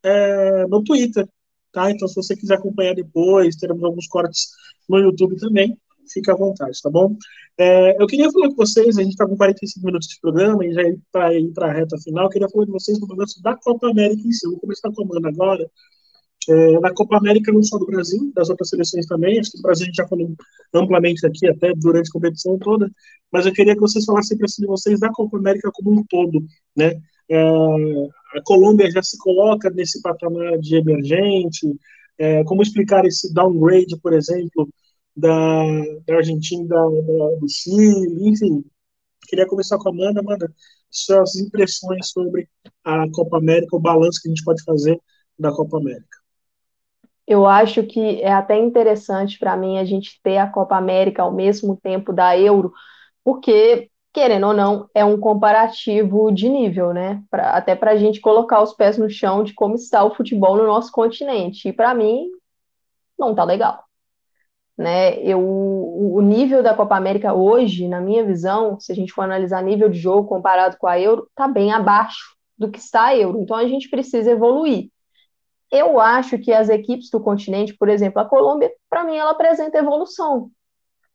é, 0.07 0.67
no 0.67 0.83
Twitter, 0.83 1.27
tá? 1.71 1.91
Então, 1.91 2.07
se 2.07 2.15
você 2.15 2.35
quiser 2.35 2.55
acompanhar 2.55 2.95
depois, 2.95 3.55
teremos 3.55 3.83
alguns 3.83 4.07
cortes 4.07 4.49
no 4.87 4.99
YouTube 4.99 5.35
também, 5.37 5.77
fica 6.11 6.33
à 6.33 6.35
vontade, 6.35 6.81
tá 6.81 6.89
bom? 6.89 7.15
É, 7.57 8.01
eu 8.01 8.07
queria 8.07 8.31
falar 8.31 8.49
com 8.49 8.55
vocês, 8.55 8.97
a 8.97 9.01
gente 9.01 9.11
está 9.11 9.27
com 9.27 9.35
45 9.35 9.85
minutos 9.85 10.07
de 10.07 10.19
programa 10.21 10.65
e 10.65 10.73
já 10.73 10.81
para 11.11 11.33
ir 11.33 11.51
para 11.51 11.67
a 11.67 11.73
reta 11.73 11.97
final, 11.97 12.25
eu 12.25 12.29
queria 12.29 12.49
falar 12.49 12.65
com 12.65 12.71
vocês 12.71 12.99
do 12.99 13.07
balanço 13.07 13.41
da 13.41 13.55
Copa 13.55 13.89
América 13.89 14.21
em 14.25 14.31
si. 14.31 14.45
Eu 14.45 14.51
vou 14.51 14.59
começar 14.59 14.91
com 14.91 15.01
a 15.01 15.05
Amanda 15.05 15.27
agora. 15.29 15.69
É, 16.49 16.79
na 16.79 16.93
Copa 16.93 17.17
América, 17.17 17.51
não 17.51 17.61
só 17.61 17.77
do 17.77 17.85
Brasil, 17.85 18.31
das 18.33 18.49
outras 18.49 18.69
seleções 18.69 19.05
também, 19.05 19.37
acho 19.37 19.51
que 19.51 19.59
o 19.59 19.61
Brasil 19.61 19.83
a 19.83 19.87
gente 19.87 19.97
já 19.97 20.07
falou 20.07 20.33
amplamente 20.73 21.25
aqui, 21.25 21.45
até 21.45 21.73
durante 21.75 22.07
a 22.07 22.13
competição 22.13 22.57
toda, 22.57 22.89
mas 23.29 23.45
eu 23.45 23.51
queria 23.51 23.73
que 23.73 23.81
vocês 23.81 24.05
falassem 24.05 24.37
para 24.37 24.47
de 24.47 24.65
vocês 24.65 24.97
da 24.97 25.09
Copa 25.11 25.37
América 25.37 25.69
como 25.73 25.91
um 25.91 26.05
todo, 26.05 26.41
né? 26.73 27.01
É, 27.29 27.43
a 28.35 28.41
Colômbia 28.43 28.89
já 28.91 29.01
se 29.01 29.17
coloca 29.17 29.69
nesse 29.69 30.01
patamar 30.01 30.57
de 30.59 30.75
emergente, 30.75 31.67
é, 32.17 32.43
como 32.43 32.61
explicar 32.61 33.05
esse 33.05 33.33
downgrade, 33.33 33.99
por 34.01 34.13
exemplo, 34.13 34.67
da, 35.15 35.63
da 36.05 36.15
Argentina, 36.15 36.67
da, 36.67 36.85
do 36.85 37.47
Chile, 37.49 38.29
enfim. 38.29 38.63
Queria 39.27 39.47
começar 39.47 39.77
com 39.77 39.89
a 39.89 39.91
Amanda. 39.91 40.19
Amanda, 40.19 40.51
suas 40.89 41.35
impressões 41.35 42.09
sobre 42.09 42.47
a 42.83 43.05
Copa 43.11 43.37
América, 43.37 43.75
o 43.75 43.79
balanço 43.79 44.21
que 44.21 44.29
a 44.29 44.31
gente 44.31 44.43
pode 44.43 44.63
fazer 44.63 44.99
da 45.37 45.51
Copa 45.51 45.77
América. 45.77 46.17
Eu 47.27 47.45
acho 47.45 47.83
que 47.83 48.21
é 48.21 48.31
até 48.31 48.57
interessante 48.57 49.37
para 49.37 49.57
mim 49.57 49.77
a 49.77 49.83
gente 49.83 50.19
ter 50.23 50.37
a 50.37 50.47
Copa 50.47 50.77
América 50.77 51.23
ao 51.23 51.33
mesmo 51.33 51.75
tempo 51.75 52.13
da 52.13 52.37
Euro, 52.39 52.71
porque, 53.21 53.89
querendo 54.17 54.47
ou 54.47 54.53
não, 54.53 54.89
é 54.95 55.05
um 55.05 55.19
comparativo 55.19 56.31
de 56.31 56.49
nível, 56.49 56.91
né? 56.91 57.21
Pra, 57.29 57.51
até 57.51 57.75
para 57.75 57.91
a 57.91 57.97
gente 57.97 58.19
colocar 58.19 58.63
os 58.63 58.73
pés 58.73 58.97
no 58.97 59.07
chão 59.07 59.43
de 59.43 59.53
como 59.53 59.75
está 59.75 60.03
o 60.03 60.15
futebol 60.15 60.57
no 60.57 60.65
nosso 60.65 60.91
continente. 60.91 61.67
E 61.67 61.71
para 61.71 61.93
mim, 61.93 62.27
não 63.15 63.35
tá 63.35 63.43
legal. 63.43 63.83
Né? 64.75 65.19
Eu, 65.19 65.39
o 65.39 66.19
nível 66.19 66.63
da 66.63 66.73
Copa 66.73 66.97
América 66.97 67.35
hoje, 67.35 67.87
na 67.87 68.01
minha 68.01 68.25
visão, 68.25 68.79
se 68.79 68.91
a 68.91 68.95
gente 68.95 69.13
for 69.13 69.21
analisar 69.21 69.61
nível 69.61 69.87
de 69.87 69.99
jogo 69.99 70.27
comparado 70.27 70.77
com 70.79 70.87
a 70.87 70.99
Euro, 70.99 71.27
está 71.29 71.47
bem 71.47 71.71
abaixo 71.71 72.35
do 72.57 72.71
que 72.71 72.79
está 72.79 73.05
a 73.05 73.15
Euro. 73.15 73.39
Então 73.39 73.55
a 73.55 73.67
gente 73.67 73.87
precisa 73.87 74.31
evoluir. 74.31 74.89
Eu 75.71 75.99
acho 75.99 76.39
que 76.39 76.51
as 76.51 76.69
equipes 76.69 77.11
do 77.11 77.21
continente, 77.21 77.77
por 77.77 77.87
exemplo, 77.87 78.19
a 78.19 78.25
Colômbia, 78.25 78.71
para 78.89 79.03
mim, 79.03 79.15
ela 79.15 79.29
apresenta 79.29 79.77
evolução. 79.77 80.49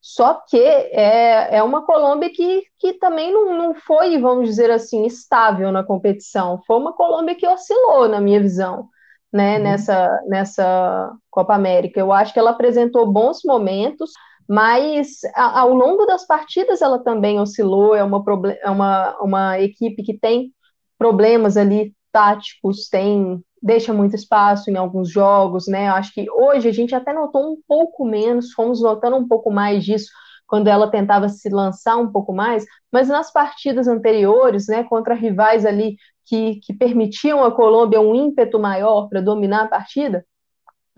Só 0.03 0.34
que 0.48 0.59
é, 0.59 1.59
é 1.59 1.62
uma 1.62 1.86
Colômbia 1.86 2.28
que, 2.28 2.64
que 2.76 2.94
também 2.94 3.32
não, 3.32 3.57
não 3.57 3.72
foi, 3.72 4.18
vamos 4.18 4.48
dizer 4.48 4.68
assim, 4.68 5.07
estável 5.07 5.70
na 5.70 5.84
competição. 5.84 6.61
Foi 6.66 6.76
uma 6.76 6.92
Colômbia 6.92 7.36
que 7.36 7.46
oscilou, 7.46 8.09
na 8.09 8.20
minha 8.20 8.40
visão, 8.40 8.88
né, 9.32 9.59
uhum. 9.59 9.62
nessa, 9.62 10.20
nessa 10.26 11.12
Copa 11.30 11.55
América. 11.55 12.00
Eu 12.00 12.12
acho 12.12 12.32
que 12.32 12.38
ela 12.40 12.50
apresentou 12.50 13.12
bons 13.12 13.42
momentos, 13.44 14.11
mas 14.48 15.20
a, 15.36 15.61
ao 15.61 15.72
longo 15.72 16.05
das 16.05 16.26
partidas 16.26 16.82
ela 16.82 16.98
também 16.98 17.38
oscilou. 17.38 17.94
É 17.94 18.03
uma, 18.03 18.20
é 18.61 18.70
uma, 18.70 19.16
uma 19.20 19.61
equipe 19.61 20.03
que 20.03 20.18
tem 20.18 20.53
problemas 20.98 21.57
ali 21.57 21.94
táticos, 22.11 22.88
tem 22.88 23.40
deixa 23.63 23.93
muito 23.93 24.17
espaço 24.17 24.71
em 24.71 24.77
alguns 24.77 25.11
jogos, 25.11 25.67
né? 25.69 25.89
Eu 25.89 25.93
acho 25.93 26.13
que 26.13 26.27
hoje 26.31 26.69
a 26.69 26.73
gente 26.73 26.95
até 26.95 27.13
notou 27.13 27.53
um 27.53 27.57
pouco 27.67 28.05
menos, 28.05 28.53
fomos 28.53 28.83
notando 28.83 29.17
um 29.17 29.29
pouco 29.29 29.51
mais 29.51 29.85
disso 29.85 30.11
quando 30.47 30.69
ela 30.69 30.91
tentava 30.91 31.31
se 31.31 31.49
lançar 31.49 31.97
um 31.97 32.13
pouco 32.13 32.31
mais, 32.31 32.67
mas 32.93 33.09
nas 33.09 33.33
partidas 33.33 33.89
anteriores, 33.89 34.67
né, 34.69 34.85
contra 34.85 35.15
rivais 35.15 35.65
ali 35.65 35.97
que, 36.27 36.57
que 36.57 36.75
permitiam 36.75 37.43
a 37.43 37.51
Colômbia 37.51 38.01
um 38.03 38.15
ímpeto 38.15 38.59
maior 38.59 39.09
para 39.09 39.23
dominar 39.23 39.65
a 39.65 39.69
partida, 39.69 40.27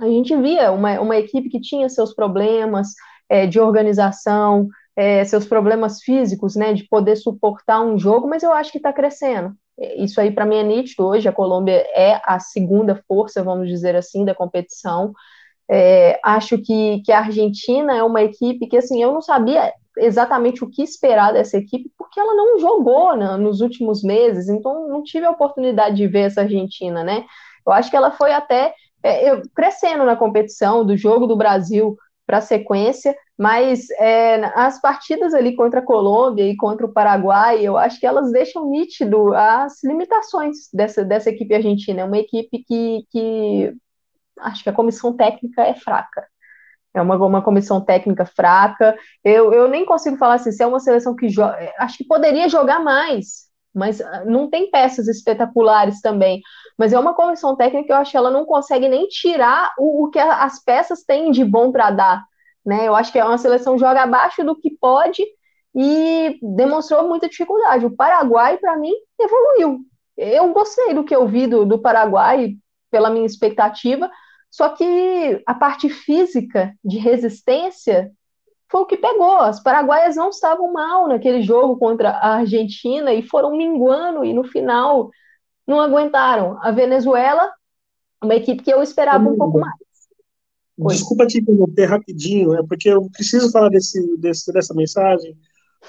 a 0.01 0.07
gente 0.07 0.37
via 0.37 0.73
uma, 0.73 1.01
uma 1.01 1.17
equipe 1.17 1.49
que 1.49 1.61
tinha 1.61 1.89
seus 1.89 2.12
problemas 2.12 2.89
é, 3.29 3.47
de 3.47 3.61
organização, 3.61 4.69
é, 4.97 5.25
seus 5.25 5.47
problemas 5.47 6.03
físicos, 6.03 6.57
né, 6.57 6.73
de 6.73 6.89
poder 6.89 7.15
suportar 7.15 7.81
um 7.81 7.97
jogo, 7.97 8.29
mas 8.29 8.43
eu 8.43 8.53
acho 8.53 8.73
que 8.73 8.79
está 8.79 8.93
crescendo. 8.93 9.55
Isso 9.79 10.20
aí 10.20 10.31
para 10.31 10.47
mim 10.47 10.57
é 10.57 10.62
nítido 10.62 11.07
hoje. 11.07 11.29
A 11.29 11.33
Colômbia 11.33 11.85
é 11.95 12.20
a 12.25 12.39
segunda 12.39 13.01
força, 13.09 13.43
vamos 13.43 13.68
dizer 13.68 13.97
assim, 13.97 14.25
da 14.25 14.35
competição. 14.35 15.12
É, 15.68 16.20
acho 16.22 16.59
que, 16.59 17.01
que 17.05 17.11
a 17.11 17.20
Argentina 17.20 17.97
é 17.97 18.03
uma 18.03 18.22
equipe 18.22 18.66
que 18.66 18.77
assim 18.77 19.03
eu 19.03 19.12
não 19.12 19.22
sabia 19.22 19.72
exatamente 19.97 20.62
o 20.62 20.68
que 20.68 20.83
esperar 20.83 21.33
dessa 21.33 21.57
equipe 21.57 21.91
porque 21.97 22.20
ela 22.20 22.35
não 22.35 22.59
jogou 22.59 23.16
né, 23.16 23.37
nos 23.37 23.61
últimos 23.61 24.03
meses, 24.03 24.49
então 24.49 24.89
não 24.89 25.03
tive 25.03 25.25
a 25.25 25.31
oportunidade 25.31 25.97
de 25.97 26.07
ver 26.07 26.27
essa 26.27 26.43
Argentina, 26.43 27.03
né? 27.03 27.25
Eu 27.66 27.72
acho 27.72 27.91
que 27.91 27.97
ela 27.97 28.11
foi 28.11 28.33
até 28.33 28.75
é, 29.03 29.31
eu, 29.31 29.43
crescendo 29.55 30.05
na 30.05 30.16
competição 30.16 30.85
do 30.85 30.97
jogo 30.97 31.27
do 31.27 31.37
Brasil 31.37 31.97
para 32.27 32.39
a 32.39 32.43
sequência, 32.43 33.14
mas 33.39 33.91
é, 33.99 34.37
as 34.55 34.81
partidas 34.81 35.35
ali 35.35 35.55
contra 35.55 35.81
a 35.81 35.85
Colômbia 35.85 36.45
e 36.49 36.57
contra 36.57 36.87
o 36.87 36.93
Paraguai, 36.93 37.61
eu 37.61 37.77
acho 37.77 38.01
que 38.01 38.07
elas 38.07 38.33
deixam 38.33 38.70
nítido 38.70 39.35
as 39.35 39.83
limitações 39.85 40.68
dessa, 40.72 41.05
dessa 41.05 41.31
equipe 41.31 41.55
argentina. 41.55 42.01
É 42.01 42.05
uma 42.05 42.18
equipe 42.18 42.64
que, 42.64 43.05
que 43.11 43.75
acho 44.41 44.62
que 44.62 44.70
a 44.70 44.75
comissão 44.75 45.14
técnica 45.16 45.62
é 45.62 45.75
fraca. 45.75 46.27
É 46.95 47.03
uma, 47.03 47.16
uma 47.16 47.43
comissão 47.43 47.85
técnica 47.85 48.25
fraca. 48.25 48.97
Eu, 49.22 49.53
eu 49.53 49.68
nem 49.68 49.85
consigo 49.85 50.16
falar 50.16 50.35
assim, 50.35 50.53
se 50.53 50.62
é 50.62 50.66
uma 50.66 50.81
seleção 50.81 51.14
que 51.16 51.29
joga. 51.29 51.72
Acho 51.79 51.99
que 51.99 52.05
poderia 52.05 52.49
jogar 52.49 52.79
mais, 52.79 53.49
mas 53.75 54.01
ah, 54.01 54.25
não 54.25 54.49
tem 54.49 54.70
peças 54.70 55.09
espetaculares 55.09 56.01
também. 56.01 56.41
Mas 56.79 56.93
é 56.93 56.99
uma 56.99 57.14
comissão 57.14 57.57
técnica 57.57 57.87
que 57.87 57.93
eu 57.93 57.97
acho 57.97 58.11
que 58.12 58.16
ela 58.16 58.31
não 58.31 58.45
consegue 58.45 58.89
nem 58.89 59.07
tirar 59.09 59.72
o, 59.79 60.05
o 60.05 60.11
que 60.11 60.18
as 60.18 60.62
peças 60.62 61.03
têm 61.03 61.31
de 61.31 61.45
bom 61.45 61.72
para 61.72 61.91
dar. 61.91 62.25
Né? 62.64 62.87
Eu 62.87 62.95
acho 62.95 63.12
que 63.12 63.18
é 63.18 63.25
uma 63.25 63.39
seleção 63.39 63.77
joga 63.77 64.03
abaixo 64.03 64.45
do 64.45 64.57
que 64.57 64.70
pode 64.70 65.22
e 65.75 66.39
demonstrou 66.41 67.09
muita 67.09 67.29
dificuldade. 67.29 67.85
O 67.85 67.95
Paraguai, 67.95 68.57
para 68.59 68.77
mim, 68.77 68.93
evoluiu. 69.20 69.81
Eu 70.16 70.53
gostei 70.53 70.95
do 70.95 71.05
que 71.05 71.14
eu 71.14 71.27
vi 71.27 71.47
do, 71.47 71.66
do 71.66 71.79
Paraguai, 71.81 72.55
pela 72.91 73.11
minha 73.11 73.27
expectativa, 73.27 74.09
só 74.49 74.68
que 74.68 75.43
a 75.45 75.53
parte 75.53 75.89
física 75.89 76.72
de 76.85 76.97
resistência 76.97 78.12
foi 78.75 78.83
o 78.83 78.87
que 78.87 78.97
pegou. 78.97 79.37
As 79.37 79.62
paraguaias 79.62 80.16
não 80.16 80.31
estavam 80.31 80.72
mal 80.72 81.07
naquele 81.07 81.43
jogo 81.43 81.77
contra 81.77 82.11
a 82.11 82.39
Argentina 82.39 83.14
e 83.14 83.22
foram 83.22 83.57
minguando, 83.57 84.25
e 84.25 84.33
no 84.33 84.43
final 84.43 85.12
não 85.64 85.81
aguentaram. 85.81 86.59
A 86.61 86.72
Venezuela, 86.72 87.53
uma 88.20 88.35
equipe 88.35 88.64
que 88.64 88.75
eu 88.75 88.83
esperava 88.83 89.29
um 89.31 89.39
pouco 89.39 89.61
mais. 89.61 89.75
Desculpa 90.77 91.25
te 91.25 91.39
interromper 91.39 91.85
rapidinho, 91.85 92.53
é 92.57 92.66
porque 92.66 92.89
eu 92.89 93.09
preciso 93.12 93.49
falar 93.53 93.68
desse, 93.68 94.16
desse 94.16 94.53
dessa 94.53 94.75
mensagem. 94.75 95.39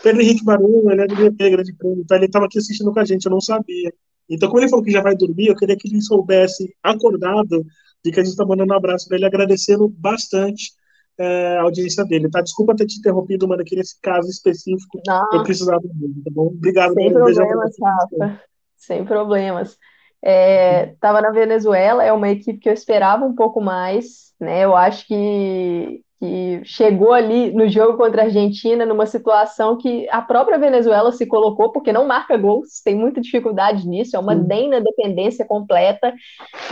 Pedro 0.04 0.22
Henrique 0.22 0.46
Barulho, 0.46 0.92
ele 0.92 1.02
é 1.02 1.08
do 1.08 1.16
GP, 1.16 1.50
grande 1.50 1.74
prêmio, 1.74 2.02
então 2.02 2.18
ele 2.18 2.28
estava 2.28 2.46
aqui 2.46 2.60
assistindo 2.60 2.94
com 2.94 3.00
a 3.00 3.06
gente, 3.06 3.26
eu 3.26 3.32
não 3.32 3.42
sabia. 3.42 3.92
Então, 4.30 4.48
como 4.48 4.62
ele 4.62 4.70
falou 4.70 4.86
que 4.86 4.92
já 4.92 5.02
vai 5.02 5.16
dormir, 5.16 5.48
eu 5.48 5.56
queria 5.56 5.76
que 5.76 5.88
ele 5.88 6.00
soubesse, 6.02 6.72
acordado, 6.84 7.66
de 8.04 8.12
que 8.12 8.20
a 8.20 8.24
gente 8.24 8.34
está 8.34 8.46
mandando 8.46 8.74
um 8.74 8.78
abraço 8.78 9.08
para 9.08 9.18
ele, 9.18 9.26
agradecendo 9.26 9.88
bastante 9.90 10.72
é, 11.18 11.57
a 11.57 11.61
audiência 11.61 12.03
dele, 12.05 12.30
tá? 12.30 12.41
Desculpa 12.41 12.76
ter 12.76 12.86
te 12.86 12.99
interrompido, 12.99 13.47
mano, 13.47 13.61
aqui 13.61 13.76
nesse 13.76 13.99
caso 14.01 14.30
específico, 14.30 14.99
não. 15.07 15.28
eu 15.34 15.43
precisava 15.43 15.82
dele, 15.82 16.13
tá 16.24 16.32
bom? 16.32 16.47
Obrigado. 16.47 16.93
Sem 16.93 17.11
problemas, 17.11 17.76
Rafa. 17.82 18.41
Sem 18.76 19.05
problemas. 19.05 19.78
Estava 20.22 21.20
é, 21.20 21.22
na 21.22 21.32
Venezuela, 21.32 22.03
é 22.03 22.11
uma 22.11 22.30
equipe 22.30 22.59
que 22.59 22.70
eu 22.70 22.74
esperava 22.74 23.24
um 23.24 23.36
pouco 23.36 23.61
mais, 23.61 24.34
né? 24.39 24.66
Eu 24.66 24.76
acho 24.76 25.07
que, 25.07 26.01
que 26.20 26.61
chegou 26.66 27.13
ali 27.13 27.53
no 27.53 27.70
jogo 27.70 27.95
contra 27.95 28.24
a 28.24 28.26
Argentina 28.26 28.86
numa 28.86 29.05
situação 29.05 29.78
que 29.78 30.09
a 30.09 30.22
própria 30.22 30.57
Venezuela 30.57 31.11
se 31.11 31.28
colocou, 31.28 31.72
porque 31.72 31.93
não 31.93 32.07
marca 32.07 32.36
gols, 32.38 32.82
tem 32.84 32.95
muita 32.95 33.22
dificuldade 33.22 33.88
nisso, 33.88 34.16
é 34.16 34.20
uma 34.20 34.36
DENA 34.36 34.82
dependência 34.82 35.45
completa. 35.45 36.11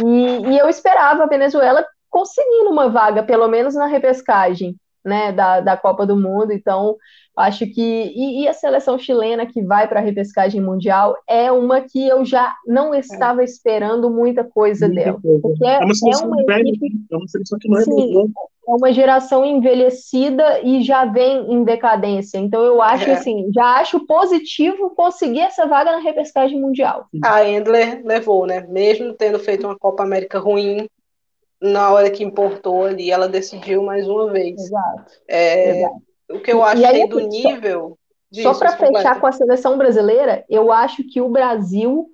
E, 0.03 0.49
e 0.49 0.57
eu 0.57 0.67
esperava 0.67 1.23
a 1.23 1.27
Venezuela 1.27 1.85
conseguindo 2.13 2.69
uma 2.69 2.87
vaga, 2.87 3.23
pelo 3.23 3.47
menos 3.47 3.73
na 3.73 3.87
repescagem. 3.87 4.77
né, 5.05 5.33
da, 5.33 5.59
da 5.59 5.75
Copa 5.75 6.05
do 6.05 6.15
Mundo, 6.15 6.53
então 6.53 6.95
acho 7.35 7.65
que 7.67 7.81
e, 8.15 8.43
e 8.43 8.47
a 8.47 8.53
seleção 8.53 8.97
chilena 8.97 9.45
que 9.45 9.61
vai 9.61 9.85
para 9.85 9.99
a 9.99 10.03
repescagem 10.03 10.61
mundial 10.61 11.17
é 11.27 11.51
uma 11.51 11.81
que 11.81 12.07
eu 12.07 12.23
já 12.23 12.55
não 12.65 12.95
estava 12.95 13.41
é. 13.41 13.43
esperando 13.43 14.09
muita 14.09 14.45
coisa 14.45 14.87
muita 14.87 15.03
dela, 15.03 15.19
coisa. 15.21 15.41
porque 15.41 15.65
é, 15.65 15.79
uma, 15.79 15.93
é 15.93 16.17
uma 16.25 16.45
velha, 16.45 16.69
equipe, 16.69 16.95
é 17.11 17.17
uma 17.17 17.27
seleção 17.27 17.59
que 17.59 17.67
não 17.67 17.79
é 17.79 17.81
sim, 17.81 18.31
é 18.65 18.71
uma 18.71 18.93
geração 18.93 19.43
envelhecida 19.43 20.61
e 20.61 20.81
já 20.83 21.03
vem 21.03 21.51
em 21.51 21.65
decadência, 21.65 22.37
então 22.37 22.63
eu 22.63 22.81
acho 22.81 23.09
é. 23.09 23.13
assim, 23.13 23.51
já 23.53 23.81
acho 23.81 24.05
positivo 24.05 24.91
conseguir 24.91 25.41
essa 25.41 25.67
vaga 25.67 25.91
na 25.91 25.99
repescagem 25.99 26.61
mundial. 26.61 27.07
A 27.25 27.43
Endler 27.43 28.01
levou, 28.05 28.45
né, 28.45 28.65
mesmo 28.69 29.13
tendo 29.13 29.37
feito 29.37 29.67
uma 29.67 29.77
Copa 29.77 30.03
América 30.03 30.39
ruim, 30.39 30.87
na 31.63 31.91
hora 31.91 32.11
que 32.11 32.23
importou 32.23 32.83
ali, 32.83 33.09
ela 33.09 33.27
decidiu 33.27 33.81
mais 33.81 34.07
uma 34.07 34.29
vez. 34.29 34.59
Exato. 34.59 35.13
É, 35.27 35.77
Exato. 35.77 36.01
O 36.29 36.39
que 36.39 36.51
eu 36.51 36.63
achei 36.63 36.85
aí, 36.85 37.07
do 37.07 37.19
nível. 37.21 37.97
Só, 38.33 38.53
só 38.53 38.59
para 38.59 38.77
fechar 38.77 39.21
com 39.21 39.27
a 39.27 39.31
seleção 39.31 39.77
brasileira, 39.77 40.43
eu 40.49 40.71
acho 40.71 41.03
que 41.03 41.21
o 41.21 41.29
Brasil 41.29 42.09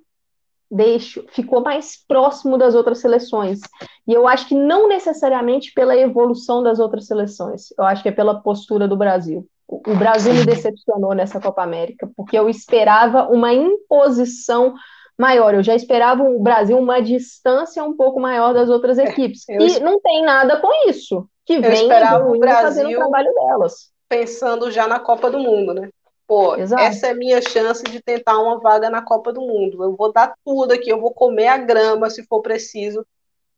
deixo, 0.70 1.24
ficou 1.30 1.62
mais 1.62 1.96
próximo 2.06 2.56
das 2.56 2.74
outras 2.74 2.98
seleções. 2.98 3.58
E 4.06 4.12
eu 4.12 4.28
acho 4.28 4.46
que 4.46 4.54
não 4.54 4.86
necessariamente 4.86 5.72
pela 5.72 5.96
evolução 5.96 6.62
das 6.62 6.78
outras 6.78 7.06
seleções, 7.06 7.72
eu 7.76 7.84
acho 7.84 8.02
que 8.02 8.08
é 8.08 8.12
pela 8.12 8.40
postura 8.40 8.86
do 8.86 8.96
Brasil. 8.96 9.46
O 9.66 9.96
Brasil 9.96 10.34
me 10.34 10.44
decepcionou 10.44 11.14
nessa 11.14 11.40
Copa 11.40 11.62
América, 11.62 12.10
porque 12.16 12.38
eu 12.38 12.48
esperava 12.48 13.28
uma 13.28 13.52
imposição 13.52 14.74
maior. 15.20 15.54
Eu 15.54 15.62
já 15.62 15.74
esperava 15.74 16.22
o 16.22 16.40
Brasil 16.40 16.78
uma 16.78 17.00
distância 17.00 17.84
um 17.84 17.94
pouco 17.94 18.18
maior 18.18 18.54
das 18.54 18.70
outras 18.70 18.98
é, 18.98 19.04
equipes. 19.04 19.46
É, 19.48 19.58
e 19.58 19.80
não 19.80 20.00
tem 20.00 20.24
nada 20.24 20.58
com 20.58 20.88
isso. 20.88 21.28
Que 21.44 21.58
vem 21.60 21.84
o 21.84 22.38
Brasil 22.38 22.62
fazendo 22.62 22.90
o 22.90 22.96
trabalho 22.96 23.32
delas. 23.34 23.92
Pensando 24.08 24.70
já 24.70 24.88
na 24.88 24.98
Copa 24.98 25.30
do 25.30 25.38
Mundo, 25.38 25.74
né? 25.74 25.90
Pô, 26.26 26.56
Exato. 26.56 26.82
essa 26.82 27.08
é 27.08 27.10
a 27.10 27.14
minha 27.14 27.42
chance 27.42 27.82
de 27.84 28.00
tentar 28.00 28.38
uma 28.38 28.58
vaga 28.58 28.88
na 28.88 29.02
Copa 29.02 29.32
do 29.32 29.40
Mundo. 29.40 29.82
Eu 29.84 29.94
vou 29.94 30.12
dar 30.12 30.32
tudo 30.44 30.72
aqui, 30.72 30.88
eu 30.88 31.00
vou 31.00 31.12
comer 31.12 31.48
a 31.48 31.58
grama 31.58 32.08
se 32.08 32.24
for 32.24 32.40
preciso 32.40 33.04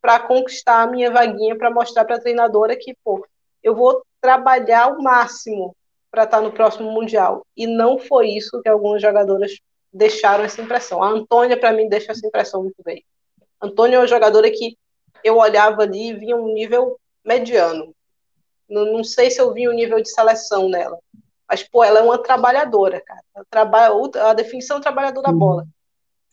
para 0.00 0.18
conquistar 0.18 0.82
a 0.82 0.86
minha 0.86 1.10
vaguinha 1.10 1.56
para 1.56 1.70
mostrar 1.70 2.04
para 2.04 2.16
a 2.16 2.20
treinadora 2.20 2.74
que, 2.74 2.96
pô, 3.04 3.24
eu 3.62 3.74
vou 3.74 4.02
trabalhar 4.20 4.88
o 4.88 5.02
máximo 5.02 5.76
para 6.10 6.24
estar 6.24 6.38
tá 6.38 6.42
no 6.42 6.50
próximo 6.50 6.90
mundial. 6.90 7.46
E 7.56 7.66
não 7.66 7.98
foi 7.98 8.30
isso 8.30 8.60
que 8.62 8.68
algumas 8.68 9.00
jogadoras 9.00 9.52
deixaram 9.92 10.44
essa 10.44 10.60
impressão. 10.60 11.02
A 11.02 11.08
Antônia, 11.08 11.58
para 11.58 11.72
mim, 11.72 11.88
deixa 11.88 12.12
essa 12.12 12.26
impressão 12.26 12.62
muito 12.62 12.82
bem. 12.82 13.04
A 13.60 13.66
Antônia 13.66 13.96
é 13.96 13.98
uma 13.98 14.06
jogadora 14.06 14.50
que 14.50 14.76
eu 15.22 15.36
olhava 15.36 15.82
ali 15.82 16.08
e 16.08 16.14
via 16.14 16.36
um 16.36 16.52
nível 16.52 16.98
mediano. 17.24 17.94
Não, 18.68 18.86
não 18.86 19.04
sei 19.04 19.30
se 19.30 19.40
eu 19.40 19.52
vi 19.52 19.68
um 19.68 19.72
nível 19.72 20.00
de 20.00 20.10
seleção 20.10 20.68
nela. 20.68 20.98
Mas, 21.48 21.62
pô, 21.62 21.84
ela 21.84 21.98
é 22.00 22.02
uma 22.02 22.18
trabalhadora, 22.18 23.00
cara. 23.00 23.22
Ela 23.34 23.44
trabalha, 23.50 23.94
a 24.28 24.32
definição 24.32 24.80
trabalhadora 24.80 25.26
da 25.26 25.32
bola. 25.32 25.66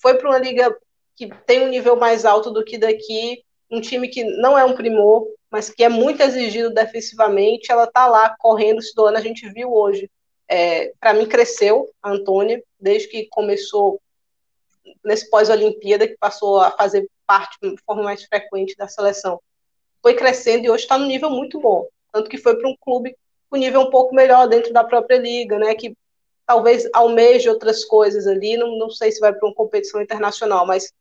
Foi 0.02 0.16
para 0.16 0.30
uma 0.30 0.40
liga 0.40 0.76
que 1.16 1.28
tem 1.46 1.62
um 1.66 1.68
nível 1.68 1.98
mais 1.98 2.24
alto 2.24 2.50
do 2.50 2.64
que 2.64 2.78
daqui, 2.78 3.44
um 3.70 3.82
time 3.82 4.08
que 4.08 4.24
não 4.24 4.58
é 4.58 4.64
um 4.64 4.76
primor, 4.76 5.28
mas 5.52 5.70
que 5.70 5.84
é 5.84 5.90
muito 5.90 6.22
exigido 6.22 6.74
defensivamente. 6.74 7.72
Ela 7.72 7.86
tá 7.86 8.08
lá 8.08 8.34
correndo, 8.40 8.82
se 8.82 8.96
doando. 8.96 9.18
A 9.18 9.22
gente 9.22 9.50
viu 9.50 9.74
hoje 9.74 10.10
é, 10.50 10.92
para 11.00 11.14
mim 11.14 11.28
cresceu 11.28 11.90
a 12.02 12.10
Antônia 12.12 12.62
desde 12.80 13.08
que 13.08 13.28
começou 13.28 14.02
nesse 15.06 15.30
pós-Olimpíada 15.30 16.08
que 16.08 16.18
passou 16.18 16.60
a 16.60 16.72
fazer 16.72 17.08
parte 17.28 17.58
de 17.62 17.78
forma 17.86 18.02
mais 18.02 18.24
frequente 18.24 18.76
da 18.76 18.88
seleção. 18.88 19.40
Foi 20.02 20.16
crescendo 20.16 20.66
e 20.66 20.70
hoje 20.70 20.84
está 20.84 20.98
no 20.98 21.06
nível 21.06 21.30
muito 21.30 21.60
bom, 21.60 21.88
tanto 22.12 22.30
que 22.30 22.38
foi 22.38 22.58
para 22.58 22.68
um 22.68 22.76
clube 22.82 23.16
com 23.48 23.58
nível 23.58 23.82
um 23.82 23.90
pouco 23.92 24.16
melhor 24.16 24.48
dentro 24.48 24.74
da 24.74 24.84
própria 24.84 25.18
liga, 25.18 25.60
né? 25.60 25.76
Que 25.76 25.96
talvez 26.48 26.90
almeje 26.94 27.48
outras 27.48 27.86
coisas 27.86 28.26
ali, 28.26 28.58
não, 28.58 28.78
não 28.78 28.90
sei 28.90 29.12
se 29.12 29.20
vai 29.20 29.32
para 29.32 29.48
uma 29.48 29.54
competição 29.54 30.02
internacional, 30.02 30.66
mas 30.66 30.92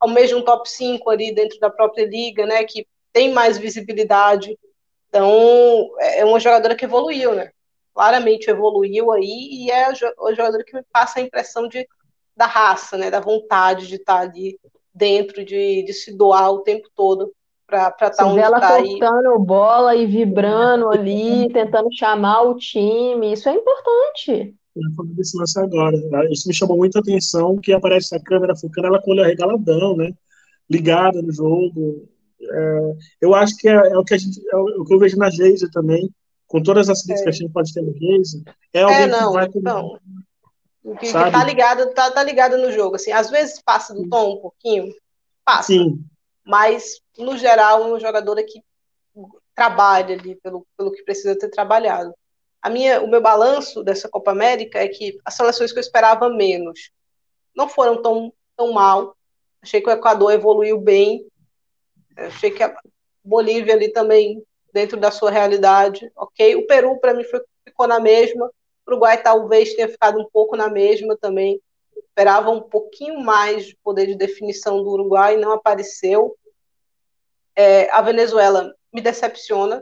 almeja 0.00 0.36
um 0.36 0.42
top 0.42 0.68
5 0.68 1.10
ali 1.10 1.34
dentro 1.34 1.58
da 1.60 1.68
própria 1.68 2.06
liga, 2.06 2.46
né? 2.46 2.64
Que 2.64 2.86
tem 3.12 3.32
mais 3.32 3.58
visibilidade. 3.58 4.58
Então, 5.08 5.94
é, 5.98 6.20
é 6.20 6.24
uma 6.24 6.40
jogadora 6.40 6.74
que 6.74 6.84
evoluiu, 6.84 7.34
né? 7.34 7.50
Claramente 7.94 8.50
evoluiu 8.50 9.12
aí 9.12 9.48
e 9.52 9.70
é 9.70 9.88
o 9.90 10.34
jogador 10.34 10.64
que 10.64 10.74
me 10.74 10.82
passa 10.92 11.20
a 11.20 11.22
impressão 11.22 11.68
de, 11.68 11.86
da 12.36 12.46
raça, 12.46 12.98
né, 12.98 13.10
da 13.10 13.20
vontade 13.20 13.86
de 13.86 13.94
estar 13.94 14.20
ali 14.20 14.58
dentro, 14.92 15.44
de, 15.44 15.82
de 15.84 15.92
se 15.92 16.16
doar 16.16 16.50
o 16.50 16.60
tempo 16.60 16.88
todo 16.94 17.32
para 17.66 17.88
estar 17.88 18.10
tá 18.10 18.26
onde 18.26 18.40
ela 18.40 18.58
está. 18.58 18.82
cortando 18.82 19.38
bola 19.38 19.94
e 19.94 20.06
vibrando 20.06 20.90
ali, 20.90 21.48
tentando 21.52 21.88
chamar 21.92 22.42
o 22.42 22.56
time, 22.56 23.32
isso 23.32 23.48
é 23.48 23.54
importante. 23.54 24.54
Eu 24.76 24.92
falei 24.96 25.14
desse 25.14 25.38
lance 25.38 25.58
agora. 25.58 25.96
Isso 26.30 26.48
me 26.48 26.54
chamou 26.54 26.76
muita 26.76 26.98
atenção, 26.98 27.56
que 27.56 27.72
aparece 27.72 28.14
a 28.14 28.20
câmera 28.20 28.56
focando 28.56 28.88
ela 28.88 29.00
com 29.00 29.10
o 29.10 29.14
olho 29.14 29.22
arregaladão, 29.22 29.96
né? 29.96 30.12
Ligada 30.68 31.22
no 31.22 31.32
jogo. 31.32 32.08
É, 32.42 32.92
eu 33.20 33.34
acho 33.34 33.56
que 33.56 33.68
é, 33.68 33.72
é, 33.72 33.96
o 33.96 34.04
que 34.04 34.14
a 34.14 34.18
gente, 34.18 34.40
é 34.52 34.56
o 34.56 34.84
que 34.84 34.92
eu 34.92 34.98
vejo 34.98 35.16
na 35.16 35.30
Geisa 35.30 35.70
também 35.72 36.10
com 36.54 36.62
todas 36.62 36.88
as 36.88 37.02
críticas 37.02 37.20
é. 37.20 37.24
que 37.24 37.28
a 37.30 37.32
gente 37.32 37.52
pode 37.52 37.74
ter 37.74 37.82
no 37.82 37.92
case, 37.94 38.44
é 38.72 38.82
alguém 38.82 39.02
é, 39.02 39.06
não, 39.08 39.32
que 39.32 39.60
vai 39.60 39.74
não. 39.74 39.98
Que, 41.00 41.06
que 41.08 41.12
tá 41.12 41.42
ligado, 41.42 41.92
tá, 41.92 42.12
tá 42.12 42.22
ligado 42.22 42.56
no 42.58 42.70
jogo, 42.70 42.94
assim, 42.94 43.10
às 43.10 43.28
vezes 43.28 43.60
passa 43.60 43.92
do 43.92 44.08
tom 44.08 44.34
um 44.34 44.40
pouquinho, 44.40 44.94
passa. 45.44 45.72
Sim. 45.72 45.98
Mas, 46.44 47.00
no 47.18 47.36
geral, 47.36 47.82
é 47.82 47.92
um 47.92 47.98
jogador 47.98 48.36
que 48.44 48.62
trabalha 49.52 50.14
ali 50.14 50.36
pelo, 50.36 50.64
pelo 50.76 50.92
que 50.92 51.02
precisa 51.02 51.36
ter 51.36 51.48
trabalhado. 51.48 52.14
A 52.62 52.70
minha, 52.70 53.02
o 53.02 53.08
meu 53.08 53.20
balanço 53.20 53.82
dessa 53.82 54.08
Copa 54.08 54.30
América 54.30 54.78
é 54.78 54.86
que 54.86 55.18
as 55.24 55.34
seleções 55.34 55.72
que 55.72 55.78
eu 55.78 55.82
esperava 55.82 56.28
menos 56.28 56.92
não 57.52 57.68
foram 57.68 58.00
tão, 58.00 58.32
tão 58.56 58.72
mal. 58.72 59.16
Achei 59.60 59.80
que 59.80 59.88
o 59.88 59.92
Equador 59.92 60.32
evoluiu 60.32 60.80
bem. 60.80 61.26
Achei 62.16 62.52
que 62.52 62.62
a 62.62 62.72
Bolívia 63.24 63.74
ali 63.74 63.92
também 63.92 64.40
dentro 64.74 64.98
da 64.98 65.12
sua 65.12 65.30
realidade, 65.30 66.10
ok? 66.16 66.56
O 66.56 66.66
Peru, 66.66 66.98
para 66.98 67.14
mim, 67.14 67.22
foi, 67.22 67.40
ficou 67.64 67.86
na 67.86 68.00
mesma. 68.00 68.46
O 68.84 68.90
Uruguai 68.90 69.22
talvez 69.22 69.72
tenha 69.72 69.88
ficado 69.88 70.20
um 70.20 70.28
pouco 70.30 70.56
na 70.56 70.68
mesma 70.68 71.16
também. 71.16 71.60
Esperava 71.96 72.50
um 72.50 72.60
pouquinho 72.60 73.20
mais 73.20 73.66
de 73.66 73.76
poder 73.84 74.06
de 74.08 74.16
definição 74.16 74.82
do 74.82 74.90
Uruguai, 74.90 75.36
não 75.36 75.52
apareceu. 75.52 76.36
É, 77.54 77.88
a 77.90 78.02
Venezuela 78.02 78.74
me 78.92 79.00
decepciona. 79.00 79.80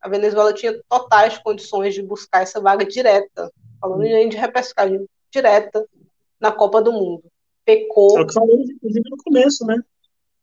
A 0.00 0.08
Venezuela 0.08 0.52
tinha 0.52 0.76
totais 0.88 1.38
condições 1.38 1.94
de 1.94 2.02
buscar 2.02 2.42
essa 2.42 2.60
vaga 2.60 2.84
direta, 2.84 3.48
falando 3.80 4.02
em 4.02 4.28
de 4.28 4.36
repescagem 4.36 5.06
direta 5.30 5.86
na 6.40 6.50
Copa 6.50 6.82
do 6.82 6.92
Mundo. 6.92 7.22
Pecou. 7.64 8.18
É 8.18 8.22
o 8.22 8.26
que 8.26 8.34
falamos, 8.34 8.68
inclusive, 8.68 9.08
no 9.08 9.16
começo, 9.18 9.64
né? 9.64 9.80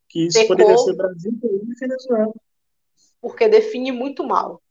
Que 0.07 0.27
isso 0.27 0.39
pecou, 0.39 0.55
poderia 0.55 0.77
ser 0.77 0.93
Brasil, 0.93 1.33
Peru 1.41 1.61
e 1.67 1.73
Venezuela 1.75 2.33
porque 3.21 3.47
define 3.47 3.91
muito 3.91 4.23
mal. 4.23 4.61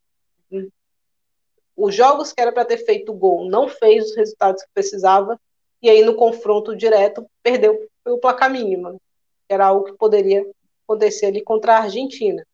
Os 1.77 1.95
jogos 1.95 2.33
que 2.33 2.41
era 2.41 2.53
para 2.53 2.65
ter 2.65 2.79
feito 2.79 3.13
gol 3.13 3.49
não 3.49 3.69
fez 3.69 4.07
os 4.07 4.17
resultados 4.17 4.63
que 4.63 4.71
precisava, 4.75 5.41
e 5.81 5.89
aí 5.89 6.03
no 6.03 6.15
confronto 6.15 6.77
direto 6.77 7.25
perdeu 7.43 7.89
pelo 8.03 8.19
placar 8.19 8.51
mínimo, 8.51 9.01
que 9.47 9.55
era 9.55 9.67
algo 9.67 9.85
que 9.85 9.93
poderia 9.93 10.45
acontecer 10.85 11.27
ali 11.27 11.43
contra 11.43 11.75
a 11.75 11.83
Argentina. 11.83 12.45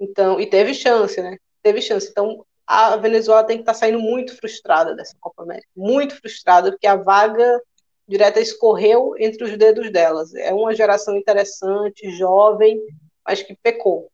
Então, 0.00 0.40
e 0.40 0.46
teve 0.46 0.72
chance, 0.72 1.20
né? 1.20 1.36
Teve 1.62 1.82
chance. 1.82 2.08
Então, 2.10 2.44
a 2.66 2.96
Venezuela 2.96 3.44
tem 3.44 3.58
que 3.58 3.62
estar 3.62 3.74
tá 3.74 3.78
saindo 3.78 4.00
muito 4.00 4.36
frustrada 4.36 4.94
dessa 4.94 5.14
Copa 5.20 5.42
América, 5.42 5.68
muito 5.76 6.16
frustrada, 6.16 6.70
porque 6.70 6.86
a 6.86 6.96
vaga 6.96 7.60
direta 8.08 8.40
escorreu 8.40 9.14
entre 9.18 9.44
os 9.44 9.56
dedos 9.56 9.90
delas. 9.90 10.34
É 10.34 10.52
uma 10.52 10.74
geração 10.74 11.16
interessante, 11.16 12.10
jovem, 12.16 12.80
mas 13.24 13.42
que 13.42 13.56
pecou 13.62 14.11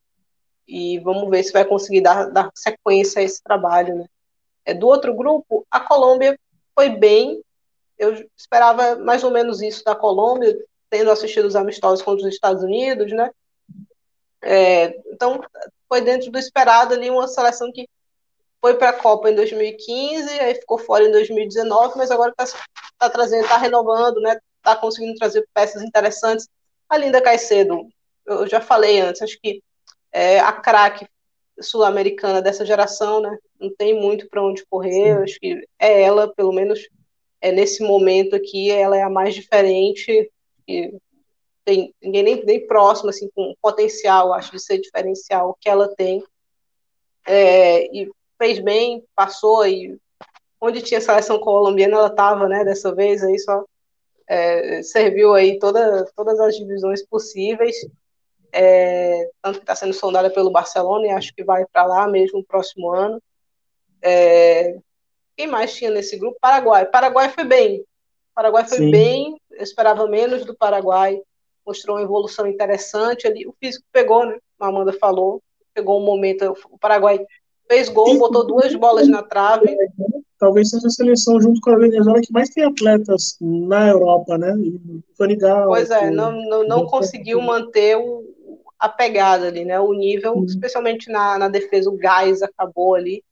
e 0.68 0.98
vamos 0.98 1.30
ver 1.30 1.42
se 1.42 1.52
vai 1.52 1.64
conseguir 1.64 2.02
dar, 2.02 2.30
dar 2.30 2.50
sequência 2.54 3.20
a 3.20 3.24
esse 3.24 3.42
trabalho. 3.42 3.96
Né? 3.96 4.06
É, 4.66 4.74
do 4.74 4.86
outro 4.86 5.14
grupo, 5.14 5.66
a 5.70 5.80
Colômbia 5.80 6.38
foi 6.74 6.90
bem, 6.90 7.42
eu 7.98 8.12
esperava 8.36 8.96
mais 8.96 9.24
ou 9.24 9.30
menos 9.30 9.62
isso 9.62 9.82
da 9.82 9.94
Colômbia, 9.94 10.56
tendo 10.90 11.10
assistido 11.10 11.46
os 11.46 11.56
amistosos 11.56 12.04
contra 12.04 12.26
os 12.26 12.32
Estados 12.32 12.62
Unidos, 12.62 13.10
né? 13.12 13.30
É, 14.42 14.96
então, 15.12 15.40
foi 15.88 16.00
dentro 16.00 16.30
do 16.30 16.38
esperado 16.38 16.94
ali 16.94 17.10
uma 17.10 17.26
seleção 17.26 17.72
que 17.72 17.88
foi 18.60 18.74
para 18.74 18.90
a 18.90 18.92
Copa 18.92 19.30
em 19.30 19.34
2015, 19.34 20.30
aí 20.40 20.54
ficou 20.54 20.78
fora 20.78 21.04
em 21.04 21.10
2019, 21.10 21.96
mas 21.96 22.10
agora 22.10 22.30
está 22.38 22.58
tá 22.98 23.10
trazendo, 23.10 23.44
está 23.44 23.56
renovando, 23.56 24.20
né? 24.20 24.38
Está 24.58 24.76
conseguindo 24.76 25.18
trazer 25.18 25.46
peças 25.54 25.82
interessantes. 25.82 26.48
A 26.88 26.96
Linda 26.96 27.20
Caicedo, 27.20 27.88
eu 28.26 28.46
já 28.46 28.60
falei 28.60 29.00
antes, 29.00 29.22
acho 29.22 29.38
que 29.40 29.62
é 30.18 30.40
a 30.40 30.52
craque 30.52 31.06
sul-americana 31.60 32.42
dessa 32.42 32.64
geração, 32.64 33.20
né? 33.20 33.36
Não 33.60 33.74
tem 33.74 33.94
muito 34.00 34.28
para 34.28 34.42
onde 34.42 34.66
correr. 34.66 35.22
Acho 35.22 35.38
que 35.38 35.66
é 35.78 36.02
ela, 36.02 36.32
pelo 36.34 36.52
menos 36.52 36.88
é 37.40 37.52
nesse 37.52 37.82
momento 37.82 38.34
aqui, 38.34 38.70
ela 38.70 38.96
é 38.96 39.02
a 39.02 39.10
mais 39.10 39.34
diferente. 39.34 40.30
E 40.66 40.94
tem 41.64 41.94
ninguém 42.02 42.22
nem, 42.22 42.44
nem 42.44 42.66
próximo, 42.66 43.10
assim, 43.10 43.28
com 43.34 43.54
potencial, 43.62 44.32
acho, 44.32 44.52
de 44.52 44.60
ser 44.60 44.78
diferencial 44.78 45.56
que 45.60 45.68
ela 45.68 45.88
tem. 45.94 46.22
É, 47.26 47.84
e 47.94 48.10
fez 48.38 48.58
bem, 48.58 49.04
passou 49.14 49.66
e 49.66 49.98
onde 50.60 50.82
tinha 50.82 51.00
seleção 51.00 51.38
colombiana 51.38 51.96
ela 51.96 52.08
estava, 52.08 52.48
né? 52.48 52.64
Dessa 52.64 52.94
vez 52.94 53.22
aí 53.22 53.38
só 53.38 53.64
é, 54.28 54.82
serviu 54.82 55.34
aí 55.34 55.58
toda, 55.58 56.04
todas 56.16 56.38
as 56.40 56.56
divisões 56.56 57.04
possíveis. 57.06 57.76
É, 58.53 59.28
tanto 59.42 59.59
que 59.59 59.62
está 59.62 59.74
sendo 59.74 59.92
sondada 59.92 60.30
pelo 60.30 60.51
Barcelona 60.51 61.07
e 61.07 61.11
acho 61.11 61.34
que 61.34 61.44
vai 61.44 61.64
para 61.72 61.84
lá 61.84 62.09
mesmo 62.09 62.38
no 62.38 62.44
próximo 62.44 62.90
ano. 62.92 63.20
É, 64.03 64.76
quem 65.36 65.46
mais 65.46 65.74
tinha 65.74 65.90
nesse 65.90 66.16
grupo? 66.16 66.38
Paraguai. 66.40 66.86
Paraguai 66.86 67.28
foi 67.28 67.44
bem. 67.44 67.84
Paraguai 68.34 68.66
foi 68.66 68.78
Sim. 68.78 68.90
bem. 68.90 69.40
Eu 69.51 69.62
esperava 69.62 70.07
menos 70.09 70.44
do 70.44 70.55
Paraguai. 70.55 71.20
Mostrou 71.66 71.96
uma 71.96 72.03
evolução 72.03 72.46
interessante 72.46 73.26
ali. 73.26 73.46
O 73.46 73.55
físico 73.61 73.84
pegou, 73.92 74.24
né? 74.24 74.38
A 74.59 74.68
Amanda 74.68 74.92
falou. 74.92 75.42
Pegou 75.74 76.01
um 76.01 76.05
momento. 76.05 76.55
O 76.70 76.78
Paraguai 76.78 77.24
fez 77.68 77.88
gol, 77.88 78.12
Sim. 78.12 78.18
botou 78.18 78.46
duas 78.46 78.74
bolas 78.74 79.07
na 79.07 79.22
trave. 79.22 79.76
Talvez 80.38 80.70
seja 80.70 80.86
a 80.86 80.90
seleção 80.90 81.40
junto 81.40 81.61
com 81.61 81.70
a 81.70 81.78
Venezuela 81.78 82.20
que 82.20 82.32
mais 82.32 82.49
tem 82.51 82.64
atletas 82.64 83.36
na 83.40 83.88
Europa, 83.88 84.38
né? 84.38 84.55
Foi 85.16 85.26
legal. 85.26 85.66
Pois 85.66 85.90
é, 85.90 86.11
não, 86.11 86.32
não, 86.32 86.66
não 86.66 86.86
conseguiu 86.86 87.40
manter 87.40 87.96
o, 87.96 88.24
a 88.78 88.88
pegada 88.88 89.48
ali, 89.48 89.64
né? 89.64 89.80
O 89.80 89.92
nível, 89.92 90.34
uhum. 90.34 90.44
especialmente 90.44 91.10
na, 91.10 91.38
na 91.38 91.48
defesa, 91.48 91.90
o 91.90 91.96
gás 91.96 92.42
acabou 92.42 92.94
ali. 92.94 93.24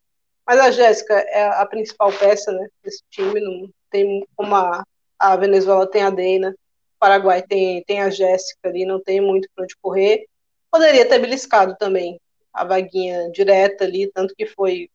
Mas 0.46 0.60
a 0.60 0.70
Jéssica 0.70 1.14
é 1.14 1.44
a 1.44 1.66
principal 1.66 2.12
peça 2.12 2.52
né, 2.52 2.68
desse 2.82 3.02
time, 3.10 3.40
não 3.40 3.68
tem 3.90 4.26
como 4.36 4.54
a, 4.54 4.84
a 5.18 5.36
Venezuela 5.36 5.90
tem 5.90 6.02
a 6.02 6.10
Deina, 6.10 6.50
o 6.50 6.98
Paraguai 7.00 7.42
tem, 7.42 7.82
tem 7.84 8.00
a 8.00 8.10
Jéssica 8.10 8.68
ali, 8.68 8.84
não 8.84 9.02
tem 9.02 9.20
muito 9.20 9.48
para 9.54 9.64
onde 9.64 9.76
correr. 9.76 10.26
Poderia 10.70 11.08
ter 11.08 11.18
beliscado 11.18 11.76
também 11.76 12.20
a 12.52 12.64
vaguinha 12.64 13.30
direta 13.30 13.84
ali, 13.84 14.10
tanto 14.12 14.34
que 14.36 14.46
foi, 14.46 14.88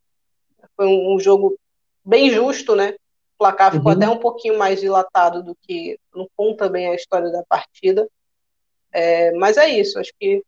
foi 0.75 0.87
um, 0.87 1.15
um 1.15 1.19
jogo 1.19 1.57
bem 2.03 2.29
justo, 2.29 2.75
né? 2.75 2.95
O 3.35 3.37
placar 3.39 3.71
ficou 3.71 3.91
uhum. 3.91 3.97
até 3.97 4.09
um 4.09 4.17
pouquinho 4.17 4.57
mais 4.57 4.79
dilatado 4.79 5.43
do 5.43 5.55
que 5.61 5.99
não 6.15 6.27
conta 6.35 6.69
bem 6.69 6.87
a 6.87 6.95
história 6.95 7.31
da 7.31 7.43
partida. 7.43 8.07
É, 8.91 9.31
mas 9.33 9.57
é 9.57 9.69
isso, 9.69 9.99
acho 9.99 10.11
que 10.19 10.43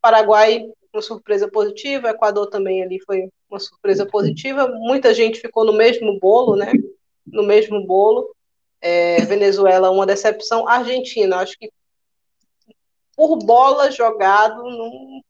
Paraguai, 0.00 0.66
uma 0.92 1.02
surpresa 1.02 1.48
positiva, 1.48 2.10
Equador 2.10 2.46
também 2.46 2.82
ali 2.82 3.00
foi 3.00 3.28
uma 3.48 3.60
surpresa 3.60 4.06
positiva. 4.06 4.68
Muita 4.68 5.12
gente 5.12 5.40
ficou 5.40 5.64
no 5.64 5.72
mesmo 5.72 6.18
bolo, 6.18 6.56
né? 6.56 6.72
No 7.26 7.42
mesmo 7.42 7.84
bolo. 7.86 8.34
É, 8.80 9.24
Venezuela, 9.24 9.90
uma 9.90 10.06
decepção. 10.06 10.68
Argentina, 10.68 11.38
acho 11.38 11.58
que 11.58 11.70
por 13.16 13.36
bola 13.38 13.90
jogado, 13.90 14.62
não, 14.62 15.20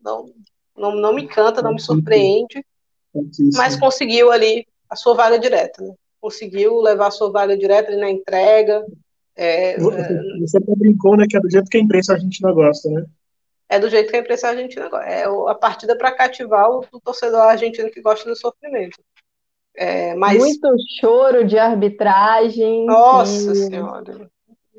não, 0.00 0.34
não, 0.76 0.94
não 0.94 1.12
me 1.12 1.26
canta, 1.26 1.60
não 1.60 1.74
me 1.74 1.80
surpreende, 1.80 2.64
mas 3.54 3.76
conseguiu 3.76 4.30
ali 4.30 4.64
a 4.88 4.94
sua 4.94 5.14
vaga 5.14 5.38
direta, 5.38 5.82
né? 5.82 5.92
Conseguiu 6.20 6.80
levar 6.80 7.08
a 7.08 7.10
sua 7.10 7.32
vaga 7.32 7.56
direta 7.56 7.90
ali 7.90 8.00
na 8.00 8.08
entrega, 8.08 8.86
é, 9.34 9.78
você 9.78 10.58
até 10.58 10.72
brincou, 10.76 11.16
né, 11.16 11.26
que 11.28 11.36
é 11.36 11.40
do 11.40 11.50
jeito 11.50 11.70
que 11.70 11.78
a 11.78 11.80
imprensa 11.80 12.12
argentina 12.12 12.52
gosta, 12.52 12.90
né? 12.90 13.04
É 13.68 13.78
do 13.78 13.88
jeito 13.88 14.10
que 14.10 14.16
a 14.16 14.20
imprensa 14.20 14.48
argentina 14.48 14.88
gosta. 14.88 15.06
É 15.06 15.24
a 15.24 15.54
partida 15.54 15.96
para 15.96 16.12
cativar 16.12 16.70
o, 16.70 16.84
o, 16.92 17.00
torcedor 17.00 17.40
argentino 17.40 17.90
que 17.90 18.02
gosta 18.02 18.28
do 18.28 18.36
sofrimento. 18.36 19.00
É, 19.74 20.14
mas... 20.14 20.38
Muito 20.38 20.68
choro 21.00 21.44
de 21.46 21.58
arbitragem. 21.58 22.84
Nossa 22.84 23.52
e... 23.52 23.56
Senhora. 23.56 24.30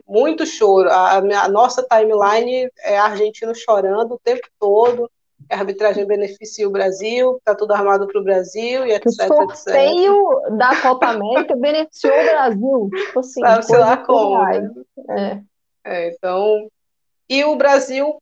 Muito 0.07 0.45
choro. 0.45 0.89
A, 0.89 1.17
a, 1.17 1.49
nossa 1.49 1.83
timeline 1.83 2.69
é 2.83 2.97
argentino 2.97 3.55
chorando 3.55 4.13
o 4.13 4.19
tempo 4.19 4.47
todo 4.59 5.09
a 5.49 5.57
arbitragem 5.57 6.05
beneficia 6.05 6.67
o 6.67 6.71
Brasil, 6.71 7.37
está 7.37 7.55
tudo 7.55 7.73
armado 7.73 8.07
para 8.07 8.19
o 8.19 8.23
Brasil 8.23 8.85
e 8.85 8.91
etc. 8.93 9.07
O 9.07 9.55
sorteio 9.55 10.41
etc. 10.45 10.57
da 10.57 10.81
Copa 10.81 11.07
América 11.07 11.55
beneficiou 11.55 12.13
o 12.13 12.23
Brasil. 12.23 12.89
Tipo 12.95 13.19
assim, 13.19 13.41
Sabe, 13.41 13.65
sei 13.65 13.77
lá 13.77 13.97
como. 13.97 14.43
Né? 14.45 14.71
É. 15.09 15.53
É, 15.85 16.07
então, 16.09 16.69
e 17.29 17.43
o 17.43 17.55
Brasil 17.55 18.21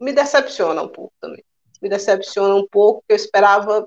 me 0.00 0.12
decepciona 0.12 0.82
um 0.82 0.88
pouco 0.88 1.12
também. 1.20 1.44
Me 1.82 1.88
decepciona 1.88 2.54
um 2.54 2.66
pouco, 2.66 3.00
porque 3.00 3.12
eu 3.12 3.16
esperava 3.16 3.86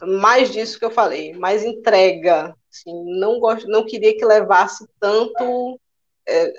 mais 0.00 0.50
disso 0.50 0.78
que 0.78 0.84
eu 0.84 0.90
falei, 0.90 1.32
mais 1.34 1.64
entrega. 1.64 2.54
Assim, 2.70 3.18
não, 3.18 3.38
gosto, 3.38 3.68
não 3.68 3.84
queria 3.84 4.16
que 4.16 4.24
levasse 4.24 4.84
tanto 4.98 5.78
é, 6.26 6.52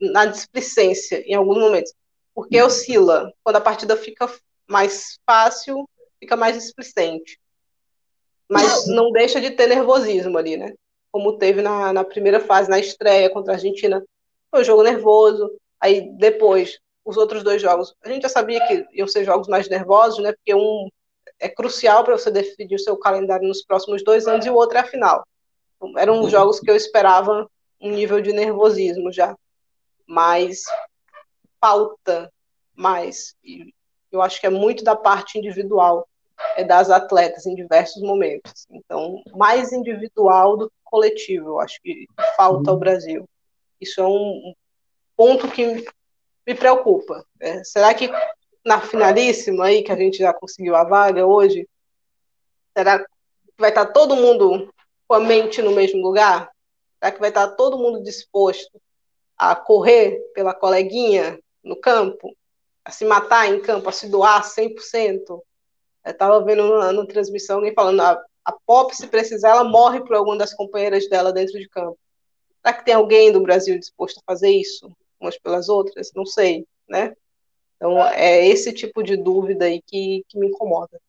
na 0.00 0.26
displicência 0.26 1.22
em 1.26 1.34
alguns 1.34 1.58
momentos 1.58 1.92
porque 2.36 2.62
oscila. 2.62 3.32
Quando 3.42 3.56
a 3.56 3.60
partida 3.62 3.96
fica 3.96 4.30
mais 4.68 5.18
fácil, 5.24 5.88
fica 6.20 6.36
mais 6.36 6.54
displicente. 6.54 7.40
Mas 8.46 8.86
não 8.86 9.10
deixa 9.10 9.40
de 9.40 9.50
ter 9.50 9.66
nervosismo 9.66 10.36
ali, 10.36 10.58
né? 10.58 10.74
Como 11.10 11.38
teve 11.38 11.62
na, 11.62 11.94
na 11.94 12.04
primeira 12.04 12.38
fase, 12.38 12.68
na 12.68 12.78
estreia 12.78 13.30
contra 13.30 13.54
a 13.54 13.56
Argentina. 13.56 14.04
Foi 14.50 14.60
um 14.60 14.64
jogo 14.64 14.82
nervoso. 14.82 15.50
Aí 15.80 16.12
depois, 16.18 16.78
os 17.06 17.16
outros 17.16 17.42
dois 17.42 17.62
jogos, 17.62 17.94
a 18.04 18.08
gente 18.10 18.22
já 18.22 18.28
sabia 18.28 18.64
que 18.66 18.86
iam 18.92 19.08
ser 19.08 19.24
jogos 19.24 19.48
mais 19.48 19.66
nervosos, 19.70 20.22
né? 20.22 20.32
Porque 20.32 20.54
um 20.54 20.88
é 21.40 21.48
crucial 21.48 22.04
para 22.04 22.18
você 22.18 22.30
definir 22.30 22.74
o 22.74 22.78
seu 22.78 22.98
calendário 22.98 23.48
nos 23.48 23.64
próximos 23.64 24.04
dois 24.04 24.26
anos 24.26 24.44
e 24.44 24.50
o 24.50 24.54
outro 24.54 24.76
é 24.76 24.82
a 24.82 24.86
final. 24.86 25.26
Então, 25.76 25.98
eram 25.98 26.28
jogos 26.28 26.60
que 26.60 26.70
eu 26.70 26.76
esperava 26.76 27.50
um 27.80 27.90
nível 27.92 28.20
de 28.20 28.32
nervosismo 28.32 29.10
já. 29.10 29.34
Mas 30.06 30.62
falta 31.66 32.32
mais. 32.76 33.34
E 33.42 33.74
eu 34.12 34.22
acho 34.22 34.40
que 34.40 34.46
é 34.46 34.50
muito 34.50 34.84
da 34.84 34.94
parte 34.94 35.36
individual 35.36 36.08
é 36.54 36.62
das 36.62 36.90
atletas 36.90 37.46
em 37.46 37.54
diversos 37.54 38.02
momentos. 38.02 38.66
Então, 38.70 39.22
mais 39.34 39.72
individual 39.72 40.56
do 40.56 40.68
que 40.68 40.76
coletivo, 40.84 41.48
eu 41.48 41.60
acho 41.60 41.80
que 41.82 42.06
falta 42.36 42.70
ao 42.70 42.76
Brasil. 42.76 43.26
Isso 43.80 44.00
é 44.00 44.06
um 44.06 44.54
ponto 45.16 45.50
que 45.50 45.84
me 46.46 46.54
preocupa. 46.54 47.24
É, 47.40 47.64
será 47.64 47.92
que 47.94 48.10
na 48.64 48.80
finalíssima 48.80 49.66
aí, 49.66 49.82
que 49.82 49.90
a 49.90 49.96
gente 49.96 50.18
já 50.18 50.32
conseguiu 50.32 50.76
a 50.76 50.84
vaga 50.84 51.26
hoje, 51.26 51.66
será 52.76 52.98
que 52.98 53.06
vai 53.58 53.70
estar 53.70 53.86
todo 53.86 54.14
mundo 54.14 54.72
com 55.08 55.14
a 55.14 55.20
mente 55.20 55.62
no 55.62 55.72
mesmo 55.72 56.02
lugar? 56.02 56.50
Será 56.98 57.12
que 57.12 57.20
vai 57.20 57.30
estar 57.30 57.48
todo 57.48 57.78
mundo 57.78 58.02
disposto 58.02 58.78
a 59.38 59.56
correr 59.56 60.20
pela 60.34 60.54
coleguinha 60.54 61.38
no 61.66 61.76
campo, 61.76 62.34
a 62.84 62.90
se 62.92 63.04
matar 63.04 63.52
em 63.52 63.60
campo, 63.60 63.88
a 63.88 63.92
se 63.92 64.08
doar 64.08 64.42
100%. 64.44 65.42
Eu 66.04 66.12
estava 66.12 66.42
vendo 66.44 66.78
na, 66.78 67.06
transmissão 67.06 67.56
alguém 67.56 67.74
falando, 67.74 68.00
a, 68.00 68.22
a 68.44 68.52
Pop, 68.64 68.96
se 68.96 69.08
precisar, 69.08 69.50
ela 69.50 69.64
morre 69.64 70.00
por 70.00 70.14
alguma 70.14 70.38
das 70.38 70.54
companheiras 70.54 71.08
dela 71.08 71.32
dentro 71.32 71.58
de 71.58 71.68
campo. 71.68 71.98
Será 72.62 72.72
que 72.72 72.84
tem 72.84 72.94
alguém 72.94 73.32
do 73.32 73.42
Brasil 73.42 73.78
disposto 73.78 74.18
a 74.18 74.32
fazer 74.32 74.50
isso, 74.50 74.90
umas 75.20 75.36
pelas 75.38 75.68
outras? 75.68 76.12
Não 76.14 76.24
sei, 76.24 76.64
né? 76.88 77.12
Então, 77.74 77.98
é 78.06 78.46
esse 78.46 78.72
tipo 78.72 79.02
de 79.02 79.16
dúvida 79.16 79.66
aí 79.66 79.82
que, 79.82 80.24
que 80.28 80.38
me 80.38 80.46
incomoda. 80.46 81.00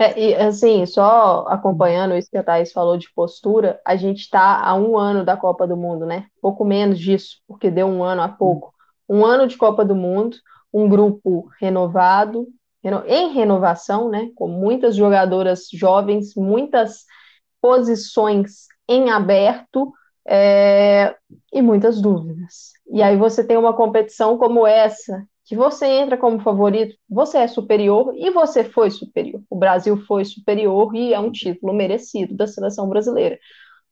É, 0.00 0.18
e 0.18 0.34
assim, 0.34 0.84
só 0.84 1.46
acompanhando 1.48 2.16
isso 2.16 2.28
que 2.28 2.36
a 2.36 2.42
Thaís 2.42 2.72
falou 2.72 2.98
de 2.98 3.10
postura, 3.14 3.80
a 3.84 3.96
gente 3.96 4.20
está 4.20 4.60
há 4.60 4.74
um 4.74 4.98
ano 4.98 5.24
da 5.24 5.36
Copa 5.36 5.66
do 5.66 5.76
Mundo, 5.76 6.04
né? 6.04 6.26
Pouco 6.42 6.64
menos 6.64 6.98
disso, 6.98 7.40
porque 7.46 7.70
deu 7.70 7.86
um 7.86 8.02
ano 8.02 8.20
há 8.20 8.28
pouco. 8.28 8.75
Um 9.08 9.24
ano 9.24 9.46
de 9.46 9.56
Copa 9.56 9.84
do 9.84 9.94
Mundo, 9.94 10.36
um 10.72 10.88
grupo 10.88 11.48
renovado, 11.60 12.46
em 13.06 13.32
renovação, 13.32 14.08
né, 14.08 14.30
com 14.34 14.46
muitas 14.46 14.94
jogadoras 14.94 15.66
jovens, 15.72 16.34
muitas 16.36 17.04
posições 17.60 18.66
em 18.88 19.10
aberto 19.10 19.92
é, 20.26 21.16
e 21.52 21.60
muitas 21.60 22.00
dúvidas. 22.00 22.72
E 22.92 23.02
aí 23.02 23.16
você 23.16 23.42
tem 23.42 23.56
uma 23.56 23.74
competição 23.74 24.38
como 24.38 24.66
essa, 24.66 25.26
que 25.44 25.56
você 25.56 25.86
entra 25.86 26.16
como 26.16 26.40
favorito, 26.40 26.96
você 27.08 27.38
é 27.38 27.48
superior 27.48 28.12
e 28.16 28.30
você 28.30 28.64
foi 28.64 28.90
superior. 28.90 29.42
O 29.50 29.56
Brasil 29.56 29.96
foi 30.06 30.24
superior 30.24 30.94
e 30.94 31.12
é 31.12 31.18
um 31.18 31.30
título 31.30 31.72
merecido 31.72 32.36
da 32.36 32.46
seleção 32.46 32.88
brasileira. 32.88 33.38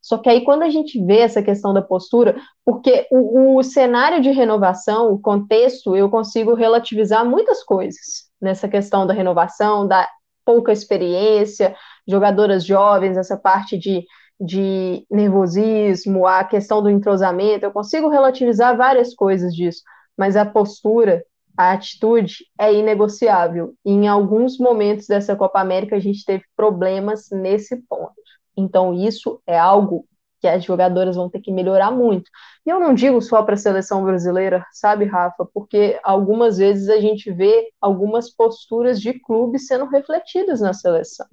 Só 0.05 0.19
que 0.19 0.29
aí, 0.29 0.45
quando 0.45 0.65
a 0.65 0.69
gente 0.69 1.03
vê 1.03 1.21
essa 1.21 1.43
questão 1.43 1.73
da 1.73 1.81
postura, 1.81 2.37
porque 2.63 3.07
o, 3.11 3.57
o, 3.57 3.63
cenário 3.63 4.21
de 4.21 4.31
renovação, 4.31 5.11
o 5.11 5.19
contexto, 5.19 5.97
eu 5.97 6.11
consigo 6.11 6.53
relativizar 6.53 7.25
muitas 7.25 7.65
coisas 7.65 8.29
nessa 8.39 8.69
questão 8.69 9.07
da 9.07 9.15
renovação, 9.15 9.89
da 9.89 10.07
pouca 10.45 10.73
experiência, 10.73 11.75
jogadoras 12.07 12.67
jovens, 12.67 13.17
essa 13.17 13.35
parte 13.35 13.79
de, 13.79 14.05
de 14.39 15.07
nervosismo, 15.11 16.27
a 16.27 16.45
questão 16.45 16.83
do 16.83 16.91
entrosamento, 16.91 17.65
eu 17.65 17.73
consigo 17.73 18.11
relativizar 18.11 18.77
várias 18.77 19.15
coisas 19.15 19.55
disso, 19.55 19.81
mas 20.19 20.37
a 20.37 20.45
postura, 20.45 21.25
a 21.57 21.73
atitude 21.73 22.45
é 22.61 22.75
inegociável. 22.75 23.73
E 23.83 23.91
em 23.91 24.07
alguns 24.07 24.59
momentos 24.59 25.07
dessa 25.07 25.35
Copa 25.35 25.61
América, 25.61 25.97
a 25.97 26.01
gente 26.01 26.27
teve 26.27 26.45
problemas 26.55 27.31
nesse 27.31 27.83
ponto. 27.89 28.13
Então, 28.57 28.95
isso 28.95 29.41
é 29.47 29.59
algo 29.59 30.07
que 30.41 30.49
as 30.49 30.63
jogadoras 30.63 31.17
vão 31.17 31.31
ter 31.31 31.41
que 31.41 31.51
melhorar 31.51 31.91
muito. 31.91 32.31
E 32.67 32.71
eu 32.71 32.79
não 32.79 32.93
digo 32.93 33.21
só 33.23 33.43
para 33.43 33.55
a 33.55 33.57
seleção 33.57 34.05
brasileira, 34.05 34.67
sabe, 34.73 35.07
Rafa? 35.07 35.47
Porque 35.55 35.99
algumas 36.03 36.59
vezes 36.59 36.91
a 36.91 37.01
gente 37.01 37.33
vê 37.33 37.71
algumas 37.81 38.29
posturas 38.29 39.01
de 39.01 39.15
clubes 39.15 39.67
sendo 39.67 39.87
refletidas 39.87 40.61
na 40.61 40.75
seleção. 40.75 41.27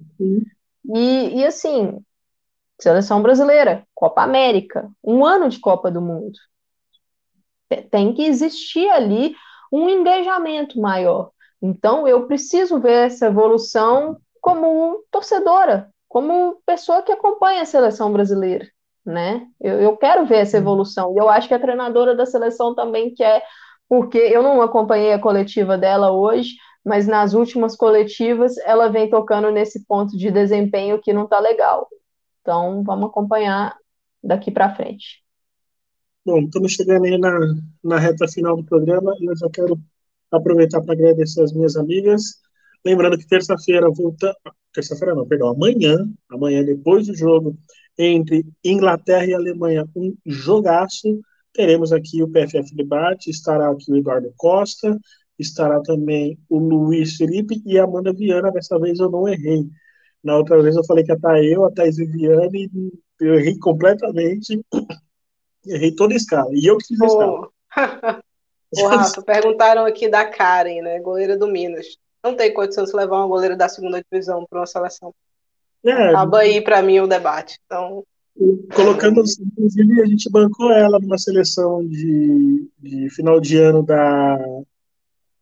E, 0.94 1.40
e 1.40 1.44
assim, 1.44 1.98
seleção 2.80 3.22
brasileira, 3.22 3.86
Copa 3.94 4.22
América, 4.22 4.90
um 5.04 5.26
ano 5.26 5.50
de 5.50 5.60
Copa 5.60 5.90
do 5.90 6.00
Mundo. 6.00 6.38
Tem 7.90 8.14
que 8.14 8.24
existir 8.24 8.88
ali 8.88 9.34
um 9.70 9.90
engajamento 9.90 10.80
maior. 10.80 11.32
Então, 11.60 12.08
eu 12.08 12.26
preciso 12.26 12.80
ver 12.80 13.06
essa 13.06 13.26
evolução 13.26 14.18
como 14.40 15.04
torcedora, 15.10 15.92
como 16.12 16.60
pessoa 16.66 17.00
que 17.00 17.10
acompanha 17.10 17.62
a 17.62 17.64
seleção 17.64 18.12
brasileira, 18.12 18.68
né? 19.02 19.46
Eu, 19.58 19.80
eu 19.80 19.96
quero 19.96 20.26
ver 20.26 20.40
essa 20.40 20.58
evolução. 20.58 21.14
E 21.14 21.18
eu 21.18 21.26
acho 21.26 21.48
que 21.48 21.54
a 21.54 21.58
treinadora 21.58 22.14
da 22.14 22.26
seleção 22.26 22.74
também 22.74 23.14
quer, 23.14 23.42
porque 23.88 24.18
eu 24.18 24.42
não 24.42 24.60
acompanhei 24.60 25.14
a 25.14 25.18
coletiva 25.18 25.78
dela 25.78 26.10
hoje, 26.12 26.50
mas 26.84 27.06
nas 27.06 27.32
últimas 27.32 27.74
coletivas 27.74 28.58
ela 28.58 28.88
vem 28.88 29.08
tocando 29.08 29.50
nesse 29.50 29.86
ponto 29.86 30.14
de 30.14 30.30
desempenho 30.30 31.00
que 31.00 31.14
não 31.14 31.24
está 31.24 31.40
legal. 31.40 31.88
Então, 32.42 32.84
vamos 32.84 33.08
acompanhar 33.08 33.74
daqui 34.22 34.50
para 34.50 34.74
frente. 34.74 35.24
Bom, 36.26 36.40
estamos 36.40 36.72
chegando 36.72 37.06
aí 37.06 37.16
na, 37.16 37.38
na 37.82 37.98
reta 37.98 38.28
final 38.28 38.54
do 38.54 38.64
programa 38.64 39.14
e 39.18 39.30
eu 39.30 39.34
já 39.34 39.48
quero 39.48 39.80
aproveitar 40.30 40.82
para 40.82 40.92
agradecer 40.92 41.42
as 41.42 41.54
minhas 41.54 41.74
amigas. 41.74 42.42
Lembrando 42.84 43.18
que 43.18 43.26
terça-feira 43.26 43.88
volta. 43.90 44.34
Terça-feira 44.72 45.14
não, 45.14 45.26
perdão, 45.26 45.48
amanhã, 45.48 45.98
amanhã, 46.30 46.64
depois 46.64 47.06
do 47.06 47.14
jogo 47.14 47.56
entre 47.98 48.44
Inglaterra 48.64 49.26
e 49.26 49.34
Alemanha, 49.34 49.86
um 49.94 50.16
jogaço. 50.26 51.20
Teremos 51.52 51.92
aqui 51.92 52.22
o 52.22 52.28
PFF 52.28 52.74
Debate, 52.74 53.30
estará 53.30 53.70
aqui 53.70 53.92
o 53.92 53.96
Eduardo 53.96 54.32
Costa, 54.36 54.98
estará 55.38 55.80
também 55.82 56.38
o 56.48 56.58
Luiz 56.58 57.16
Felipe 57.16 57.62
e 57.66 57.78
a 57.78 57.84
Amanda 57.84 58.12
Viana. 58.12 58.50
Dessa 58.50 58.78
vez 58.78 58.98
eu 58.98 59.10
não 59.10 59.28
errei. 59.28 59.66
Na 60.24 60.36
outra 60.36 60.60
vez 60.62 60.74
eu 60.76 60.84
falei 60.84 61.04
que 61.04 61.12
ia 61.12 61.16
estar 61.16 61.42
eu, 61.42 61.64
a 61.64 61.70
Thais 61.70 61.96
Viviane, 61.96 62.70
e 62.74 62.92
eu 63.20 63.34
errei 63.34 63.58
completamente. 63.58 64.64
Errei 65.64 65.94
toda 65.94 66.12
a 66.12 66.16
escala. 66.16 66.50
E 66.52 66.66
eu 66.66 66.76
que 66.76 66.88
fiz 66.88 67.00
a 67.00 67.06
escala. 67.06 67.48
Ô, 68.76 68.86
Rafa, 68.88 69.22
perguntaram 69.22 69.84
aqui 69.84 70.08
da 70.08 70.24
Karen, 70.24 70.82
né? 70.82 70.98
Goleira 70.98 71.36
do 71.36 71.46
Minas. 71.46 71.86
Não 72.22 72.36
tem 72.36 72.54
condição 72.54 72.84
de 72.84 72.94
levar 72.94 73.18
uma 73.18 73.26
goleira 73.26 73.56
da 73.56 73.68
segunda 73.68 74.02
divisão 74.02 74.46
para 74.48 74.60
uma 74.60 74.66
seleção. 74.66 75.14
É, 75.84 76.08
Acaba 76.08 76.38
aí 76.40 76.60
para 76.60 76.82
mim 76.82 77.00
o 77.00 77.06
debate. 77.06 77.58
Então. 77.66 78.04
Colocando, 78.74 79.22
inclusive, 79.40 80.00
a 80.00 80.06
gente 80.06 80.30
bancou 80.30 80.72
ela 80.72 80.98
numa 80.98 81.18
seleção 81.18 81.86
de, 81.86 82.70
de 82.78 83.10
final 83.10 83.40
de 83.40 83.58
ano 83.58 83.82
da, 83.82 84.38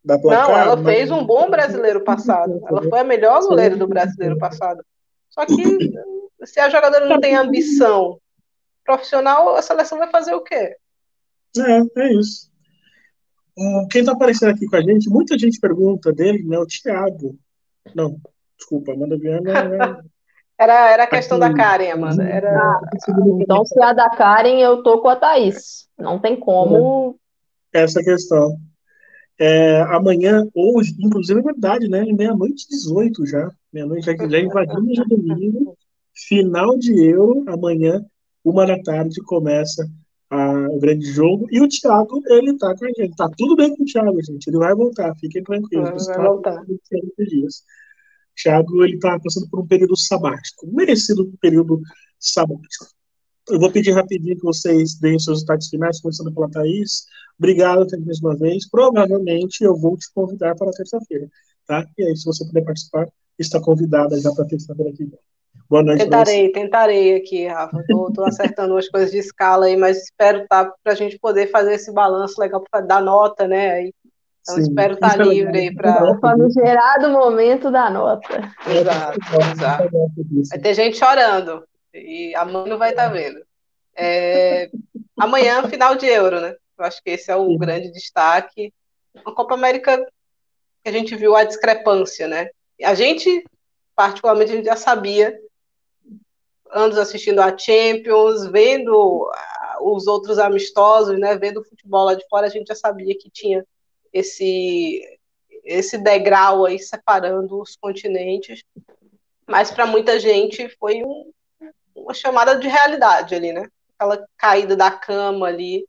da 0.03 0.19
placar, 0.19 0.49
Não, 0.49 0.57
ela 0.57 0.83
fez 0.83 1.09
um 1.09 1.23
bom 1.23 1.49
brasileiro 1.49 2.03
passado. 2.03 2.59
Ela 2.67 2.83
foi 2.83 2.99
a 2.99 3.03
melhor 3.03 3.41
goleira 3.41 3.77
do 3.77 3.87
brasileiro 3.87 4.37
passado. 4.37 4.83
Só 5.29 5.45
que 5.45 5.53
se 6.43 6.59
a 6.59 6.69
jogadora 6.69 7.07
não 7.07 7.19
tem 7.19 7.35
ambição 7.35 8.19
profissional, 8.83 9.55
a 9.55 9.61
seleção 9.61 9.97
vai 9.97 10.09
fazer 10.09 10.33
o 10.33 10.41
quê? 10.41 10.75
É, 11.57 12.01
é 12.01 12.13
isso. 12.13 12.50
Quem 13.89 14.01
está 14.01 14.13
aparecendo 14.13 14.49
aqui 14.49 14.65
com 14.65 14.75
a 14.75 14.81
gente, 14.81 15.09
muita 15.09 15.37
gente 15.37 15.59
pergunta 15.59 16.11
dele, 16.13 16.43
né? 16.43 16.57
O 16.57 16.65
Thiago. 16.65 17.37
Não, 17.93 18.17
desculpa, 18.57 18.93
Amanda 18.93 19.17
Viana. 19.17 19.51
É... 19.51 19.97
era, 20.57 20.91
era 20.91 21.03
a 21.03 21.07
questão 21.07 21.41
aqui, 21.41 21.49
da 21.49 21.63
Karen, 21.63 21.91
Amanda. 21.91 22.23
Era... 22.23 22.57
Ah, 22.57 22.81
então, 23.39 23.65
se 23.65 23.79
é 23.79 23.83
a 23.83 23.93
da 23.93 24.09
Karen, 24.09 24.59
eu 24.59 24.81
tô 24.83 25.01
com 25.01 25.09
a 25.09 25.15
Thaís. 25.15 25.87
Não 25.97 26.19
tem 26.19 26.39
como. 26.39 27.17
Essa 27.73 28.01
questão. 28.01 28.57
É, 29.39 29.81
amanhã, 29.81 30.47
hoje, 30.53 30.95
inclusive 30.99 31.39
é 31.39 31.43
verdade, 31.43 31.87
né? 31.87 32.05
Meia-noite 32.05 32.67
18 32.69 33.25
já. 33.25 33.49
Meia-noite 33.73 34.05
já, 34.05 34.15
já 34.15 34.39
invadimos 34.39 34.99
o 34.99 35.05
domingo. 35.05 35.77
Final 36.13 36.77
de 36.77 37.03
euro, 37.05 37.43
amanhã, 37.47 38.05
uma 38.43 38.65
da 38.65 38.79
tarde, 38.81 39.21
começa 39.23 39.89
a, 40.31 40.69
o 40.69 40.79
grande 40.79 41.05
jogo. 41.11 41.45
E 41.51 41.61
o 41.61 41.67
Thiago, 41.67 42.23
ele 42.27 42.57
tá 42.57 42.73
com 42.75 42.85
a 42.85 42.87
gente. 42.87 43.15
Tá 43.15 43.29
tudo 43.37 43.55
bem 43.55 43.75
com 43.75 43.83
o 43.83 43.85
Thiago, 43.85 44.23
gente. 44.23 44.47
Ele 44.47 44.57
vai 44.57 44.73
voltar, 44.73 45.13
fiquem 45.17 45.43
tranquilos. 45.43 46.07
Vai, 46.07 46.17
vai 46.17 46.27
voltar. 46.27 46.65
Dias. 47.19 47.57
O 47.57 48.41
Thiago, 48.41 48.85
ele 48.85 48.97
tá 48.97 49.19
passando 49.19 49.49
por 49.49 49.59
um 49.59 49.67
período 49.67 49.95
sabático. 49.97 50.67
Merecido 50.73 51.31
período 51.41 51.81
sabático. 52.17 52.87
Eu 53.49 53.59
vou 53.59 53.71
pedir 53.71 53.91
rapidinho 53.91 54.37
que 54.37 54.43
vocês 54.43 54.95
deem 54.95 55.19
seus 55.19 55.39
destaques 55.39 55.67
finais, 55.67 55.99
começando 55.99 56.33
pela 56.33 56.49
Thaís. 56.49 57.05
Obrigado 57.37 57.85
mais 58.05 58.21
uma 58.21 58.37
vez. 58.37 58.69
Provavelmente 58.69 59.63
eu 59.63 59.75
vou 59.75 59.97
te 59.97 60.07
convidar 60.13 60.55
para 60.55 60.71
terça-feira, 60.71 61.27
tá? 61.67 61.85
E 61.97 62.03
aí, 62.03 62.15
se 62.15 62.23
você 62.23 62.45
puder 62.45 62.63
participar, 62.63 63.07
está 63.37 63.59
convidada 63.59 64.17
já 64.19 64.31
para 64.31 64.45
terça-feira 64.45 64.93
que 64.93 65.05
vem. 65.05 65.19
Boa 65.71 65.83
noite. 65.83 66.03
Tentarei, 66.03 66.51
tentarei 66.51 67.15
aqui, 67.15 67.47
Rafa. 67.47 67.79
Estou 67.79 68.25
acertando 68.25 68.73
umas 68.73 68.89
coisas 68.89 69.09
de 69.09 69.19
escala 69.19 69.67
aí, 69.67 69.77
mas 69.77 70.03
espero 70.03 70.45
tá, 70.45 70.69
para 70.83 70.91
a 70.91 70.95
gente 70.95 71.17
poder 71.17 71.47
fazer 71.49 71.75
esse 71.75 71.93
balanço 71.93 72.41
legal 72.41 72.61
para 72.69 72.81
dar 72.81 73.01
nota, 73.01 73.47
né? 73.47 73.71
Aí, 73.71 73.93
então 74.41 74.55
Sim, 74.55 74.63
espero 74.63 74.95
estar 74.95 75.15
tá 75.15 75.23
livre 75.23 75.57
aí 75.57 75.73
para. 75.73 76.11
O 76.11 76.49
gerado 76.51 77.09
momento 77.11 77.71
da 77.71 77.89
nota. 77.89 78.53
Exato, 78.67 79.19
exato. 79.55 79.89
Vai 80.49 80.59
ter 80.59 80.73
gente 80.73 80.97
chorando 80.97 81.63
e 81.93 82.35
a 82.35 82.43
mãe 82.43 82.67
não 82.67 82.77
vai 82.77 82.89
estar 82.89 83.07
tá 83.07 83.13
vendo. 83.13 83.39
É, 83.95 84.69
amanhã, 85.17 85.63
final 85.69 85.95
de 85.95 86.05
Euro, 86.05 86.41
né? 86.41 86.53
Eu 86.77 86.83
acho 86.83 87.01
que 87.01 87.11
esse 87.11 87.31
é 87.31 87.35
o 87.37 87.47
Sim. 87.47 87.57
grande 87.57 87.89
destaque. 87.93 88.73
A 89.25 89.31
Copa 89.31 89.53
América 89.53 90.05
que 90.83 90.89
a 90.89 90.91
gente 90.91 91.15
viu 91.15 91.33
a 91.33 91.45
discrepância, 91.45 92.27
né? 92.27 92.49
A 92.83 92.93
gente, 92.93 93.45
particularmente, 93.95 94.51
a 94.51 94.55
gente 94.55 94.65
já 94.65 94.75
sabia 94.75 95.33
anos 96.71 96.97
assistindo 96.97 97.39
a 97.39 97.55
Champions, 97.57 98.47
vendo 98.47 99.29
ah, 99.33 99.77
os 99.81 100.07
outros 100.07 100.39
amistosos, 100.39 101.19
né, 101.19 101.37
vendo 101.37 101.59
o 101.59 101.63
futebol 101.63 102.05
lá 102.05 102.15
de 102.15 102.27
fora, 102.27 102.47
a 102.47 102.49
gente 102.49 102.67
já 102.67 102.75
sabia 102.75 103.17
que 103.17 103.29
tinha 103.29 103.65
esse 104.13 105.01
esse 105.63 105.95
degrau 105.97 106.65
aí 106.65 106.79
separando 106.79 107.61
os 107.61 107.75
continentes, 107.75 108.63
mas 109.45 109.69
para 109.69 109.85
muita 109.85 110.19
gente 110.19 110.67
foi 110.79 111.03
um, 111.03 111.31
uma 111.95 112.15
chamada 112.15 112.55
de 112.57 112.67
realidade 112.67 113.35
ali, 113.35 113.53
né? 113.53 113.67
Aquela 113.95 114.25
caída 114.37 114.75
da 114.75 114.89
cama 114.89 115.45
ali, 115.45 115.85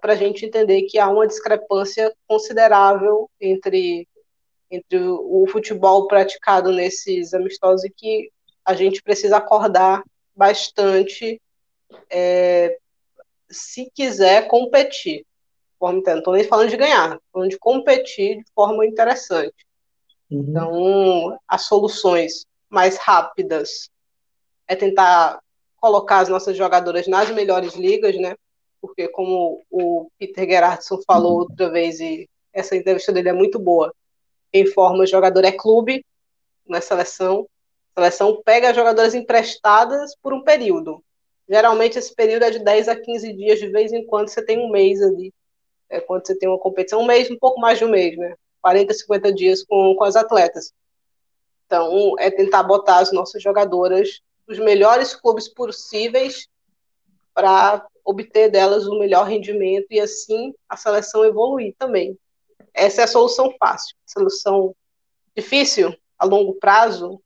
para 0.00 0.14
a 0.14 0.16
gente 0.16 0.44
entender 0.44 0.82
que 0.82 0.98
há 0.98 1.08
uma 1.08 1.26
discrepância 1.26 2.12
considerável 2.26 3.30
entre 3.40 4.08
entre 4.72 4.98
o, 4.98 5.42
o 5.42 5.46
futebol 5.48 6.06
praticado 6.06 6.72
nesses 6.72 7.34
amistosos 7.34 7.84
e 7.84 7.90
que 7.90 8.30
a 8.64 8.74
gente 8.74 9.02
precisa 9.02 9.36
acordar 9.36 10.02
bastante 10.34 11.40
é, 12.08 12.78
se 13.50 13.90
quiser 13.94 14.46
competir. 14.48 15.24
Não 15.80 15.98
estou 15.98 16.34
nem 16.34 16.44
falando 16.44 16.68
de 16.68 16.76
ganhar, 16.76 17.14
estou 17.14 17.20
falando 17.32 17.50
de 17.50 17.58
competir 17.58 18.38
de 18.38 18.44
forma 18.54 18.86
interessante. 18.86 19.66
Uhum. 20.30 20.46
Então, 20.48 21.38
as 21.48 21.62
soluções 21.62 22.44
mais 22.68 22.96
rápidas 22.98 23.90
é 24.68 24.76
tentar 24.76 25.40
colocar 25.80 26.18
as 26.18 26.28
nossas 26.28 26.56
jogadoras 26.56 27.08
nas 27.08 27.30
melhores 27.30 27.74
ligas, 27.74 28.14
né? 28.16 28.36
Porque, 28.80 29.08
como 29.08 29.62
o 29.70 30.10
Peter 30.18 30.46
Gerardson 30.46 31.00
falou 31.06 31.32
uhum. 31.32 31.38
outra 31.40 31.70
vez, 31.70 31.98
e 31.98 32.28
essa 32.52 32.76
entrevista 32.76 33.12
dele 33.12 33.30
é 33.30 33.32
muito 33.32 33.58
boa, 33.58 33.92
quem 34.52 34.66
forma 34.66 35.06
jogador 35.06 35.44
é 35.44 35.52
clube 35.52 36.04
na 36.68 36.80
seleção, 36.80 37.48
a 37.94 38.00
seleção 38.00 38.42
pega 38.44 38.74
jogadoras 38.74 39.14
emprestadas 39.14 40.14
por 40.22 40.32
um 40.32 40.42
período. 40.42 41.02
Geralmente 41.48 41.98
esse 41.98 42.14
período 42.14 42.44
é 42.44 42.50
de 42.50 42.60
10 42.60 42.88
a 42.88 42.96
15 42.96 43.32
dias, 43.32 43.58
de 43.58 43.68
vez 43.68 43.92
em 43.92 44.06
quando 44.06 44.28
você 44.28 44.40
tem 44.40 44.58
um 44.58 44.70
mês 44.70 45.02
ali. 45.02 45.32
É 45.88 46.00
quando 46.00 46.24
você 46.24 46.36
tem 46.36 46.48
uma 46.48 46.58
competição, 46.58 47.00
um 47.00 47.06
mês, 47.06 47.30
um 47.30 47.38
pouco 47.38 47.60
mais 47.60 47.78
de 47.78 47.84
um 47.84 47.90
mês, 47.90 48.16
né? 48.16 48.34
40, 48.62 48.94
50 48.94 49.32
dias 49.32 49.64
com, 49.64 49.94
com 49.96 50.04
as 50.04 50.14
atletas. 50.14 50.72
Então, 51.66 52.14
é 52.18 52.30
tentar 52.30 52.62
botar 52.62 52.98
as 52.98 53.12
nossas 53.12 53.42
jogadoras 53.42 54.20
nos 54.46 54.58
melhores 54.58 55.14
clubes 55.14 55.48
possíveis 55.48 56.48
para 57.34 57.86
obter 58.04 58.50
delas 58.50 58.86
o 58.86 58.98
melhor 58.98 59.26
rendimento 59.26 59.86
e 59.90 60.00
assim 60.00 60.54
a 60.68 60.76
seleção 60.76 61.24
evoluir 61.24 61.74
também. 61.78 62.18
Essa 62.74 63.02
é 63.02 63.04
a 63.04 63.08
solução 63.08 63.54
fácil. 63.58 63.96
A 64.06 64.12
solução 64.12 64.74
difícil, 65.36 65.96
a 66.18 66.24
longo 66.24 66.54
prazo, 66.54 67.20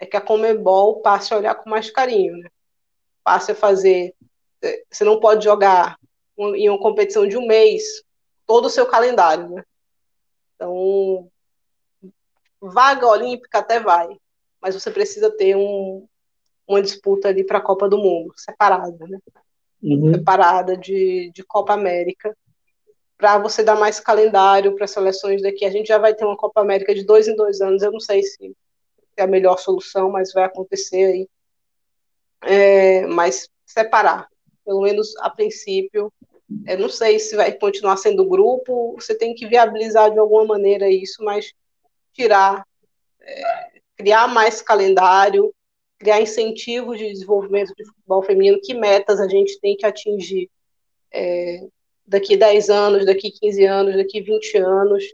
é 0.00 0.06
que 0.06 0.16
a 0.16 0.20
Comebol 0.20 1.00
passe 1.02 1.32
a 1.32 1.36
olhar 1.36 1.54
com 1.54 1.68
mais 1.68 1.90
carinho, 1.90 2.38
né? 2.38 2.48
Passe 3.22 3.52
a 3.52 3.54
fazer. 3.54 4.14
É, 4.62 4.82
você 4.90 5.04
não 5.04 5.20
pode 5.20 5.44
jogar 5.44 5.98
em 6.38 6.68
uma 6.70 6.78
competição 6.80 7.28
de 7.28 7.36
um 7.36 7.46
mês 7.46 8.02
todo 8.46 8.64
o 8.64 8.70
seu 8.70 8.86
calendário, 8.86 9.48
né? 9.50 9.62
Então, 10.56 11.30
vaga 12.60 13.06
olímpica 13.06 13.58
até 13.58 13.78
vai, 13.78 14.08
mas 14.60 14.74
você 14.74 14.90
precisa 14.90 15.30
ter 15.30 15.54
um, 15.54 16.06
uma 16.66 16.80
disputa 16.80 17.28
ali 17.28 17.44
para 17.44 17.58
a 17.58 17.62
Copa 17.62 17.88
do 17.88 17.98
Mundo, 17.98 18.32
separada, 18.36 19.06
né? 19.06 19.18
Uhum. 19.82 20.14
Separada 20.14 20.76
de, 20.76 21.30
de 21.34 21.42
Copa 21.44 21.74
América, 21.74 22.34
para 23.18 23.38
você 23.38 23.62
dar 23.62 23.76
mais 23.76 24.00
calendário 24.00 24.74
para 24.74 24.86
seleções 24.86 25.42
daqui. 25.42 25.64
A 25.66 25.70
gente 25.70 25.88
já 25.88 25.98
vai 25.98 26.14
ter 26.14 26.24
uma 26.24 26.36
Copa 26.36 26.60
América 26.62 26.94
de 26.94 27.04
dois 27.04 27.28
em 27.28 27.36
dois 27.36 27.60
anos, 27.60 27.82
eu 27.82 27.92
não 27.92 28.00
sei 28.00 28.22
se 28.22 28.54
é 29.20 29.24
a 29.24 29.28
melhor 29.28 29.58
solução, 29.58 30.10
mas 30.10 30.32
vai 30.32 30.44
acontecer 30.44 31.04
aí. 31.04 31.28
É, 32.42 33.06
mas 33.06 33.48
separar, 33.66 34.28
pelo 34.64 34.82
menos 34.82 35.16
a 35.18 35.30
princípio. 35.30 36.12
Eu 36.66 36.78
não 36.78 36.88
sei 36.88 37.18
se 37.18 37.36
vai 37.36 37.52
continuar 37.52 37.96
sendo 37.96 38.28
grupo, 38.28 38.94
você 38.94 39.16
tem 39.16 39.34
que 39.34 39.46
viabilizar 39.46 40.10
de 40.10 40.18
alguma 40.18 40.44
maneira 40.44 40.90
isso, 40.90 41.22
mas 41.22 41.52
tirar, 42.12 42.66
é, 43.20 43.70
criar 43.96 44.26
mais 44.26 44.60
calendário, 44.60 45.54
criar 45.98 46.20
incentivos 46.20 46.98
de 46.98 47.12
desenvolvimento 47.12 47.72
de 47.76 47.84
futebol 47.84 48.22
feminino, 48.22 48.60
que 48.60 48.74
metas 48.74 49.20
a 49.20 49.28
gente 49.28 49.60
tem 49.60 49.76
que 49.76 49.86
atingir 49.86 50.50
é, 51.12 51.68
daqui 52.06 52.36
10 52.36 52.70
anos, 52.70 53.06
daqui 53.06 53.30
15 53.30 53.64
anos, 53.64 53.96
daqui 53.96 54.20
20 54.20 54.56
anos, 54.56 55.04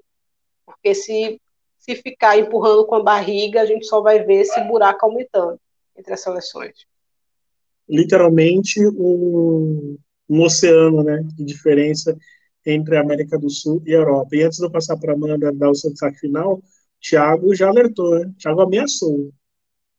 porque 0.65 0.95
se, 0.95 1.41
se 1.87 2.03
ficar 2.03 2.37
empurrando 2.37 2.85
com 2.85 2.97
a 2.97 3.03
barriga, 3.03 3.63
a 3.63 3.67
gente 3.67 3.87
só 3.87 4.01
vai 4.01 4.25
ver 4.25 4.41
esse 4.41 4.61
buraco 4.65 5.07
aumentando 5.07 5.59
entre 5.97 6.13
as 6.13 6.21
seleções. 6.21 6.85
Literalmente 7.89 8.85
um, 8.85 9.97
um 10.29 10.43
oceano 10.43 11.05
né, 11.05 11.23
de 11.37 11.45
diferença 11.45 12.17
entre 12.67 12.97
a 12.97 13.01
América 13.01 13.39
do 13.39 13.49
Sul 13.49 13.81
e 13.87 13.95
a 13.95 13.99
Europa. 13.99 14.35
E 14.35 14.43
antes 14.43 14.59
de 14.59 14.65
eu 14.65 14.71
passar 14.71 14.97
para 14.97 15.13
a 15.13 15.15
Amanda 15.15 15.53
dar 15.53 15.71
o 15.71 15.75
seu 15.75 15.91
destaque 15.91 16.19
final, 16.19 16.55
o 16.55 16.63
Thiago 17.01 17.55
já 17.55 17.69
alertou, 17.69 18.19
né? 18.19 18.33
Thiago 18.37 18.63
ameaçou. 18.63 19.31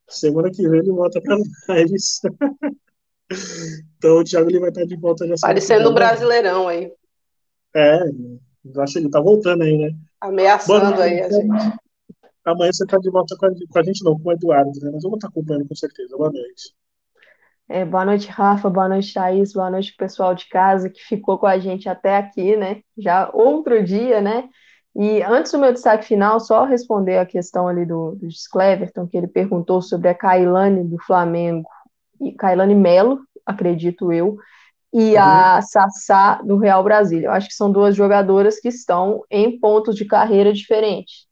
Semana 0.09 0.51
que 0.51 0.67
vem 0.67 0.79
ele 0.79 0.91
volta 0.91 1.21
para 1.21 1.37
lives. 1.69 2.19
então 3.97 4.17
o 4.17 4.23
Thiago 4.25 4.49
ele 4.49 4.59
vai 4.59 4.69
estar 4.69 4.83
de 4.83 4.97
volta 4.97 5.25
já. 5.25 5.35
Parecendo 5.39 5.89
um 5.89 5.93
brasileirão 5.93 6.67
aí. 6.67 6.91
É, 7.73 7.99
acho 8.79 8.93
que 8.93 8.99
ele 8.99 9.09
tá 9.09 9.21
voltando 9.21 9.63
aí, 9.63 9.77
né? 9.77 9.91
Ameaçando 10.21 11.01
aí 11.01 11.21
a 11.21 11.29
gente. 11.29 11.77
Amanhã 12.45 12.71
você 12.71 12.85
tá 12.85 12.97
de 12.97 13.09
volta 13.11 13.35
com 13.37 13.45
a, 13.45 13.49
com 13.49 13.79
a, 13.79 13.83
gente, 13.83 14.03
não, 14.03 14.17
com 14.17 14.29
o 14.29 14.31
Eduardo, 14.31 14.71
né? 14.81 14.89
Mas 14.93 15.03
eu 15.03 15.09
vou 15.09 15.17
estar 15.17 15.27
acompanhando 15.27 15.67
com 15.67 15.75
certeza. 15.75 16.15
Boa 16.15 16.31
noite. 16.31 16.73
É, 17.69 17.83
boa 17.83 18.05
noite, 18.05 18.29
Rafa. 18.29 18.69
Boa 18.69 18.87
noite, 18.87 19.13
Thaís. 19.13 19.51
Boa 19.51 19.69
noite, 19.69 19.93
pessoal 19.97 20.33
de 20.33 20.47
casa 20.47 20.89
que 20.89 21.03
ficou 21.03 21.37
com 21.37 21.45
a 21.45 21.59
gente 21.59 21.89
até 21.89 22.15
aqui, 22.15 22.55
né? 22.55 22.81
Já 22.97 23.29
outro 23.33 23.83
dia, 23.83 24.21
né? 24.21 24.47
E 24.95 25.21
antes 25.21 25.51
do 25.51 25.59
meu 25.59 25.73
destaque 25.73 26.05
final, 26.05 26.39
só 26.39 26.63
responder 26.63 27.17
a 27.17 27.25
questão 27.25 27.67
ali 27.67 27.85
do, 27.85 28.15
do 28.15 28.27
Cleverton, 28.51 29.05
que 29.07 29.17
ele 29.17 29.27
perguntou 29.27 29.81
sobre 29.81 30.07
a 30.07 30.15
Kailane 30.15 30.83
do 30.83 30.97
Flamengo, 31.03 31.69
e 32.19 32.31
Kailane 32.31 32.73
Melo, 32.73 33.19
acredito 33.45 34.11
eu, 34.11 34.37
e 34.97 35.13
uhum. 35.13 35.21
a 35.21 35.61
Sassá 35.61 36.41
do 36.41 36.57
Real 36.57 36.83
Brasília. 36.83 37.27
Eu 37.27 37.31
acho 37.31 37.47
que 37.47 37.53
são 37.53 37.71
duas 37.71 37.95
jogadoras 37.95 38.59
que 38.59 38.67
estão 38.67 39.23
em 39.29 39.59
pontos 39.59 39.95
de 39.95 40.05
carreira 40.05 40.51
diferentes. 40.51 41.27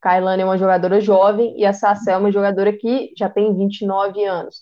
Kailane 0.00 0.42
é 0.42 0.44
uma 0.44 0.56
jogadora 0.56 1.00
jovem 1.00 1.58
e 1.58 1.66
a 1.66 1.72
Sassá 1.72 2.12
é 2.12 2.16
uma 2.16 2.30
jogadora 2.30 2.72
que 2.72 3.12
já 3.18 3.28
tem 3.28 3.52
29 3.52 4.24
anos. 4.24 4.60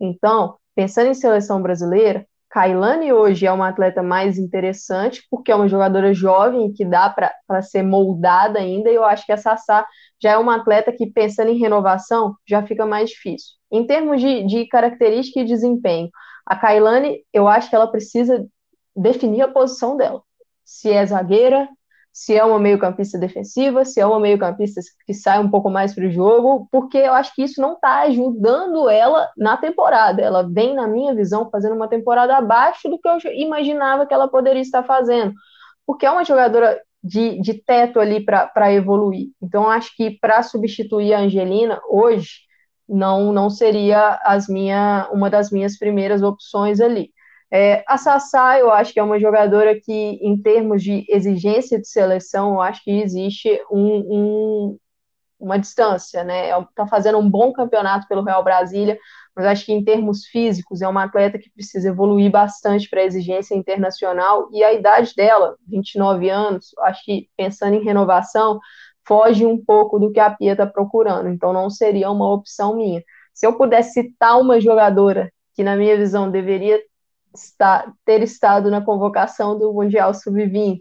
Então, 0.00 0.56
pensando 0.74 1.10
em 1.10 1.14
seleção 1.14 1.60
brasileira, 1.60 2.26
Kailane 2.58 3.12
hoje 3.12 3.46
é 3.46 3.52
uma 3.52 3.68
atleta 3.68 4.02
mais 4.02 4.36
interessante, 4.36 5.22
porque 5.30 5.52
é 5.52 5.54
uma 5.54 5.68
jogadora 5.68 6.12
jovem 6.12 6.72
que 6.72 6.84
dá 6.84 7.08
para 7.08 7.62
ser 7.62 7.84
moldada 7.84 8.58
ainda, 8.58 8.90
e 8.90 8.96
eu 8.96 9.04
acho 9.04 9.24
que 9.24 9.30
a 9.30 9.36
Sassá 9.36 9.86
já 10.20 10.32
é 10.32 10.36
uma 10.36 10.56
atleta 10.56 10.90
que, 10.90 11.06
pensando 11.06 11.52
em 11.52 11.56
renovação, 11.56 12.34
já 12.44 12.60
fica 12.66 12.84
mais 12.84 13.10
difícil. 13.10 13.50
Em 13.70 13.86
termos 13.86 14.20
de, 14.20 14.44
de 14.44 14.66
característica 14.66 15.38
e 15.38 15.44
desempenho, 15.44 16.10
a 16.44 16.56
Kailane, 16.56 17.20
eu 17.32 17.46
acho 17.46 17.70
que 17.70 17.76
ela 17.76 17.86
precisa 17.86 18.44
definir 18.96 19.42
a 19.42 19.48
posição 19.52 19.96
dela. 19.96 20.20
Se 20.64 20.90
é 20.90 21.06
zagueira, 21.06 21.68
se 22.12 22.36
é 22.36 22.44
uma 22.44 22.58
meio-campista 22.58 23.18
defensiva, 23.18 23.84
se 23.84 24.00
é 24.00 24.06
uma 24.06 24.18
meio-campista 24.18 24.80
que 25.06 25.14
sai 25.14 25.38
um 25.38 25.50
pouco 25.50 25.70
mais 25.70 25.94
para 25.94 26.06
o 26.06 26.10
jogo, 26.10 26.68
porque 26.70 26.98
eu 26.98 27.12
acho 27.12 27.34
que 27.34 27.42
isso 27.42 27.60
não 27.60 27.74
está 27.74 28.00
ajudando 28.02 28.88
ela 28.90 29.28
na 29.36 29.56
temporada. 29.56 30.20
Ela 30.20 30.42
vem, 30.42 30.74
na 30.74 30.88
minha 30.88 31.14
visão, 31.14 31.48
fazendo 31.50 31.76
uma 31.76 31.88
temporada 31.88 32.36
abaixo 32.36 32.88
do 32.88 32.98
que 32.98 33.08
eu 33.08 33.18
imaginava 33.34 34.06
que 34.06 34.12
ela 34.12 34.28
poderia 34.28 34.62
estar 34.62 34.82
fazendo, 34.82 35.32
porque 35.86 36.06
é 36.06 36.10
uma 36.10 36.24
jogadora 36.24 36.80
de, 37.02 37.40
de 37.40 37.54
teto 37.54 38.00
ali 38.00 38.24
para 38.24 38.72
evoluir. 38.72 39.28
Então, 39.40 39.70
acho 39.70 39.94
que 39.96 40.18
para 40.18 40.42
substituir 40.42 41.14
a 41.14 41.20
Angelina 41.20 41.80
hoje 41.88 42.48
não 42.88 43.32
não 43.32 43.50
seria 43.50 44.18
as 44.24 44.48
minha, 44.48 45.08
uma 45.12 45.28
das 45.28 45.50
minhas 45.50 45.78
primeiras 45.78 46.22
opções 46.22 46.80
ali. 46.80 47.10
É, 47.50 47.82
a 47.86 47.96
Sassá, 47.96 48.58
eu 48.58 48.70
acho 48.70 48.92
que 48.92 49.00
é 49.00 49.02
uma 49.02 49.18
jogadora 49.18 49.78
que, 49.80 49.92
em 49.92 50.40
termos 50.40 50.82
de 50.82 51.04
exigência 51.08 51.80
de 51.80 51.88
seleção, 51.88 52.54
eu 52.54 52.60
acho 52.60 52.84
que 52.84 52.90
existe 52.90 53.48
um, 53.70 53.96
um, 54.10 54.78
uma 55.40 55.58
distância, 55.58 56.22
né? 56.24 56.50
Está 56.60 56.86
fazendo 56.86 57.18
um 57.18 57.30
bom 57.30 57.52
campeonato 57.52 58.06
pelo 58.06 58.22
Real 58.22 58.44
Brasília, 58.44 58.98
mas 59.34 59.46
acho 59.46 59.64
que 59.64 59.72
em 59.72 59.82
termos 59.82 60.26
físicos 60.26 60.82
é 60.82 60.88
uma 60.88 61.04
atleta 61.04 61.38
que 61.38 61.50
precisa 61.50 61.88
evoluir 61.88 62.30
bastante 62.30 62.88
para 62.90 63.00
a 63.00 63.04
exigência 63.04 63.54
internacional 63.54 64.48
e 64.52 64.62
a 64.62 64.72
idade 64.72 65.14
dela, 65.14 65.56
29 65.66 66.28
anos, 66.28 66.72
acho 66.80 67.04
que 67.04 67.28
pensando 67.36 67.74
em 67.74 67.84
renovação, 67.84 68.58
foge 69.06 69.46
um 69.46 69.56
pouco 69.64 69.98
do 69.98 70.12
que 70.12 70.20
a 70.20 70.28
Pia 70.30 70.52
está 70.52 70.66
procurando, 70.66 71.28
então 71.30 71.52
não 71.52 71.70
seria 71.70 72.10
uma 72.10 72.30
opção 72.30 72.76
minha. 72.76 73.02
Se 73.32 73.46
eu 73.46 73.56
pudesse 73.56 73.92
citar 73.92 74.38
uma 74.38 74.60
jogadora 74.60 75.32
que, 75.54 75.62
na 75.64 75.76
minha 75.76 75.96
visão, 75.96 76.30
deveria 76.30 76.78
estar, 77.34 77.92
ter 78.04 78.22
estado 78.22 78.70
na 78.70 78.80
convocação 78.80 79.58
do 79.58 79.72
Mundial 79.72 80.12
Sub-20, 80.14 80.78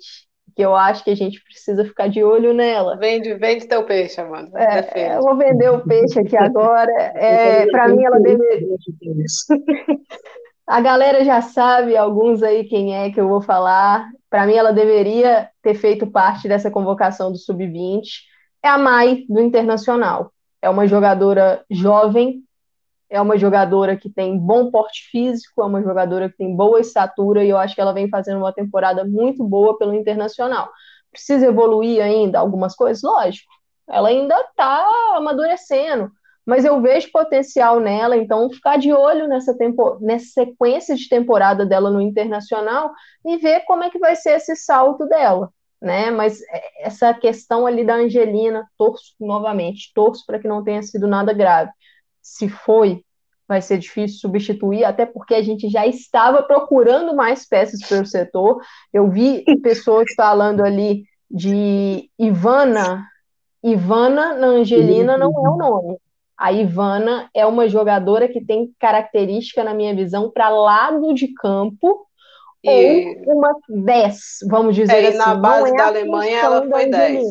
que 0.56 0.62
eu 0.64 0.76
acho 0.76 1.04
que 1.04 1.12
a 1.12 1.16
gente 1.16 1.44
precisa 1.44 1.86
ficar 1.86 2.08
de 2.08 2.24
olho 2.24 2.54
nela. 2.54 2.98
Vende, 2.98 3.34
vende 3.36 3.68
teu 3.68 3.84
peixe, 3.84 4.20
Amanda. 4.20 4.58
É, 4.60 5.16
eu 5.16 5.22
vou 5.22 5.38
vender 5.38 5.70
o 5.70 5.82
peixe 5.82 6.20
aqui 6.20 6.36
agora. 6.36 6.92
É, 6.92 7.68
Para 7.68 7.88
mim, 7.90 8.04
ela 8.04 8.20
deveria. 8.20 8.68
A 10.68 10.82
galera 10.82 11.24
já 11.24 11.42
sabe, 11.42 11.96
alguns 11.96 12.44
aí 12.44 12.66
quem 12.66 12.94
é 12.94 13.10
que 13.10 13.22
eu 13.22 13.30
vou 13.30 13.42
falar. 13.42 14.10
Para 14.30 14.46
mim, 14.46 14.56
ela 14.56 14.74
deveria 14.74 15.50
ter 15.62 15.76
feito 15.76 16.06
parte 16.06 16.48
dessa 16.48 16.70
convocação 16.70 17.32
do 17.32 17.38
Sub-20. 17.38 18.02
É 18.62 18.68
a 18.68 18.78
Mai, 18.78 19.24
do 19.30 19.40
Internacional. 19.40 20.34
É 20.62 20.70
uma 20.70 20.86
jogadora 20.86 21.64
jovem, 21.70 22.44
é 23.10 23.22
uma 23.22 23.38
jogadora 23.38 23.96
que 23.96 24.10
tem 24.10 24.38
bom 24.38 24.70
porte 24.70 25.10
físico, 25.10 25.62
é 25.62 25.66
uma 25.66 25.82
jogadora 25.82 26.30
que 26.30 26.38
tem 26.38 26.56
boa 26.56 26.80
estatura 26.80 27.44
e 27.44 27.50
eu 27.50 27.58
acho 27.58 27.74
que 27.74 27.82
ela 27.82 27.94
vem 27.94 28.10
fazendo 28.10 28.40
uma 28.40 28.54
temporada 28.54 29.06
muito 29.06 29.44
boa 29.44 29.78
pelo 29.78 29.94
Internacional. 29.94 30.70
Precisa 31.12 31.48
evoluir 31.48 32.04
ainda 32.04 32.40
algumas 32.40 32.76
coisas? 32.76 33.02
Lógico, 33.02 33.50
ela 33.88 34.10
ainda 34.10 34.36
está 34.42 34.86
amadurecendo, 35.16 36.12
mas 36.46 36.66
eu 36.66 36.82
vejo 36.82 37.12
potencial 37.12 37.80
nela, 37.80 38.18
então 38.18 38.50
ficar 38.50 38.78
de 38.78 38.92
olho 38.92 39.28
nessa, 39.28 39.58
tempo, 39.58 39.98
nessa 40.02 40.28
sequência 40.28 40.96
de 40.96 41.08
temporada 41.08 41.66
dela 41.66 41.90
no 41.90 42.02
Internacional 42.02 42.92
e 43.26 43.38
ver 43.38 43.62
como 43.62 43.84
é 43.84 43.90
que 43.90 44.00
vai 44.00 44.16
ser 44.16 44.32
esse 44.32 44.56
salto 44.56 45.06
dela. 45.08 45.50
Né? 45.82 46.10
Mas 46.10 46.42
é, 46.42 46.88
essa 46.88 47.14
questão 47.14 47.66
ali 47.66 47.86
da 47.86 47.96
Angelina, 47.96 48.68
torço 48.78 49.14
novamente, 49.20 49.92
torço 49.94 50.26
para 50.26 50.40
que 50.40 50.48
não 50.48 50.64
tenha 50.64 50.82
sido 50.82 51.08
nada 51.08 51.32
grave 51.32 51.72
se 52.28 52.50
foi, 52.50 53.02
vai 53.48 53.62
ser 53.62 53.78
difícil 53.78 54.20
substituir, 54.20 54.84
até 54.84 55.06
porque 55.06 55.34
a 55.34 55.42
gente 55.42 55.70
já 55.70 55.88
estava 55.88 56.44
procurando 56.44 57.16
mais 57.16 57.48
peças 57.48 57.80
para 57.88 58.02
o 58.02 58.06
setor. 58.06 58.62
Eu 58.94 59.10
vi 59.10 59.46
pessoas 59.62 60.14
falando 60.16 60.62
ali 60.64 61.06
de 61.32 62.10
Ivana. 62.20 63.08
Ivana 63.64 64.34
na 64.34 64.48
Angelina 64.48 65.18
não 65.18 65.28
é 65.28 65.50
o 65.50 65.58
nome. 65.58 65.98
A 66.38 66.52
Ivana 66.52 67.30
é 67.34 67.46
uma 67.46 67.68
jogadora 67.68 68.28
que 68.28 68.44
tem 68.44 68.72
característica, 68.78 69.64
na 69.64 69.74
minha 69.74 69.96
visão, 69.96 70.30
para 70.30 70.50
lado 70.50 71.14
de 71.14 71.34
campo 71.34 72.06
e... 72.64 73.24
ou 73.26 73.38
uma 73.38 73.56
10, 73.68 74.20
vamos 74.48 74.76
dizer 74.76 75.04
é, 75.04 75.08
assim. 75.08 75.18
Na 75.18 75.34
base 75.34 75.72
é 75.72 75.76
da 75.76 75.88
Alemanha 75.88 76.40
ela 76.40 76.70
foi 76.70 76.88
10. 76.88 77.24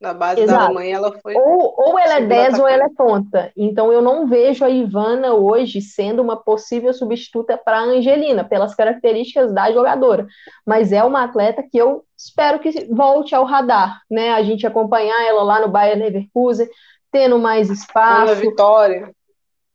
Na 0.00 0.14
base 0.14 0.40
Exato. 0.40 0.58
da 0.58 0.64
Alemanha, 0.64 0.96
ela 0.96 1.12
foi. 1.20 1.34
Ou, 1.34 1.74
ou 1.76 1.98
ela 1.98 2.14
é 2.14 2.20
10 2.22 2.58
ou 2.58 2.66
ela 2.66 2.84
é 2.84 2.88
ponta. 2.88 3.52
Então, 3.54 3.92
eu 3.92 4.00
não 4.00 4.26
vejo 4.26 4.64
a 4.64 4.70
Ivana 4.70 5.34
hoje 5.34 5.82
sendo 5.82 6.22
uma 6.22 6.36
possível 6.36 6.94
substituta 6.94 7.58
para 7.58 7.80
a 7.80 7.82
Angelina, 7.82 8.42
pelas 8.42 8.74
características 8.74 9.52
da 9.52 9.70
jogadora. 9.70 10.26
Mas 10.66 10.90
é 10.90 11.04
uma 11.04 11.24
atleta 11.24 11.62
que 11.62 11.76
eu 11.76 12.02
espero 12.16 12.58
que 12.60 12.86
volte 12.86 13.34
ao 13.34 13.44
radar, 13.44 14.00
né? 14.10 14.30
A 14.30 14.42
gente 14.42 14.66
acompanhar 14.66 15.22
ela 15.22 15.42
lá 15.42 15.60
no 15.60 15.68
Bayern 15.68 16.02
Leverkusen, 16.02 16.66
tendo 17.12 17.38
mais 17.38 17.68
espaço. 17.68 18.32
Ana 18.32 18.34
Vitória. 18.40 19.10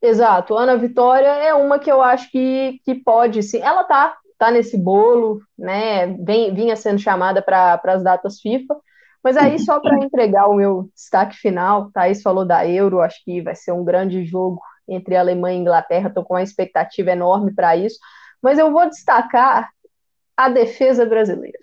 Exato. 0.01 0.57
Ana 0.57 0.75
Vitória 0.75 1.27
é 1.27 1.53
uma 1.53 1.77
que 1.77 1.91
eu 1.91 2.01
acho 2.01 2.31
que, 2.31 2.79
que 2.83 2.95
pode, 2.95 3.43
sim. 3.43 3.61
Ela 3.61 3.83
tá, 3.83 4.17
tá 4.39 4.49
nesse 4.49 4.75
bolo, 4.75 5.39
né? 5.55 6.07
Vem, 6.07 6.51
vinha 6.51 6.75
sendo 6.75 6.97
chamada 6.97 7.43
para 7.43 7.79
as 7.85 8.03
datas 8.03 8.41
FIFA 8.41 8.75
mas 9.25 9.37
aí, 9.37 9.57
só 9.57 9.79
para 9.79 9.97
entregar 9.97 10.45
o 10.47 10.53
meu 10.53 10.87
destaque 10.93 11.35
final, 11.35 11.89
Thaís 11.89 12.21
falou 12.21 12.45
da 12.45 12.67
Euro, 12.67 13.01
acho 13.01 13.23
que 13.25 13.41
vai 13.41 13.55
ser 13.55 13.71
um 13.71 13.83
grande 13.83 14.23
jogo 14.23 14.61
entre 14.87 15.15
Alemanha 15.15 15.57
e 15.57 15.61
Inglaterra, 15.61 16.09
estou 16.09 16.23
com 16.23 16.35
uma 16.35 16.43
expectativa 16.43 17.09
enorme 17.09 17.51
para 17.51 17.75
isso, 17.75 17.97
mas 18.39 18.59
eu 18.59 18.71
vou 18.71 18.87
destacar 18.87 19.71
a 20.37 20.47
defesa 20.47 21.07
brasileira, 21.07 21.57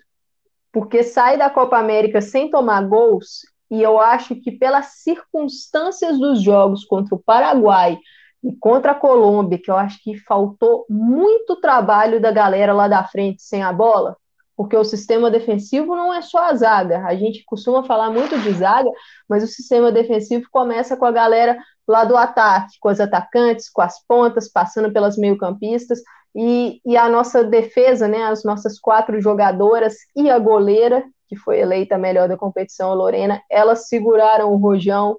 porque 0.73 1.03
sai 1.03 1.37
da 1.37 1.49
Copa 1.49 1.77
América 1.77 2.19
sem 2.19 2.51
tomar 2.51 2.81
gols, 2.81 3.43
e 3.71 3.81
eu 3.81 3.97
acho 3.97 4.35
que 4.35 4.51
pelas 4.51 5.01
circunstâncias 5.01 6.19
dos 6.19 6.41
jogos 6.41 6.83
contra 6.83 7.15
o 7.15 7.23
Paraguai 7.23 7.97
e 8.43 8.53
contra 8.57 8.91
a 8.91 8.95
Colômbia, 8.95 9.57
que 9.57 9.71
eu 9.71 9.77
acho 9.77 10.03
que 10.03 10.17
faltou 10.17 10.85
muito 10.89 11.55
trabalho 11.61 12.19
da 12.19 12.29
galera 12.29 12.73
lá 12.73 12.89
da 12.89 13.05
frente 13.05 13.41
sem 13.41 13.63
a 13.63 13.71
bola, 13.71 14.17
porque 14.55 14.75
o 14.75 14.83
sistema 14.83 15.31
defensivo 15.31 15.95
não 15.95 16.13
é 16.13 16.21
só 16.21 16.49
a 16.49 16.55
zaga. 16.55 17.05
A 17.05 17.15
gente 17.15 17.43
costuma 17.45 17.83
falar 17.83 18.11
muito 18.11 18.37
de 18.39 18.53
zaga, 18.53 18.89
mas 19.27 19.43
o 19.43 19.47
sistema 19.47 19.91
defensivo 19.91 20.45
começa 20.51 20.95
com 20.95 21.05
a 21.05 21.11
galera 21.11 21.57
lá 21.87 22.05
do 22.05 22.15
ataque, 22.15 22.77
com 22.79 22.89
os 22.89 22.99
atacantes, 22.99 23.69
com 23.69 23.81
as 23.81 24.03
pontas, 24.05 24.49
passando 24.49 24.91
pelas 24.91 25.17
meio-campistas, 25.17 25.99
e, 26.35 26.81
e 26.85 26.97
a 26.97 27.09
nossa 27.09 27.43
defesa, 27.43 28.07
né, 28.07 28.23
as 28.23 28.43
nossas 28.43 28.79
quatro 28.79 29.19
jogadoras 29.21 29.95
e 30.15 30.29
a 30.29 30.39
goleira, 30.39 31.03
que 31.27 31.35
foi 31.35 31.59
eleita 31.59 31.97
melhor 31.97 32.27
da 32.27 32.37
competição, 32.37 32.93
Lorena, 32.93 33.41
elas 33.49 33.87
seguraram 33.87 34.51
o 34.51 34.57
rojão. 34.57 35.17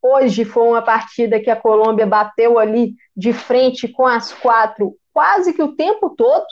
Hoje 0.00 0.44
foi 0.44 0.68
uma 0.68 0.82
partida 0.82 1.40
que 1.40 1.50
a 1.50 1.56
Colômbia 1.56 2.06
bateu 2.06 2.58
ali 2.58 2.94
de 3.16 3.32
frente 3.32 3.88
com 3.88 4.06
as 4.06 4.32
quatro 4.32 4.96
quase 5.12 5.52
que 5.52 5.62
o 5.62 5.76
tempo 5.76 6.10
todo, 6.10 6.46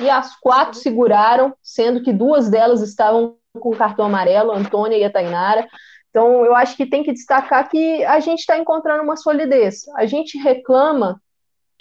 e 0.00 0.08
as 0.08 0.36
quatro 0.36 0.78
seguraram, 0.78 1.54
sendo 1.62 2.02
que 2.02 2.12
duas 2.12 2.48
delas 2.48 2.80
estavam 2.82 3.36
com 3.58 3.70
cartão 3.70 4.06
amarelo, 4.06 4.52
a 4.52 4.56
Antônia 4.56 4.96
e 4.96 5.04
a 5.04 5.10
Tainara. 5.10 5.66
Então, 6.10 6.44
eu 6.44 6.54
acho 6.54 6.76
que 6.76 6.86
tem 6.86 7.02
que 7.02 7.12
destacar 7.12 7.68
que 7.68 8.04
a 8.04 8.20
gente 8.20 8.40
está 8.40 8.58
encontrando 8.58 9.02
uma 9.02 9.16
solidez. 9.16 9.82
A 9.96 10.06
gente 10.06 10.38
reclama 10.38 11.20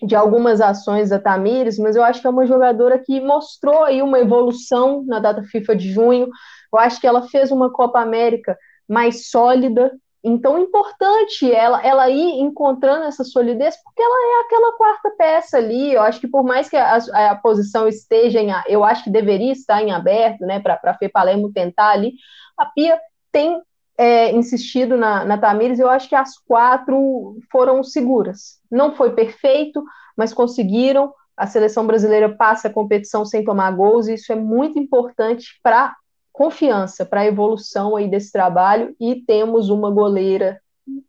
de 0.04 0.16
algumas 0.16 0.62
ações 0.62 1.10
da 1.10 1.20
Tamires, 1.20 1.80
mas 1.80 1.96
eu 1.96 2.04
acho 2.04 2.22
que 2.22 2.28
é 2.28 2.30
uma 2.30 2.46
jogadora 2.46 3.00
que 3.00 3.20
mostrou 3.20 3.84
aí 3.84 4.02
uma 4.02 4.20
evolução 4.20 5.04
na 5.06 5.20
data 5.20 5.44
FIFA 5.44 5.76
de 5.76 5.92
junho. 5.92 6.30
Eu 6.72 6.80
acho 6.80 7.00
que 7.00 7.08
ela 7.08 7.28
fez 7.28 7.52
uma 7.52 7.72
Copa 7.72 8.00
América 8.00 8.58
mais 8.88 9.30
sólida, 9.30 9.92
então, 10.28 10.60
importante 10.60 11.50
ela, 11.52 11.82
ela 11.82 12.10
ir 12.10 12.40
encontrando 12.40 13.06
essa 13.06 13.24
solidez, 13.24 13.76
porque 13.84 14.02
ela 14.02 14.16
é 14.16 14.46
aquela 14.46 14.78
quarta 14.78 15.10
peça 15.18 15.58
ali. 15.58 15.94
Eu 15.94 16.02
acho 16.02 16.20
que 16.20 16.28
por 16.28 16.44
mais 16.44 16.70
que 16.70 16.76
a, 16.76 16.98
a 17.32 17.36
posição 17.36 17.88
esteja 17.88 18.42
em. 18.42 18.50
Eu 18.68 18.84
acho 18.84 19.06
que 19.06 19.10
deveria 19.10 19.52
estar 19.52 19.82
em 19.82 19.92
aberto, 19.92 20.42
né, 20.42 20.60
para 20.60 20.80
a 20.84 20.94
Fê 20.96 21.08
Palermo 21.08 21.52
tentar 21.54 21.90
ali. 21.90 22.14
A 22.58 22.66
Pia 22.66 23.00
tem 23.32 23.62
é, 23.98 24.32
insistido 24.32 24.98
na, 24.98 25.24
na 25.24 25.38
Tamires, 25.38 25.80
eu 25.80 25.90
acho 25.90 26.10
que 26.10 26.16
as 26.16 26.38
quatro 26.38 27.38
foram 27.52 27.84
seguras. 27.84 28.60
Não 28.70 28.96
foi 28.96 29.14
perfeito, 29.14 29.84
mas 30.16 30.34
conseguiram. 30.34 31.14
A 31.36 31.48
seleção 31.48 31.86
brasileira 31.86 32.36
passa 32.36 32.68
a 32.68 32.74
competição 32.74 33.24
sem 33.24 33.44
tomar 33.44 33.72
gols, 33.72 34.08
e 34.08 34.16
isso 34.16 34.32
é 34.32 34.36
muito 34.36 34.78
importante 34.80 35.60
para 35.64 35.96
confiança 36.38 37.04
para 37.04 37.22
a 37.22 37.26
evolução 37.26 37.96
aí 37.96 38.08
desse 38.08 38.32
trabalho 38.32 38.96
e 39.02 39.16
temos 39.16 39.72
uma 39.72 39.90
goleira, 39.90 40.62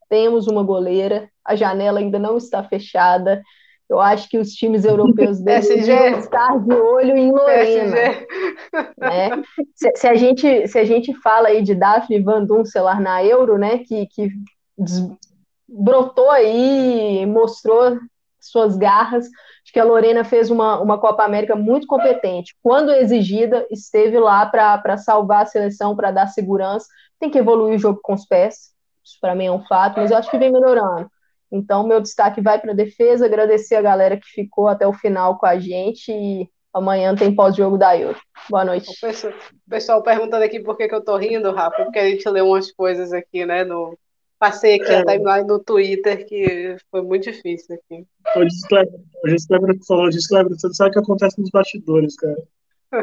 temos 0.08 0.46
uma 0.46 0.62
goleira, 0.62 1.28
a 1.44 1.54
janela 1.54 1.98
ainda 1.98 2.18
não 2.18 2.38
está 2.38 2.64
fechada. 2.64 3.42
Eu 3.90 4.00
acho 4.00 4.26
que 4.30 4.38
os 4.38 4.52
times 4.52 4.86
europeus 4.86 5.38
devem 5.44 5.80
estar 6.18 6.58
de 6.58 6.74
olho 6.74 7.14
em 7.14 7.30
Lorena. 7.30 7.94
Né? 8.98 9.42
Se, 9.74 9.92
se, 9.96 10.08
a 10.08 10.14
gente, 10.14 10.66
se 10.66 10.78
a 10.78 10.84
gente 10.84 11.12
fala 11.20 11.48
aí 11.48 11.60
de 11.60 11.74
Daphne 11.74 12.20
Van 12.20 12.42
Duncelar 12.42 12.98
na 12.98 13.22
Euro, 13.22 13.58
né, 13.58 13.78
que, 13.78 14.06
que 14.06 14.30
brotou 15.68 16.30
aí, 16.30 17.26
mostrou 17.26 17.98
suas 18.40 18.78
garras, 18.78 19.28
Acho 19.68 19.72
que 19.74 19.80
a 19.80 19.84
Lorena 19.84 20.24
fez 20.24 20.50
uma, 20.50 20.80
uma 20.80 20.98
Copa 20.98 21.22
América 21.22 21.54
muito 21.54 21.86
competente. 21.86 22.56
Quando 22.62 22.90
exigida, 22.90 23.66
esteve 23.70 24.18
lá 24.18 24.46
para 24.46 24.96
salvar 24.96 25.42
a 25.42 25.46
seleção, 25.46 25.94
para 25.94 26.10
dar 26.10 26.26
segurança. 26.28 26.86
Tem 27.20 27.28
que 27.28 27.36
evoluir 27.36 27.74
o 27.74 27.78
jogo 27.78 28.00
com 28.02 28.14
os 28.14 28.24
pés. 28.24 28.72
Isso 29.04 29.18
para 29.20 29.34
mim 29.34 29.44
é 29.44 29.52
um 29.52 29.62
fato, 29.66 30.00
mas 30.00 30.10
eu 30.10 30.16
acho 30.16 30.30
que 30.30 30.38
vem 30.38 30.50
melhorando. 30.50 31.10
Então, 31.52 31.86
meu 31.86 32.00
destaque 32.00 32.40
vai 32.40 32.58
para 32.58 32.72
a 32.72 32.74
defesa. 32.74 33.26
Agradecer 33.26 33.74
a 33.74 33.82
galera 33.82 34.16
que 34.16 34.26
ficou 34.28 34.68
até 34.68 34.86
o 34.86 34.92
final 34.94 35.36
com 35.36 35.44
a 35.44 35.58
gente. 35.58 36.10
E 36.10 36.48
amanhã 36.72 37.14
tem 37.14 37.34
pós-jogo 37.34 37.76
da 37.76 37.94
Euro. 37.94 38.18
Boa 38.48 38.64
noite. 38.64 38.90
O 38.90 39.68
pessoal, 39.68 40.02
perguntando 40.02 40.44
aqui 40.44 40.60
por 40.60 40.78
que, 40.78 40.88
que 40.88 40.94
eu 40.94 41.04
tô 41.04 41.14
rindo, 41.18 41.52
Rafa, 41.52 41.84
porque 41.84 41.98
a 41.98 42.08
gente 42.08 42.26
leu 42.30 42.46
umas 42.48 42.72
coisas 42.72 43.12
aqui, 43.12 43.44
né, 43.44 43.64
no, 43.64 43.98
Passei 44.38 44.76
aqui 44.76 44.90
é. 44.90 44.98
a 44.98 45.04
timeline 45.04 45.48
no 45.48 45.58
Twitter, 45.58 46.24
que 46.26 46.76
foi 46.90 47.02
muito 47.02 47.24
difícil 47.24 47.74
aqui. 47.74 48.06
O 48.36 48.44
Disclever 49.28 49.76
falou, 49.86 50.08
Disclever, 50.10 50.50
você 50.50 50.72
sabe 50.72 50.90
o 50.90 50.92
que 50.92 50.98
acontece 51.00 51.40
nos 51.40 51.50
bastidores, 51.50 52.14
cara. 52.16 52.36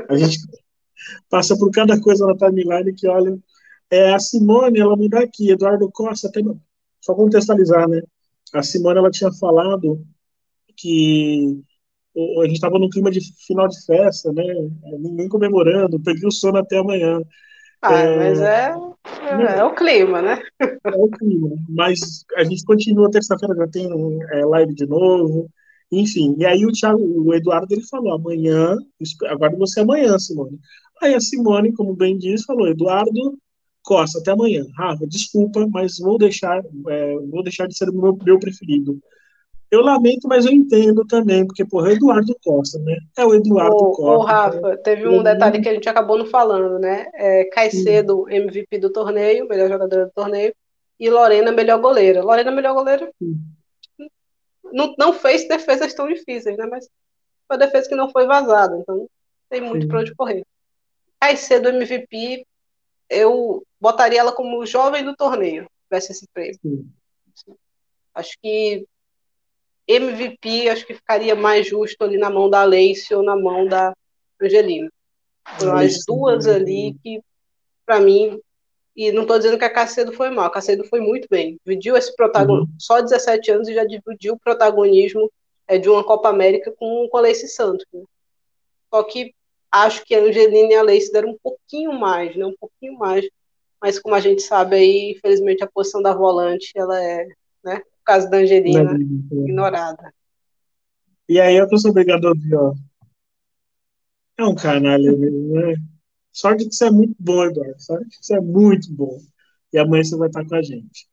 A 0.09 0.15
gente 0.15 0.39
passa 1.29 1.57
por 1.57 1.69
cada 1.71 1.99
coisa 1.99 2.25
na 2.25 2.37
timeline 2.37 2.93
que, 2.93 3.07
olha, 3.07 3.37
é, 3.91 4.13
a 4.13 4.19
Simone, 4.19 4.79
ela 4.79 4.95
me 4.95 5.09
dá 5.09 5.19
aqui, 5.19 5.51
Eduardo 5.51 5.91
Costa, 5.91 6.29
até, 6.29 6.41
só 7.01 7.13
contextualizar, 7.13 7.87
né? 7.87 8.01
A 8.53 8.63
Simone, 8.63 8.99
ela 8.99 9.11
tinha 9.11 9.31
falado 9.33 10.05
que 10.77 11.61
a 12.41 12.45
gente 12.45 12.55
estava 12.55 12.79
num 12.79 12.89
clima 12.89 13.11
de 13.11 13.19
final 13.45 13.67
de 13.67 13.85
festa, 13.85 14.31
né? 14.31 14.43
Ninguém 14.97 15.27
comemorando, 15.27 15.99
peguei 15.99 16.25
o 16.25 16.31
sono 16.31 16.57
até 16.57 16.77
amanhã. 16.77 17.21
Ah, 17.81 17.93
é, 17.93 18.17
mas 18.17 18.39
é 18.39 18.75
é, 19.25 19.59
é, 19.59 19.63
o 19.63 19.73
clima, 19.73 20.21
né? 20.21 20.41
É 20.59 20.95
o 20.95 21.09
clima. 21.09 21.49
Mas 21.69 22.25
a 22.35 22.43
gente 22.43 22.63
continua 22.63 23.11
terça-feira, 23.11 23.55
já 23.55 23.67
tem 23.67 23.89
é, 24.31 24.45
live 24.45 24.73
de 24.73 24.85
novo. 24.85 25.49
Enfim, 25.91 26.35
e 26.37 26.45
aí 26.45 26.65
o, 26.65 26.71
Thiago, 26.71 26.99
o 26.99 27.33
Eduardo 27.33 27.73
ele 27.73 27.85
falou: 27.85 28.13
amanhã, 28.13 28.75
agora 29.27 29.55
você 29.55 29.81
amanhã, 29.81 30.17
Simone. 30.17 30.59
Aí 31.01 31.13
a 31.13 31.19
Simone, 31.19 31.73
como 31.73 31.95
bem 31.95 32.17
diz, 32.17 32.43
falou: 32.43 32.67
Eduardo 32.67 33.37
Costa, 33.83 34.19
até 34.19 34.31
amanhã. 34.31 34.65
Rafa, 34.75 35.05
desculpa, 35.07 35.67
mas 35.67 35.97
vou 35.99 36.17
deixar, 36.17 36.63
é, 36.89 37.15
vou 37.29 37.43
deixar 37.43 37.67
de 37.67 37.77
ser 37.77 37.89
o 37.89 37.93
meu, 37.93 38.17
meu 38.23 38.39
preferido. 38.39 38.99
Eu 39.71 39.81
lamento, 39.81 40.27
mas 40.27 40.45
eu 40.45 40.51
entendo 40.51 41.05
também, 41.05 41.45
porque, 41.45 41.65
porra, 41.65 41.89
é 41.89 41.93
o 41.93 41.95
Eduardo 41.95 42.37
Costa, 42.43 42.79
né? 42.79 42.97
É 43.17 43.25
o 43.25 43.33
Eduardo 43.33 43.75
ô, 43.75 43.91
Costa. 43.91 44.03
Ô, 44.03 44.21
Rafa, 44.21 44.61
né? 44.61 44.77
teve 44.77 45.07
um 45.07 45.23
detalhe 45.23 45.61
que 45.61 45.67
a 45.67 45.73
gente 45.73 45.89
acabou 45.89 46.17
não 46.17 46.25
falando, 46.25 46.79
né? 46.79 47.07
É, 47.13 47.45
Caicedo, 47.45 48.29
MVP 48.29 48.77
do 48.77 48.91
torneio, 48.91 49.47
melhor 49.47 49.69
jogadora 49.69 50.05
do 50.05 50.11
torneio, 50.11 50.53
e 50.99 51.09
Lorena, 51.09 51.51
melhor 51.51 51.79
goleira. 51.81 52.23
Lorena, 52.23 52.51
melhor 52.51 52.73
goleira, 52.73 53.11
não, 54.71 54.95
não 54.97 55.13
fez 55.13 55.47
defesas 55.47 55.93
tão 55.93 56.07
difíceis, 56.07 56.57
né? 56.57 56.65
Mas 56.65 56.87
foi 57.47 57.57
uma 57.57 57.65
defesa 57.65 57.89
que 57.89 57.95
não 57.95 58.09
foi 58.09 58.25
vazada, 58.25 58.77
então 58.77 59.09
tem 59.49 59.61
muito 59.61 59.87
para 59.87 59.99
onde 59.99 60.15
correr. 60.15 60.45
Caicedo, 61.19 61.69
MVP, 61.69 62.45
eu 63.09 63.65
botaria 63.79 64.19
ela 64.19 64.31
como 64.31 64.65
jovem 64.65 65.03
do 65.03 65.15
torneio, 65.15 65.67
tivesse 65.83 66.11
esse 66.11 66.27
prêmio. 66.33 66.59
Sim. 66.61 67.55
Acho 68.13 68.37
que 68.41 68.85
MVP, 69.87 70.69
acho 70.69 70.85
que 70.85 70.93
ficaria 70.93 71.35
mais 71.35 71.67
justo 71.67 72.03
ali 72.03 72.17
na 72.17 72.29
mão 72.29 72.49
da 72.49 72.63
Leice 72.63 73.13
ou 73.13 73.23
na 73.23 73.35
mão 73.35 73.67
da 73.67 73.93
Angelina. 74.41 74.89
Foram 75.59 75.77
as 75.77 76.03
duas 76.05 76.47
ali 76.47 76.95
que, 77.03 77.21
para 77.85 77.99
mim, 77.99 78.39
e 78.95 79.11
não 79.11 79.23
estou 79.23 79.37
dizendo 79.37 79.57
que 79.57 79.65
a 79.65 79.69
Cacedo 79.69 80.13
foi 80.13 80.29
mal, 80.29 80.45
a 80.45 80.51
Cacedo 80.51 80.83
foi 80.85 81.01
muito 81.01 81.27
bem. 81.29 81.59
Dividiu 81.65 81.97
esse 81.97 82.15
protagonismo, 82.15 82.71
uhum. 82.71 82.79
só 82.79 83.01
17 83.01 83.51
anos 83.51 83.67
e 83.67 83.73
já 83.73 83.83
dividiu 83.83 84.33
o 84.33 84.39
protagonismo 84.39 85.29
é, 85.67 85.77
de 85.77 85.89
uma 85.89 86.03
Copa 86.03 86.29
América 86.29 86.71
com, 86.71 87.07
com 87.09 87.17
a 87.17 87.21
Leice 87.21 87.47
Santos. 87.47 87.85
Né? 87.93 88.03
Só 88.89 89.03
que 89.03 89.35
acho 89.71 90.03
que 90.05 90.15
a 90.15 90.19
Angelina 90.19 90.73
e 90.73 90.75
a 90.75 90.81
Leice 90.81 91.11
deram 91.11 91.31
um 91.31 91.37
pouquinho 91.41 91.93
mais, 91.93 92.35
né? 92.35 92.45
Um 92.45 92.55
pouquinho 92.57 92.97
mais. 92.97 93.27
Mas 93.81 93.99
como 93.99 94.15
a 94.15 94.19
gente 94.21 94.41
sabe 94.41 94.77
aí, 94.77 95.11
infelizmente 95.11 95.63
a 95.63 95.67
posição 95.67 96.01
da 96.01 96.13
volante, 96.13 96.71
ela 96.75 97.03
é, 97.03 97.27
né? 97.63 97.81
Caso 98.05 98.29
da 98.29 98.37
Angelina, 98.37 98.97
ignorada. 99.31 100.13
E 101.27 101.39
aí 101.39 101.55
eu 101.55 101.67
que 101.67 101.77
sou 101.77 101.91
obrigado 101.91 102.25
a 102.27 102.29
ouvir, 102.29 102.55
ó. 102.55 102.73
É 104.37 104.43
um 104.45 104.53
canalha 104.53 105.11
mesmo, 105.11 105.53
né? 105.53 105.75
Sorte 106.31 106.67
que 106.67 106.75
você 106.75 106.87
é 106.87 106.91
muito 106.91 107.15
bom, 107.17 107.45
Eduardo. 107.45 107.81
Sorte 107.81 108.09
que 108.09 108.25
você 108.25 108.35
é 108.35 108.41
muito 108.41 108.93
bom. 108.93 109.17
E 109.71 109.77
amanhã 109.77 110.03
você 110.03 110.17
vai 110.17 110.27
estar 110.27 110.45
com 110.45 110.55
a 110.55 110.61
gente. 110.61 111.07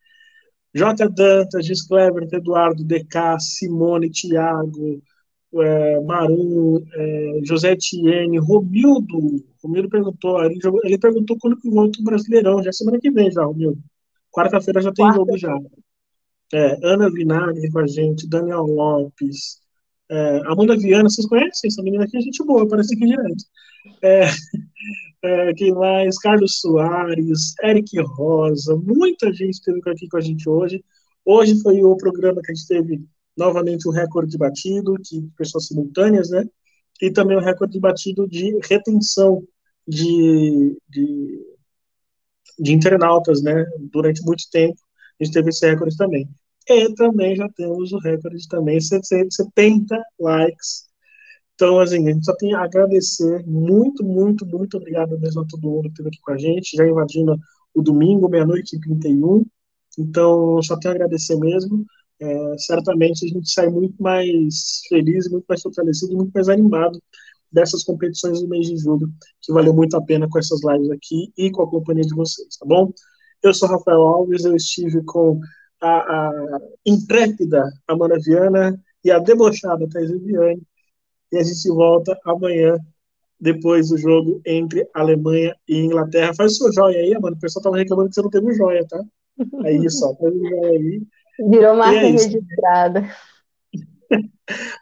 J. 0.75 1.09
Dantas, 1.09 1.67
Gis 1.67 1.87
Clever, 1.87 2.29
Eduardo, 2.33 2.83
DK, 2.85 3.39
Simone, 3.39 4.11
Thiago, 4.11 5.03
é, 5.55 6.01
Marum, 6.01 6.83
é, 6.95 7.41
José 7.45 7.77
Tiene, 7.77 8.39
Romildo. 8.39 9.45
Romildo 9.63 9.89
perguntou, 9.89 10.43
ele, 10.45 10.59
ele 10.85 10.99
perguntou 10.99 11.37
quando 11.39 11.57
que 11.57 11.71
volta 11.71 12.01
o 12.01 12.05
Brasileirão, 12.05 12.63
já 12.63 12.73
semana 12.73 12.99
que 12.99 13.11
vem 13.11 13.31
já, 13.31 13.45
Romildo. 13.45 13.81
Quarta-feira 14.31 14.81
já 14.81 14.93
tem 14.93 15.05
Quarta 15.05 15.19
jogo 15.19 15.39
já. 15.39 15.57
É, 16.55 16.79
Ana 16.87 17.11
Vinagre 17.11 17.71
com 17.71 17.79
a 17.79 17.87
gente, 17.87 18.29
Daniel 18.29 18.65
Lopes, 18.67 19.63
é, 20.11 20.43
Amanda 20.45 20.77
Viana, 20.77 21.09
vocês 21.09 21.27
conhecem 21.27 21.69
essa 21.69 21.83
menina 21.83 22.05
aqui? 22.05 22.19
É 22.19 22.21
gente 22.21 22.45
boa, 22.45 22.65
aparece 22.65 22.95
aqui 22.95 23.07
direto. 23.07 23.45
É, 24.03 24.27
é, 25.25 25.55
quem 25.55 25.73
mais? 25.73 26.19
Carlos 26.19 26.61
Soares, 26.61 27.55
Eric 27.63 27.99
Rosa, 28.01 28.77
muita 28.77 29.33
gente 29.33 29.55
esteve 29.55 29.81
aqui 29.87 30.07
com 30.09 30.19
a 30.19 30.21
gente 30.21 30.47
hoje. 30.47 30.85
Hoje 31.25 31.59
foi 31.63 31.83
o 31.83 31.97
programa 31.97 32.43
que 32.43 32.53
a 32.53 32.55
gente 32.55 32.69
teve 32.69 33.03
novamente 33.37 33.89
o 33.89 33.91
recorde 33.91 34.37
batido 34.37 34.97
de 35.01 35.23
pessoas 35.39 35.67
simultâneas, 35.69 36.29
né? 36.31 36.45
E 37.01 37.11
também 37.11 37.37
o 37.37 37.41
recorde 37.41 37.81
batido 37.81 38.29
de 38.29 38.59
retenção 38.69 39.43
de, 39.89 40.77
de, 40.91 41.47
de 42.59 42.73
internautas, 42.73 43.43
né? 43.43 43.65
Durante 43.91 44.23
muito 44.23 44.45
tempo, 44.51 44.77
a 45.21 45.25
gente 45.25 45.33
teve 45.33 45.49
esse 45.49 45.67
recorde 45.67 45.97
também. 45.97 46.29
E 46.69 46.95
também 46.95 47.37
já 47.37 47.49
temos 47.51 47.93
o 47.93 47.99
recorde 47.99 48.47
também, 48.49 48.79
70 48.81 50.03
likes. 50.21 50.87
Então, 51.55 51.79
assim, 51.81 52.09
a 52.09 52.13
gente 52.13 52.25
só 52.25 52.35
tem 52.37 52.55
a 52.55 52.65
agradecer. 52.65 53.45
Muito, 53.47 54.05
muito, 54.05 54.47
muito 54.47 54.77
obrigado 54.77 55.19
mesmo 55.19 55.43
a 55.43 55.47
todo 55.47 55.69
mundo 55.69 55.83
que 55.85 55.89
esteve 55.91 56.09
aqui 56.09 56.19
com 56.21 56.33
a 56.33 56.39
gente, 56.39 56.77
já 56.77 56.87
invadindo 56.87 57.37
o 57.75 57.83
domingo, 57.83 58.29
meia-noite 58.29 58.77
e 58.77 58.81
31. 58.81 59.45
Então, 59.99 60.63
só 60.63 60.79
tenho 60.79 60.95
a 60.95 60.97
agradecer 60.97 61.37
mesmo. 61.37 61.85
É, 62.21 62.59
certamente 62.59 63.25
a 63.25 63.29
gente 63.29 63.51
sai 63.51 63.69
muito 63.69 64.01
mais 64.03 64.83
feliz, 64.89 65.29
muito 65.31 65.45
mais 65.49 65.61
fortalecido, 65.61 66.17
muito 66.17 66.33
mais 66.33 66.49
animado 66.49 67.01
dessas 67.51 67.85
competições 67.85 68.41
do 68.41 68.49
mês 68.49 68.67
de 68.67 68.77
julho, 68.79 69.09
que 69.41 69.53
valeu 69.53 69.75
muito 69.75 69.97
a 69.97 70.03
pena 70.03 70.29
com 70.29 70.39
essas 70.39 70.61
lives 70.65 70.91
aqui 70.91 71.33
e 71.37 71.51
com 71.51 71.63
a 71.63 71.71
companhia 71.71 72.05
de 72.05 72.15
vocês, 72.15 72.57
tá 72.57 72.65
bom? 72.67 72.93
Eu 73.43 73.53
sou 73.53 73.69
Rafael 73.69 74.01
Alves, 74.03 74.45
eu 74.45 74.57
estive 74.57 75.03
com 75.05 75.41
a, 75.83 75.99
a 75.99 76.61
intrépida 76.87 77.65
Amanda 77.87 78.19
Viana 78.19 78.81
e 79.05 79.11
a 79.11 79.19
debochada 79.19 79.89
Thais 79.89 80.11
Viviane, 80.11 80.63
e 81.33 81.39
a 81.39 81.43
gente 81.43 81.69
volta 81.69 82.17
amanhã, 82.25 82.79
depois 83.41 83.89
do 83.89 83.99
jogo 83.99 84.41
entre 84.47 84.89
Alemanha 84.95 85.57
e 85.69 85.79
Inglaterra. 85.79 86.35
Faz 86.35 86.53
o 86.53 86.57
seu 86.57 86.73
joia 86.73 86.99
aí, 86.99 87.15
Amanda, 87.15 87.37
o 87.37 87.41
pessoal 87.41 87.63
tava 87.65 87.77
reclamando 87.77 88.09
que 88.09 88.15
você 88.15 88.23
não 88.23 88.31
teve 88.31 88.47
o 88.47 88.55
joia, 88.55 88.87
tá? 88.87 89.03
É 89.65 89.73
isso, 89.73 90.07
ó, 90.07 90.15
faz 90.15 90.33
o 90.33 90.39
joia 90.39 90.71
aí. 90.71 91.03
Virou 91.49 91.77
marca 91.77 91.97
é 91.97 92.11
registrada. 92.11 93.11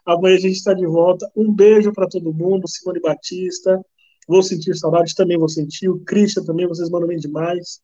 Amanhã 0.05 0.35
a 0.35 0.39
gente 0.39 0.57
está 0.57 0.73
de 0.73 0.85
volta. 0.85 1.29
Um 1.35 1.51
beijo 1.51 1.93
para 1.93 2.07
todo 2.07 2.33
mundo. 2.33 2.67
Simone 2.67 2.99
Batista. 2.99 3.79
Vou 4.27 4.43
sentir 4.43 4.75
saudade, 4.75 5.15
também 5.15 5.37
vou 5.37 5.49
sentir. 5.49 5.89
O 5.89 5.99
Christian 5.99 6.43
também, 6.43 6.67
vocês 6.67 6.89
mandam 6.89 7.07
bem 7.07 7.17
demais. 7.17 7.81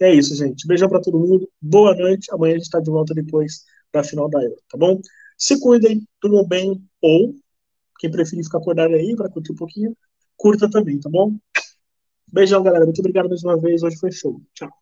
É 0.00 0.12
isso, 0.14 0.34
gente. 0.34 0.66
Beijão 0.66 0.88
para 0.88 1.00
todo 1.00 1.18
mundo. 1.18 1.48
Boa 1.60 1.94
noite. 1.94 2.32
Amanhã 2.32 2.54
a 2.54 2.56
gente 2.56 2.64
está 2.64 2.80
de 2.80 2.90
volta 2.90 3.14
depois 3.14 3.64
da 3.92 4.02
final 4.02 4.28
da 4.30 4.42
Euro, 4.42 4.56
tá 4.68 4.78
bom? 4.78 5.00
Se 5.36 5.60
cuidem, 5.60 6.06
tudo 6.20 6.46
bem. 6.46 6.82
Ou, 7.02 7.34
quem 7.98 8.10
preferir 8.10 8.44
ficar 8.44 8.58
acordado 8.58 8.94
aí 8.94 9.14
para 9.14 9.28
curtir 9.28 9.52
um 9.52 9.56
pouquinho, 9.56 9.96
curta 10.36 10.70
também, 10.70 10.98
tá 10.98 11.10
bom? 11.10 11.36
Beijão, 12.32 12.62
galera. 12.62 12.84
Muito 12.84 13.00
obrigado 13.00 13.28
mais 13.28 13.44
uma 13.44 13.58
vez. 13.60 13.82
Hoje 13.82 13.96
foi 13.98 14.10
show. 14.12 14.40
Tchau. 14.54 14.79